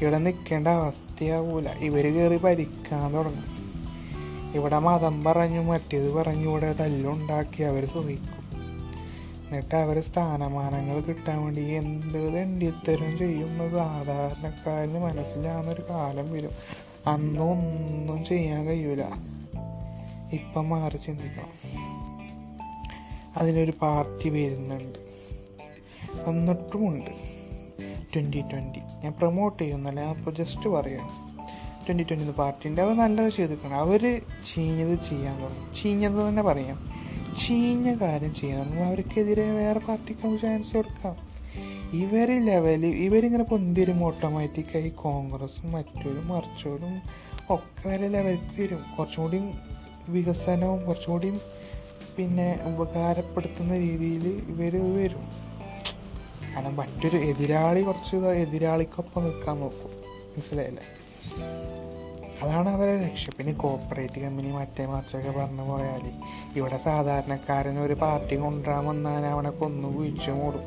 ഇവിടെ 0.00 0.18
നിൽക്കേണ്ട 0.18 0.68
അവസ്ഥയാവൂല. 0.68 1.70
ഇവർ 1.70 2.14
കയറി 2.14 2.36
ഭരിക്കാൻ 2.36 3.14
തുടങ്ങും. 3.14 3.48
ഇവിടെ 4.54 4.78
മതം 4.78 5.24
പറഞ്ഞു 5.24 5.60
മറ്റേത് 5.60 6.12
പറഞ്ഞു 6.12 6.50
ഇവിടെ 6.50 6.72
തല്ലുണ്ടാക്കി 6.72 7.62
അവർ 7.62 7.86
സുഖിക്കും 7.86 8.33
എന്നിട്ട് 9.54 9.74
അവർ 9.74 10.02
സ്ഥാനമാനങ്ങൾ 10.02 11.00
കിട്ടാൻ 11.00 11.44
വേണ്ടി 11.44 11.62
എന്ത് 11.62 12.34
തെണ്ടിത്തരം 12.34 13.18
ചെയ്യുന്നത് 13.18 13.72
സാധാരണക്കാരന് 13.72 14.98
മനസ്സിലാവുന്നൊരു 14.98 15.82
കാലം 15.90 16.32
വരും. 16.32 16.50
അന്നൊന്നും 17.06 18.24
ചെയ്യാൻ 18.24 18.66
കഴിയൂല. 18.66 19.02
ഇപ്പം 20.32 20.68
മാറി 20.68 20.96
ചിന്തിക്കണം. 20.96 21.50
അതിനൊരു 23.36 23.72
പാർട്ടി 23.82 24.28
വരുന്നുണ്ട്. 24.28 24.98
വന്നിട്ടുമുണ്ട്. 26.28 27.10
ട്വന്റി 28.14 28.40
ട്വന്റി 28.40 28.78
ഞാൻ 28.78 29.12
പ്രൊമോട്ട് 29.18 29.62
ചെയ്യുന്നല്ല? 29.62 30.00
അപ്പോൾ 30.00 30.34
ജസ്റ്റ് 30.34 30.68
പറയാം 30.68 31.36
ട്വന്റി 31.86 32.02
ട്വന്റി 32.02 32.30
പാർട്ടിന്റെ 32.30 32.82
അവർ 32.82 32.96
നല്ലത് 32.96 33.32
ചെയ്തിരിക്കണം. 33.32 33.74
അവർ 33.74 34.22
ചീഞ്ഞത് 34.54 34.98
ചെയ്യാൻ 35.02 35.42
തുടങ്ങും. 35.42 35.74
ചീഞ്ഞത് 35.74 36.28
തന്നെ 36.28 36.42
പറയാം. 36.42 36.93
ചീഞ്ഞ 37.38 37.94
കാര്യം 37.94 38.34
ചെയ്യണം. 38.34 38.84
അവർക്കെതിരെ 38.84 39.52
വേറെ 39.52 39.78
പാർട്ടിക്ക് 39.78 40.40
ചാൻസ് 40.42 40.76
കൊടുക്കാം. 40.76 41.16
ഇവർ 41.92 42.44
ലെവലിൽ 42.44 42.86
ഇവരിങ്ങനെ 42.86 43.44
പൊന്തിരും 43.44 44.04
ഓട്ടോമാറ്റിക്കായി 44.04 44.88
കോൺഗ്രസും 44.88 45.72
മറ്റോരും 45.72 46.28
മറിച്ചോരും 46.28 47.02
ഒക്കെ 47.50 47.88
വരെ 47.88 48.08
ലെവലിലേക്ക് 48.08 48.62
വരും. 48.62 48.84
കുറച്ചും 48.98 49.22
കൂടി 49.22 49.40
വികസനവും 50.08 50.84
കുറച്ചും 50.84 51.12
കൂടി 51.12 51.32
പിന്നെ 52.16 52.60
ഉപകാരപ്പെടുത്തുന്ന 52.64 53.78
രീതിയിൽ 53.78 54.26
ഇവർ 54.28 54.96
വരും. 54.96 55.24
കാരണം 56.56 56.76
മറ്റൊരു 56.76 57.16
എതിരാളി 57.16 57.82
കുറച്ച് 57.82 58.16
എതിരാളിക്കൊപ്പം 58.16 59.24
നിൽക്കാൻ 59.24 59.60
നോക്കും. 59.60 59.90
മനസ്സിലായില്ലേ? 60.30 60.82
അതാണ് 62.42 62.68
അവരെ 62.68 62.96
ലക്ഷ്യം. 62.98 63.34
പിന്നെ 63.38 63.52
കോപ്പറേറ്റ് 63.52 64.20
കമ്പനി 64.20 64.50
മറ്റേ 64.52 64.86
മറിച്ചൊക്കെ 64.86 65.30
പറഞ്ഞു 65.30 65.62
പോയാൽ 65.62 66.12
ഇവിടെ 66.56 66.76
സാധാരണക്കാരൻ 66.76 67.78
ഒരു 67.78 67.94
പാർട്ടി 67.94 68.36
കൊണ്ടുവരാൻ 68.36 68.86
വന്നാൽ 68.86 69.24
അവനെ 69.26 69.50
കൊന്നു 69.50 69.96
കുഴിച്ചു 69.96 70.30
മൂടും. 70.30 70.64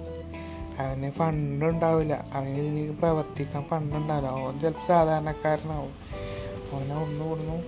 അവന് 0.79 1.11
ഫണ്ട് 1.11 1.65
ഉണ്ടാവില്ല. 1.65 2.25
അവന് 2.33 2.49
ഇനി 2.49 2.91
പ്രവർത്തിക്കാൻ 2.91 3.63
ഫണ്ട് 3.63 3.95
ഉണ്ടാവില്ല. 3.95 4.29
അവൻ 4.29 4.59
ചിലപ്പോൾ 4.59 4.87
സാധാരണക്കാരനാവും. 4.87 5.93
അവനെ 6.73 6.95
ഒന്ന് 6.95 7.29
കൊടുന്നു 7.29 7.63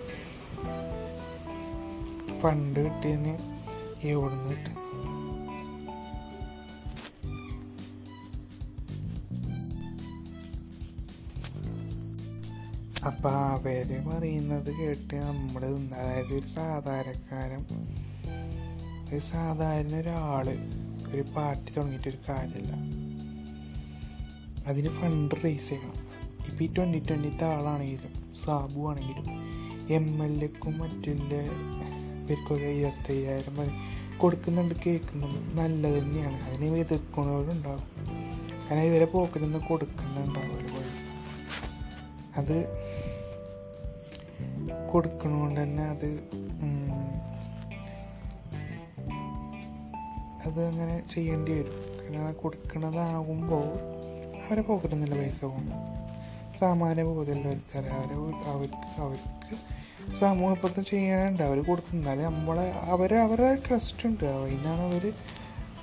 ഫണ്ട് 2.40 2.80
കിട്ടിയതിന് 2.80 3.38
ഓടുന്നു 4.16 4.50
കിട്ടും. 4.50 4.79
അപ്പം 13.06 13.32
അവർ 13.32 14.04
പറയുന്നത് 14.08 14.76
കേട്ട് 14.76 15.16
നമ്മൾ 15.16 15.66
അതായത് 15.96 16.34
ഒരു 16.34 16.48
സാധാരണക്കാരൻ 16.48 17.66
ഒരു 19.12 19.20
സാധാരണ 19.20 19.96
ഒരാൾ 19.96 20.50
ഒരു 21.14 21.22
പാർട്ടി 21.22 21.74
തുടങ്ങിയിട്ട് 21.74 22.08
ഒരു 22.08 22.18
കാര്യമില്ല. 22.30 22.72
അതിന് 24.68 24.90
ഫണ്ട് 24.90 25.36
റേസ് 25.46 25.70
ചെയ്യണം. 25.70 25.94
ഇപ്പം 26.48 26.66
ഈ 26.66 26.74
ട്വന്റി 26.74 27.00
ട്വന്റിത്തെ 27.00 27.46
ആളാണെങ്കിലും 27.46 28.36
സാബു 28.46 28.90
ആണെങ്കിലും 28.90 29.26
എം 29.94 30.24
എൽ 30.24 30.44
എക്കും 30.44 30.78
മറ്റുള്ള 30.78 31.34
ഇവർക്കൊക്കെ 31.34 32.66
ഇരുപത്തയ്യായിരം 32.66 33.58
കൊടുക്കുന്നുണ്ട് 34.18 34.76
കേൾക്കുന്നുണ്ട്. 34.86 35.62
നല്ലത് 35.62 36.04
തന്നെയാണ്. 36.04 36.42
അതിനെ 36.42 36.68
എതിർക്കുന്നവരുണ്ടാവും 36.68 37.84
കാരണം 38.72 38.84
ഇവരെ 38.84 39.06
പോക്കറ്റിൽ 39.06 39.46
നിന്ന് 39.46 39.60
കൊടുക്കുന്നുണ്ടാവും 39.60 40.79
അത് 42.40 42.68
കൊടുക്കണോണ്ട് 44.92 45.64
തന്നെ 45.64 45.84
അത് 45.84 46.24
അത് 50.46 50.66
അങ്ങനെ 50.66 51.04
ചെയ്യേണ്ടി 51.14 51.52
വരും. 51.52 51.90
കാരണം 52.00 52.34
കൊടുക്കണതാകുമ്പോൾ 52.34 53.66
അവരെ 54.48 54.62
പോക്കറ്റിൽ 54.62 55.20
പൈസ 55.20 55.46
പോകും 55.46 55.70
സാമാന്യ 56.60 57.04
ബോധമുള്ളവർക്കറിയാം 57.04 58.04
അവരെ 58.04 58.16
വീ- 58.16 58.36
അവർക്ക് 58.36 59.02
അവർക്ക് 59.02 59.40
സമൂഹപ്രദം 60.20 60.86
ചെയ്യാനുണ്ട്. 60.86 61.44
അവർ 61.44 61.64
കൊടുക്കുന്നാലും 61.64 62.24
നമ്മളെ 62.24 62.72
അവരെ 62.72 63.18
അവരുടെ 63.18 63.56
ട്രസ്റ്റ് 63.56 64.08
ഉണ്ട്. 64.08 64.24
അതിൽ 64.24 64.56
നിന്നാണ് 64.56 64.82
അവർ 64.82 65.14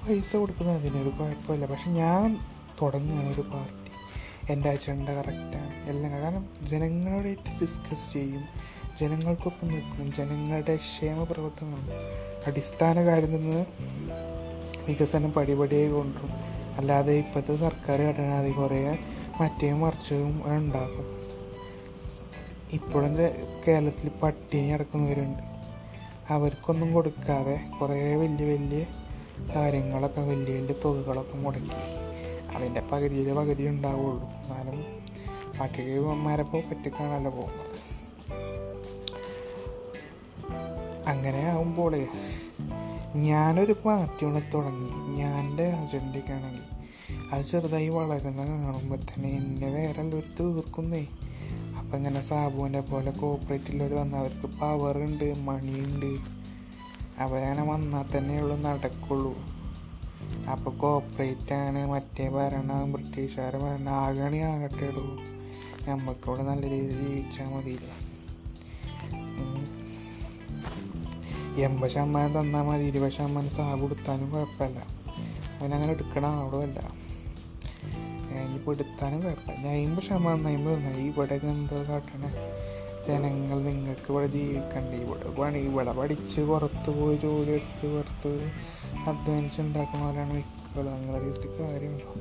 പൈസ 0.08 0.36
കൊടുക്കുന്നത്. 0.36 0.76
അതിനൊരു 0.76 1.08
കുഴപ്പമില്ല. 1.08 1.66
പക്ഷെ 1.66 1.90
ഞാൻ 1.90 2.38
തുടങ്ങുകയാണ് 2.82 3.32
ഒരു 3.34 3.40
പാർട്ടി. 3.40 3.85
എന്റെ 4.50 4.70
അജണ്ട 4.70 5.08
കറക്റ്റാണ് 5.08 5.88
എല്ലാം 5.88 6.12
കാരണം 6.12 6.48
ജനങ്ങളോടായിട്ട് 6.62 7.60
ഡിസ്കസ് 7.60 8.12
ചെയ്യും. 8.12 8.44
ജനങ്ങൾക്കൊപ്പം 9.00 9.68
നിൽക്കും. 9.68 10.12
ജനങ്ങളുടെ 10.12 10.76
ക്ഷേമ 10.76 11.22
പ്രവർത്തനങ്ങൾ 11.24 11.80
അടിസ്ഥാന 12.46 13.04
കാര്യം 13.04 13.32
നിന്ന് 13.32 13.66
വികസനം 14.88 15.32
പടിപടിയായി 15.32 15.88
കൊണ്ടുവരും. 15.88 16.32
അല്ലാതെ 16.76 17.12
ഇപ്പോഴത്തെ 17.12 17.56
സർക്കാർ 17.56 18.02
ഘടനാതി 18.02 18.50
കുറേ 18.50 18.98
മറ്റേ 19.40 19.72
മറിച്ചതും 19.72 20.42
ഉണ്ടാക്കും. 20.44 21.06
ഇപ്പോഴും 22.72 23.16
കേരളത്തിൽ 23.68 24.10
പട്ടിണി 24.22 24.68
അടക്കുന്നവരുണ്ട് 24.68 25.42
അവർക്കൊന്നും 26.32 26.94
കൊടുക്കാതെ 26.94 27.60
കുറേ 27.80 28.14
വലിയ 28.14 28.54
വലിയ 28.54 28.84
കാര്യങ്ങളൊക്കെ 29.56 30.20
വലിയ 30.20 30.54
വലിയ 30.54 30.74
തുകകളൊക്കെ 30.84 31.36
മുടക്കി. 31.36 32.05
അതിന്റെ 32.56 32.80
പകുതിയിലെ 32.92 33.34
പകുതി 33.34 33.68
ഉണ്ടാവുള്ളൂ. 33.68 34.22
എന്നാലും 34.22 34.84
ബാക്കി 35.58 35.82
ഇവന്മാരെ 35.82 36.42
പറ്റിക്കാണല്ലോ 36.42 37.30
പോകുന്നത്. 37.30 37.76
അങ്ങനെ 41.08 41.38
ആകുമ്പോൾ 41.38 42.06
ഞാനൊരു 43.16 43.72
പാർട്ടി 43.72 44.24
ഉണ്ട് 44.26 44.42
തുടങ്ങി. 44.54 45.16
ഞാന്റെ 45.16 45.66
അജണ്ടയ്ക്കാണെങ്കിൽ 45.66 46.66
അത് 47.32 47.44
ചെറുതായി 47.46 47.88
വളരുന്ന 47.88 48.46
കാണുമ്പോൾ 48.46 48.96
തന്നെ 48.96 49.28
എന്നെ 49.28 49.68
വേറെ 49.68 50.02
ഒരു 50.02 50.22
തീർക്കുന്നേ. 50.40 51.06
അപ്പം 51.78 51.96
ഇങ്ങനെ 51.96 52.20
സാബുവിനെ 52.20 52.80
പോലെ 52.80 53.10
കോപ്പറേറ്റിലൊരു 53.10 53.94
വന്നാൽ 53.94 54.18
അവർക്ക് 54.18 54.46
പവറുണ്ട് 54.60 55.28
മണിയുണ്ട് 55.38 56.10
അവരങ്ങനെ 57.18 57.62
വന്നാൽ 57.72 58.18
തന്നെയുള്ളൂ 58.18 58.56
നടക്കുള്ളൂ. 58.56 59.55
അപ്പോൾ 60.50 60.70
കോപ്പറേറ്റ് 60.70 61.54
ആണ്. 61.54 61.86
മറ്റേ 61.86 62.28
ഭരണം 62.28 62.92
ബ്രിട്ടീഷുകാരെ 62.92 63.58
ഭരണം. 63.58 63.92
ആകണി 63.92 64.36
ആകട്ടെ 64.36 64.86
ഉള്ളൂ 64.86 65.20
നമുക്കിവിടെ 65.88 66.42
നല്ല 66.42 66.70
രീതിയിൽ 66.70 67.08
ജീവിച്ചാൽ 67.08 67.46
ഉം. 69.40 69.66
എൺപത് 71.60 71.90
ശതമാനം 71.90 72.40
തന്നാൽ 72.40 72.62
മതി. 72.62 72.84
ഇരുപത് 72.84 73.12
ശതമാനം 73.12 73.50
സാബ് 73.50 73.80
കൊടുത്താലും 73.80 74.30
കുഴപ്പമില്ല. 74.30 74.78
അവനങ്ങനെ 75.60 75.92
എടുക്കണം 75.92 76.40
അവിടെ 76.40 76.56
അല്ല. 76.56 77.06
ഇനിയിപ്പോൾ 78.44 78.74
എടുത്താലും 78.74 79.22
കുഴപ്പമില്ല. 79.22 79.68
അമ്പത് 79.68 80.04
ശതമാനം 80.04 80.48
അമ്പത് 80.48 80.88
ഇവിടെയൊക്കെ 80.88 81.46
എന്താ 81.46 81.82
കാട്ടണേ? 81.82 82.30
ജനങ്ങൾ 83.06 83.62
നിങ്ങൾക്ക് 83.62 84.12
ഇവിടെ 84.12 84.26
ജീവിക്കണ്ടേ? 84.26 84.96
ഇവിടെ 84.96 85.30
പണി 85.30 85.58
ഇവിടെ 85.58 85.92
പഠിച്ച് 85.92 86.40
പുറത്ത് 86.40 86.90
പോയി 86.90 87.16
ജോലി 87.16 87.50
എടുത്ത് 87.50 87.94
പുറത്ത് 87.94 88.52
അധ്വാനിച്ച് 89.08 89.60
ഉണ്ടാക്കുന്നവരാണ് 89.60 90.34
മിക്കലും 90.34 90.94
അങ്ങനെ 90.94 91.20
ചെയ്തിട്ട് 91.20 91.62
കാര്യമുണ്ടോ? 91.62 92.14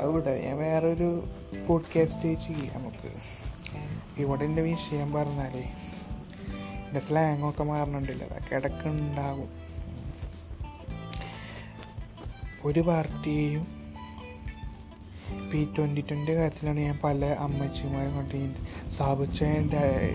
അവിടെ 0.00 0.44
ഞാൻ 0.44 0.58
വേറൊരു 0.58 1.24
പോഡ്കാസ്റ്റ് 1.68 2.22
ചെയ്യാം 2.22 2.78
നമുക്ക്. 2.78 3.10
ഇവിടെ 4.20 4.44
എന്റെ 4.44 4.62
വിഷയം 4.62 5.12
പറഞ്ഞാലേ 5.12 5.72
എന്റെ 6.86 7.00
സ്ലാങ്ങൊക്കെ 7.00 7.64
മാറണുണ്ടല്ലോ 7.64 8.26
അതൊക്കെ 8.26 8.54
ഇടയ്ക്ക് 8.56 8.88
ഉണ്ടാകും 8.88 9.48
ഒരു 12.64 12.80
പാർട്ടിയെയും 12.80 13.79
പി 15.52 15.68
ട്വന്റി 15.78 16.00
ട്വന്റി 16.00 16.34
കാര്യത്തിലാണ് 16.34 16.80
ഞാൻ 16.80 16.98
പല 17.04 17.24
അമ്മച്ചിമാരും 17.24 18.14
കണ്ട് 18.14 18.90
സ്ഥാപിച്ച 18.90 19.44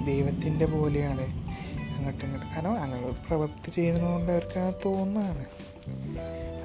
ദൈവത്തിന്റെ 0.06 0.66
പോലെയാണ് 0.66 1.22
അങ്ങോട്ടും 1.96 2.26
ഇങ്ങോട്ടും. 2.26 2.56
കാരണം 2.56 2.82
അങ്ങനെ 2.82 3.12
പ്രവൃത്തി 3.28 3.72
ചെയ്യുന്നതുകൊണ്ട് 3.72 4.32
അവർക്ക് 4.32 4.60
അത് 4.60 4.76
തോന്നുന്നതാണ്. 4.86 5.46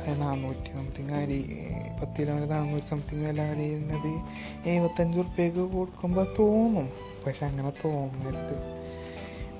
അത് 0.07 0.23
നാനൂറ്റി 0.23 0.73
സംതിങ് 0.73 1.11
അരി 1.11 1.67
പത്ത് 2.01 2.23
കിലോ 2.23 2.39
നാനൂറ്റി 2.39 2.87
സംതിങ് 2.87 3.27
വില 3.27 3.43
അറിയുന്നത് 3.43 4.21
എഴുപത്തഞ്ച് 4.69 5.19
റുപ്യക്ക് 5.19 5.59
കൊടുക്കുമ്പോൾ 5.59 6.27
തോന്നും. 6.39 6.93
പക്ഷെ 7.27 7.47
അങ്ങനെ 7.47 7.71
തോന്നരുത്. 7.71 8.81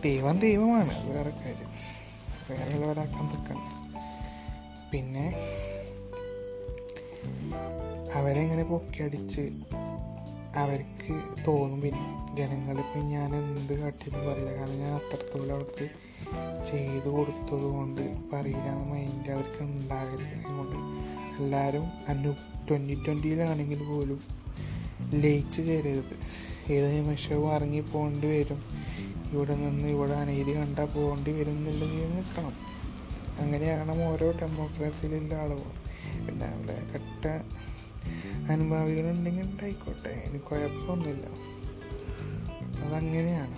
ദൈവം 0.05 0.39
ദൈവമാണ്. 0.39 1.07
വേറെ 1.09 1.31
കാര്യം. 1.31 1.71
വേറെ 2.51 2.75
ഉള്ളവരാക്കാൻ 2.75 3.27
നിൽക്കണം. 3.27 3.93
പിന്നെ 4.93 5.33
അവരെങ്ങനെ 8.15 8.63
പൊക്കിയടിച്ച് 8.63 9.45
അവർക്ക് 10.57 11.15
തോന്നും 11.47 11.81
പിന്നെ 11.81 12.07
ജനങ്ങളിപ്പോൾ 12.35 12.99
ഞാൻ 12.99 13.31
എന്ത് 13.37 13.75
കാട്ടിയെന്ന് 13.81 14.23
പറയില്ല. 14.29 14.51
കാരണം 14.59 14.79
ഞാൻ 14.79 14.93
അത്രത്തോളം 14.95 15.55
അവർക്ക് 15.55 15.87
ചെയ്തു 16.71 17.09
കൊടുത്തത് 17.09 17.67
കൊണ്ട് 17.77 18.03
പറയില്ല 18.33 18.69
മൈൻഡ് 18.91 19.31
അവർക്ക് 19.31 19.63
ഉണ്ടാകരുത്. 19.63 20.37
എല്ലാവരും 21.41 21.87
അനു 22.09 22.33
ട്വന്റി 22.69 22.95
ട്വന്റിയിലാണെങ്കിൽ 22.95 23.83
പോലും 23.85 24.21
ലേറ്റ് 25.23 25.63
കയറരുത്. 25.63 26.15
ഏത് 26.73 26.89
നിമിഷവും 26.97 27.55
ഇറങ്ങി 27.55 27.81
പോകേണ്ടി 27.81 28.27
വരും. 28.27 28.61
ഇവിടെ 29.33 29.55
നിന്ന് 29.55 29.89
ഇവിടെ 29.89 30.13
അനീതി 30.13 30.53
കണ്ടാൽ 30.57 30.87
പോകേണ്ടി 30.87 31.33
വരും 31.33 31.57
എന്നുള്ളത് 31.59 32.17
നിൽക്കണം. 32.17 32.55
അങ്ങനെയാണ് 33.41 34.03
ഓരോ 34.09 34.31
ഡെമോക്രസിയിലുള്ള 34.43 35.35
ആളുകൾ 35.35 35.71
പിന്നെ 36.27 36.47
അവിടെ 36.47 36.77
കട്ട 36.93 37.27
അനുഭാവികളുണ്ടെങ്കിൽ 38.51 39.43
ഉണ്ടായിക്കോട്ടെ. 39.43 40.09
എനിക്ക് 40.09 40.45
കുഴപ്പമൊന്നുമില്ല. 40.45 41.27
അതങ്ങനെയാണ്. 42.85 43.55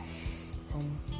അപ്പം 0.67 1.13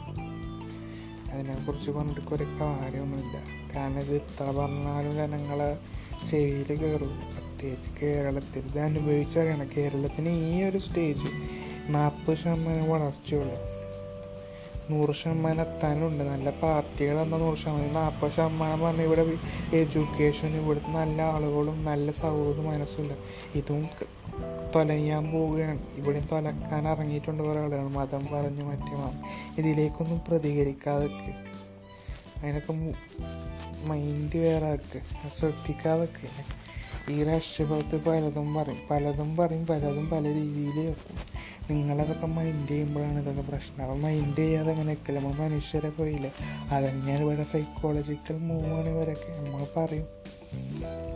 അതിനെക്കുറിച്ച് 1.33 1.91
പറഞ്ഞിട്ട് 1.91 2.21
കുറേ 2.21 2.45
കാര്യമൊന്നുമില്ല. 2.45 3.41
കാരണം 3.77 4.01
ഇത് 4.01 4.15
ഇത്ര 4.15 4.51
പറഞ്ഞാലും 4.51 5.15
ജനങ്ങളെ 5.15 5.79
ചെവിയിൽ 6.27 6.75
കയറും. 6.77 7.09
പ്രത്യേകിച്ച് 7.09 7.91
കേരളത്തിൽ. 8.03 8.59
ഇത് 8.59 8.79
അനുഭവിച്ചറിയണം. 8.79 9.71
കേരളത്തിന് 9.77 10.29
ഈ 10.29 10.63
ഒരു 10.63 10.79
സ്റ്റേജ് 10.79 11.31
നാൽപ്പത് 11.89 12.37
ശതമാനം 12.37 12.91
വളർച്ചയുള്ളൂ. 12.91 13.82
നൂറ് 14.93 15.15
ശതമാനം 15.15 15.61
എത്താനുണ്ട്. 15.61 16.25
നല്ല 16.25 16.51
പാർട്ടികൾ 16.63 17.17
എന്നാൽ 17.21 17.39
നൂറ് 17.39 17.59
ശതമാനം. 17.59 17.95
നാൽപ്പത് 17.95 18.33
ശതമാനം 18.33 18.81
പറഞ്ഞാൽ 18.81 19.05
ഇവിടെ 19.05 19.25
എഡ്യൂക്കേഷൻ 19.77 20.51
ഇവിടുത്തെ 20.63 20.91
നല്ല 20.91 21.23
ആളുകളും 21.35 21.85
നല്ല 21.85 22.13
സൗഹൃദ 22.13 22.61
മനസ്സുമില്ല 22.67 23.15
ഇതും 23.55 23.89
തൊലയാൻ 24.75 25.25
പോവുകയാണ്. 25.33 25.81
ഇവിടെ 25.97 26.21
തൊലക്കാൻ 26.33 26.89
ഇറങ്ങിയിട്ടുണ്ട് 26.89 27.43
കുറേ 27.43 27.61
ആളുകൾ. 27.61 27.89
മതം 27.89 28.23
പറഞ്ഞു 28.33 28.65
മറ്റേ 28.65 28.95
ഇതിലേക്കൊന്നും 29.59 30.21
പ്രതികരിക്കാതെ 30.29 31.07
നിക്ക്. 31.07 31.33
അതിനൊക്കെ 32.41 32.75
മൈൻഡ് 33.85 34.37
വേറെ 34.37 34.67
ആക്കുക 34.67 35.31
ശ്രദ്ധിക്കാതെ 35.35 36.09
ഈ 37.11 37.25
രാഷ്ട്രീയഭാഗത്ത് 37.25 37.97
പലതും 38.05 38.55
പറയും. 38.55 38.81
പലതും 38.91 39.31
പറയും. 39.37 39.67
പലതും 39.67 40.07
പല 40.11 40.25
രീതിയിൽ 40.25 40.77
വെക്കും. 40.87 41.17
നിങ്ങളതൊക്കെ 41.71 42.27
മൈൻഡ് 42.27 42.69
ചെയ്യുമ്പോഴാണ് 42.69 43.21
ഇതൊക്കെ 43.21 43.43
പ്രശ്നം. 43.43 43.85
അപ്പം 43.85 44.03
മൈൻഡ് 44.03 44.37
ചെയ്യാതെ 44.37 44.73
അങ്ങനെ 44.73 44.93
ഒക്കെ 44.93 45.13
നമ്മൾ 45.13 45.33
മനുഷ്യരെ 45.33 45.91
പോയില്ല? 45.91 46.29
അതന്നെയാണ് 46.71 47.23
ഇവിടെ 47.23 47.45
സൈക്കോളജിക്കൽ 47.45 48.37
മൂവാണ് 48.39 48.89
ഇവരൊക്കെ. 48.89 49.41
നമ്മൾ 49.41 49.67
പറയും. 49.77 50.07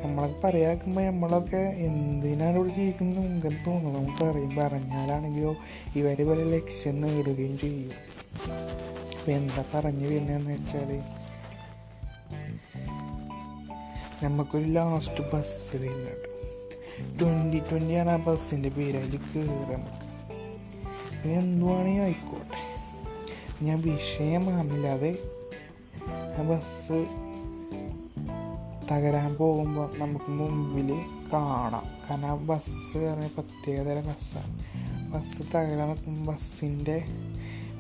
നമ്മളൊക്കെ 0.04 0.40
പറയാക്കുമ്പോൾ 0.40 1.02
നമ്മളൊക്കെ 1.02 1.56
എന്തിനാണ് 1.56 2.56
ഇവിടെ 2.56 2.74
ജീവിക്കുന്നത് 2.74 3.26
നമുക്ക് 3.28 3.46
തോന്നുന്നു 3.46 4.00
നമുക്ക് 4.00 4.24
അറിയും. 4.24 4.56
പറഞ്ഞാലാണെങ്കിലോ 4.56 5.56
ഇവർ 5.96 6.28
വലിയ 6.28 6.44
ലക്ഷ്യം 6.44 7.00
നേടുകയും 7.00 7.58
ചെയ്യും. 7.58 7.90
അപ്പം 9.18 9.32
എന്താ 9.32 9.64
പറഞ്ഞു 9.74 10.06
വരുന്നതെന്ന് 10.08 10.50
വെച്ചാൽ 10.50 11.02
നമുക്കൊരു 14.22 14.64
ലാസ്റ്റ് 14.64 15.20
ബസ് 15.20 15.76
വരുന്നുണ്ട്. 15.76 16.36
ട്വന്റി 17.20 17.58
ട്വന്റിയാണ് 17.58 18.10
ആ 18.10 18.16
ബസ്സിന്റെ 18.16 18.68
പേര്. 18.68 18.96
അതിൽ 18.96 19.18
പിന്നെ 21.26 21.40
എന്തുവാണെങ്കിൽ 21.40 22.02
ആയിക്കോട്ടെ. 22.02 22.58
ഞാൻ 23.64 23.80
വിഷയമാണില്ലാതെ 23.80 25.18
ആ 26.38 26.42
ബസ് 26.42 27.06
തകരാൻ 28.92 29.34
പോകുമ്പോൾ 29.34 29.98
നമുക്ക് 29.98 30.30
മുമ്പിൽ 30.30 30.92
കാണാം. 31.32 31.82
കാരണം 32.10 32.26
ആ 32.26 32.34
ബസ് 32.34 32.98
പറഞ്ഞ 32.98 33.26
പ്രത്യേകതര 33.26 34.00
ബസ്സാണ്. 34.00 34.52
ബസ് 35.12 35.42
തകരാൻ 35.54 36.26
ബസ്സിന്റെ 36.26 37.04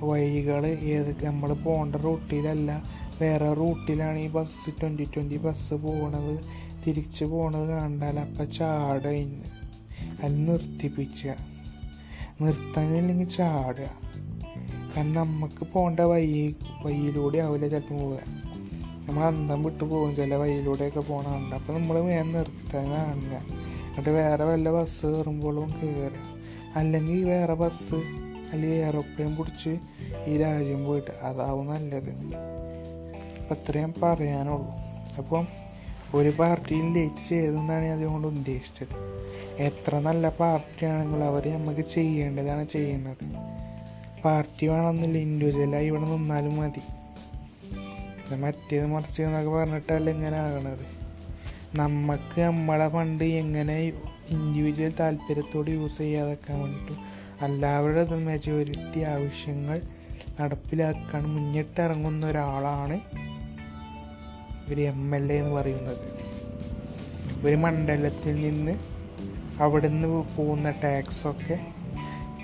വഴികൾ 0.02 0.66
ഏത് 0.66 1.24
നമ്മൾ 1.24 1.52
പോകേണ്ട 1.52 1.96
റൂട്ടിലല്ല 1.96 2.82
വേറെ 3.20 3.52
റൂട്ടിലാണ് 3.52 4.18
ഈ 4.18 4.28
ബസ് 4.28 4.80
ട്വന്റി 4.80 5.04
ട്വന്റി 5.04 5.36
ബസ് 5.36 5.74
പോണത്. 5.74 6.44
തിരിച്ച് 6.86 7.24
പോണത് 7.24 7.68
കണ്ടാൽ 7.68 8.20
അപ്പം 8.20 8.52
ചാടുക 8.52 9.08
അത് 10.22 10.48
നിർത്തിപ്പിച്ചുക 10.48 11.55
നിർത്താനില്ലെങ്കിൽ 12.40 13.28
ചാടുക. 13.28 13.90
കാരണം 14.96 15.14
നമുക്ക് 15.14 15.66
പോകേണ്ട 15.72 16.00
വഴി 16.00 16.56
വഴിയിലൂടെ 16.82 17.38
ആവില്ല 17.38 17.68
ചിലപ്പോൾ 17.68 17.94
പോവുക. 17.94 18.18
നമ്മൾ 19.08 19.24
അന്തം 19.24 19.62
വിട്ട് 19.62 19.84
പോകും 19.84 20.16
ചില 20.16 20.34
വഴിയിലൂടെയൊക്കെ 20.34 21.00
പോകണമുണ്ട് 21.00 21.56
അപ്പോൾ 21.56 21.72
നമ്മൾ 21.72 21.98
വേഗം 21.98 22.32
നിർത്താൻ 22.32 22.90
കാണുക 22.90 23.56
എന്നിട്ട് 23.88 24.10
വേറെ 24.10 24.44
വല്ല 24.44 24.70
ബസ് 24.70 25.06
കയറുമ്പോഴും 25.06 25.70
കയറുക 25.70 26.18
അല്ലെങ്കിൽ 26.74 27.24
വേറെ 27.24 27.54
ബസ് 27.54 27.94
അല്ലെങ്കിൽ 28.52 28.78
എയറോപ്ലെയിൻ 28.78 29.36
പിടിച്ച് 29.36 29.78
ഈ 30.26 30.38
രാജ്യം 30.38 30.84
പോയിട്ട് 30.84 31.10
അതാവും 31.10 31.66
നല്ലത്. 31.66 32.10
അപ്പം 33.40 33.56
അത്രയും 33.56 33.94
പറയാനുള്ളൂ. 34.02 34.70
അപ്പം 35.18 35.48
ഒരു 36.14 36.28
പാർട്ടിയിൽ 36.28 37.10
ചെയ്തെന്നാണ് 37.28 37.84
ഞാൻ 37.84 37.98
അതുകൊണ്ട് 37.98 38.28
ഉദ്ദേശിച്ചത്. 38.28 38.96
എത്ര 39.58 39.98
നല്ല 39.98 40.28
പാർട്ടിയാണെങ്കിലും 40.28 41.24
അവർ 41.24 41.48
നമുക്ക് 41.48 41.80
ചെയ്യേണ്ടതാണ് 41.80 42.68
ചെയ്യുന്നത്. 42.68 43.24
പാർട്ടി 44.24 44.66
വേണമെന്നില്ല 44.66 45.18
ഇൻഡിവിജ്വലായി 45.18 45.86
ഇവിടെ 45.86 46.04
നിന്നാലും 46.04 46.56
മതി. 46.56 46.82
മറ്റേത് 48.34 48.86
മറിച്ച് 48.86 49.22
എന്നൊക്കെ 49.22 49.50
പറഞ്ഞിട്ടല്ല 49.50 50.10
ഇങ്ങനെ 50.10 50.36
ആകണത്. 50.36 50.96
നമുക്ക് 51.76 52.40
നമ്മളെ 52.40 52.88
ഫണ്ട് 52.88 53.24
എങ്ങനെ 53.24 53.92
ഇൻഡിവിജ്വൽ 54.28 54.94
താല്പര്യത്തോട് 55.00 55.70
യൂസ് 55.70 55.98
ചെയ്യാതെക്കാൻ 55.98 56.60
വേണ്ടിയിട്ടും 56.60 56.96
എല്ലാവരുടെ 57.42 58.16
മെജോറിറ്റി 58.16 59.00
ആവശ്യങ്ങൾ 59.00 59.80
നടപ്പിലാക്കാൻ 60.40 61.22
മുന്നിട്ടിറങ്ങുന്ന 61.22 62.26
ഒരാളാണ് 62.26 63.00
ഒരു 64.70 64.80
എം 64.80 65.16
എൽ 65.16 65.32
എ 65.32 65.36
എന്ന് 65.36 65.50
പറയുന്നത്. 65.50 65.98
ഒരു 67.46 67.56
മണ്ഡലത്തിൽ 67.56 68.34
നിന്ന് 68.34 68.78
അവിടെ 69.62 69.88
നിന്ന് 69.88 70.24
പോകുന്ന 70.36 70.70
ടാക്സൊക്കെ 70.70 71.66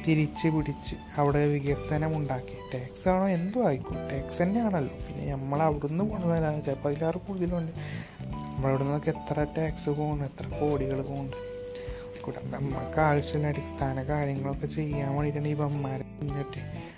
തിരിച്ച് 0.09 0.49
പിടിച്ച് 0.49 0.97
അവിടെ 1.17 1.47
വികസനം 1.47 2.17
ഉണ്ടാക്കി 2.17 2.55
ടാക്സ് 2.75 3.09
ആണോ 3.09 3.29
എന്തോ 3.29 3.67
ആയിക്കോട്ടെ 3.67 4.21
ടാക്സ് 4.21 4.43
തന്നെയാണല്ലോ. 4.43 4.95
പിന്നെ 4.97 5.33
നമ്മൾ 5.33 5.63
അവിടെ 5.63 5.87
നിന്ന് 5.87 6.05
പോകുന്നതല്ല 6.05 6.61
ചിലപ്പോൾ 6.61 6.89
അതിലാറ് 6.89 7.15
കൂടുതലുണ്ട്. 7.15 7.73
നമ്മളവിടെ 8.23 8.83
നിന്നൊക്കെ 8.83 9.11
എത്ര 9.11 9.47
ടാക്സ് 9.59 9.91
പോകുന്നു? 9.91 10.25
എത്ര 10.25 10.47
കോടികൾ 10.47 11.03
പോകുന്നു? 11.03 11.33
കൂടാതെ 12.23 12.49
നമുക്ക് 12.49 13.01
ആവശ്യമുള്ള 13.01 13.49
അടിസ്ഥാന 13.49 14.03
കാര്യങ്ങളൊക്കെ 14.03 14.67
ചെയ്യാൻ 14.67 15.15
വേണ്ടിയിട്ടാണ് 15.15 15.49
ഈ 15.49 15.55
വന്മാരെ 15.55 16.05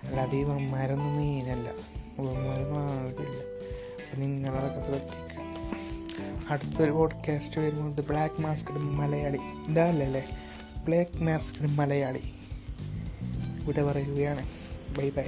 അല്ലാതെ 0.05 0.39
ഈ 0.39 0.43
വന്മാരൊന്നും 0.43 1.17
മീനല്ല. 1.17 1.69
വന്മാർ 2.21 2.73
മാറില്ല. 2.73 3.54
നിങ്ങളതൊക്കെ 4.15 4.87
ശ്രദ്ധിക്കുക 4.87 5.35
അടുത്തൊരു 6.51 6.91
പോഡ്കാസ്റ്റ് 6.91 7.61
വരുന്നത് 7.61 8.09
ബ്ലാക്ക് 8.09 8.41
മാസ്ക്ഡ് 8.41 8.79
മലയാളി. 8.79 9.39
ഇതല്ലേ 9.69 10.27
ബ്ലാക്ക് 10.85 11.23
മാസ്ക്ഡ് 11.23 11.69
മലയാളി. 11.69 12.23
ഇവിടെ 13.63 13.85
പറയുകയാണ്. 13.85 14.49
Bye 14.99 15.11
by 15.11 15.25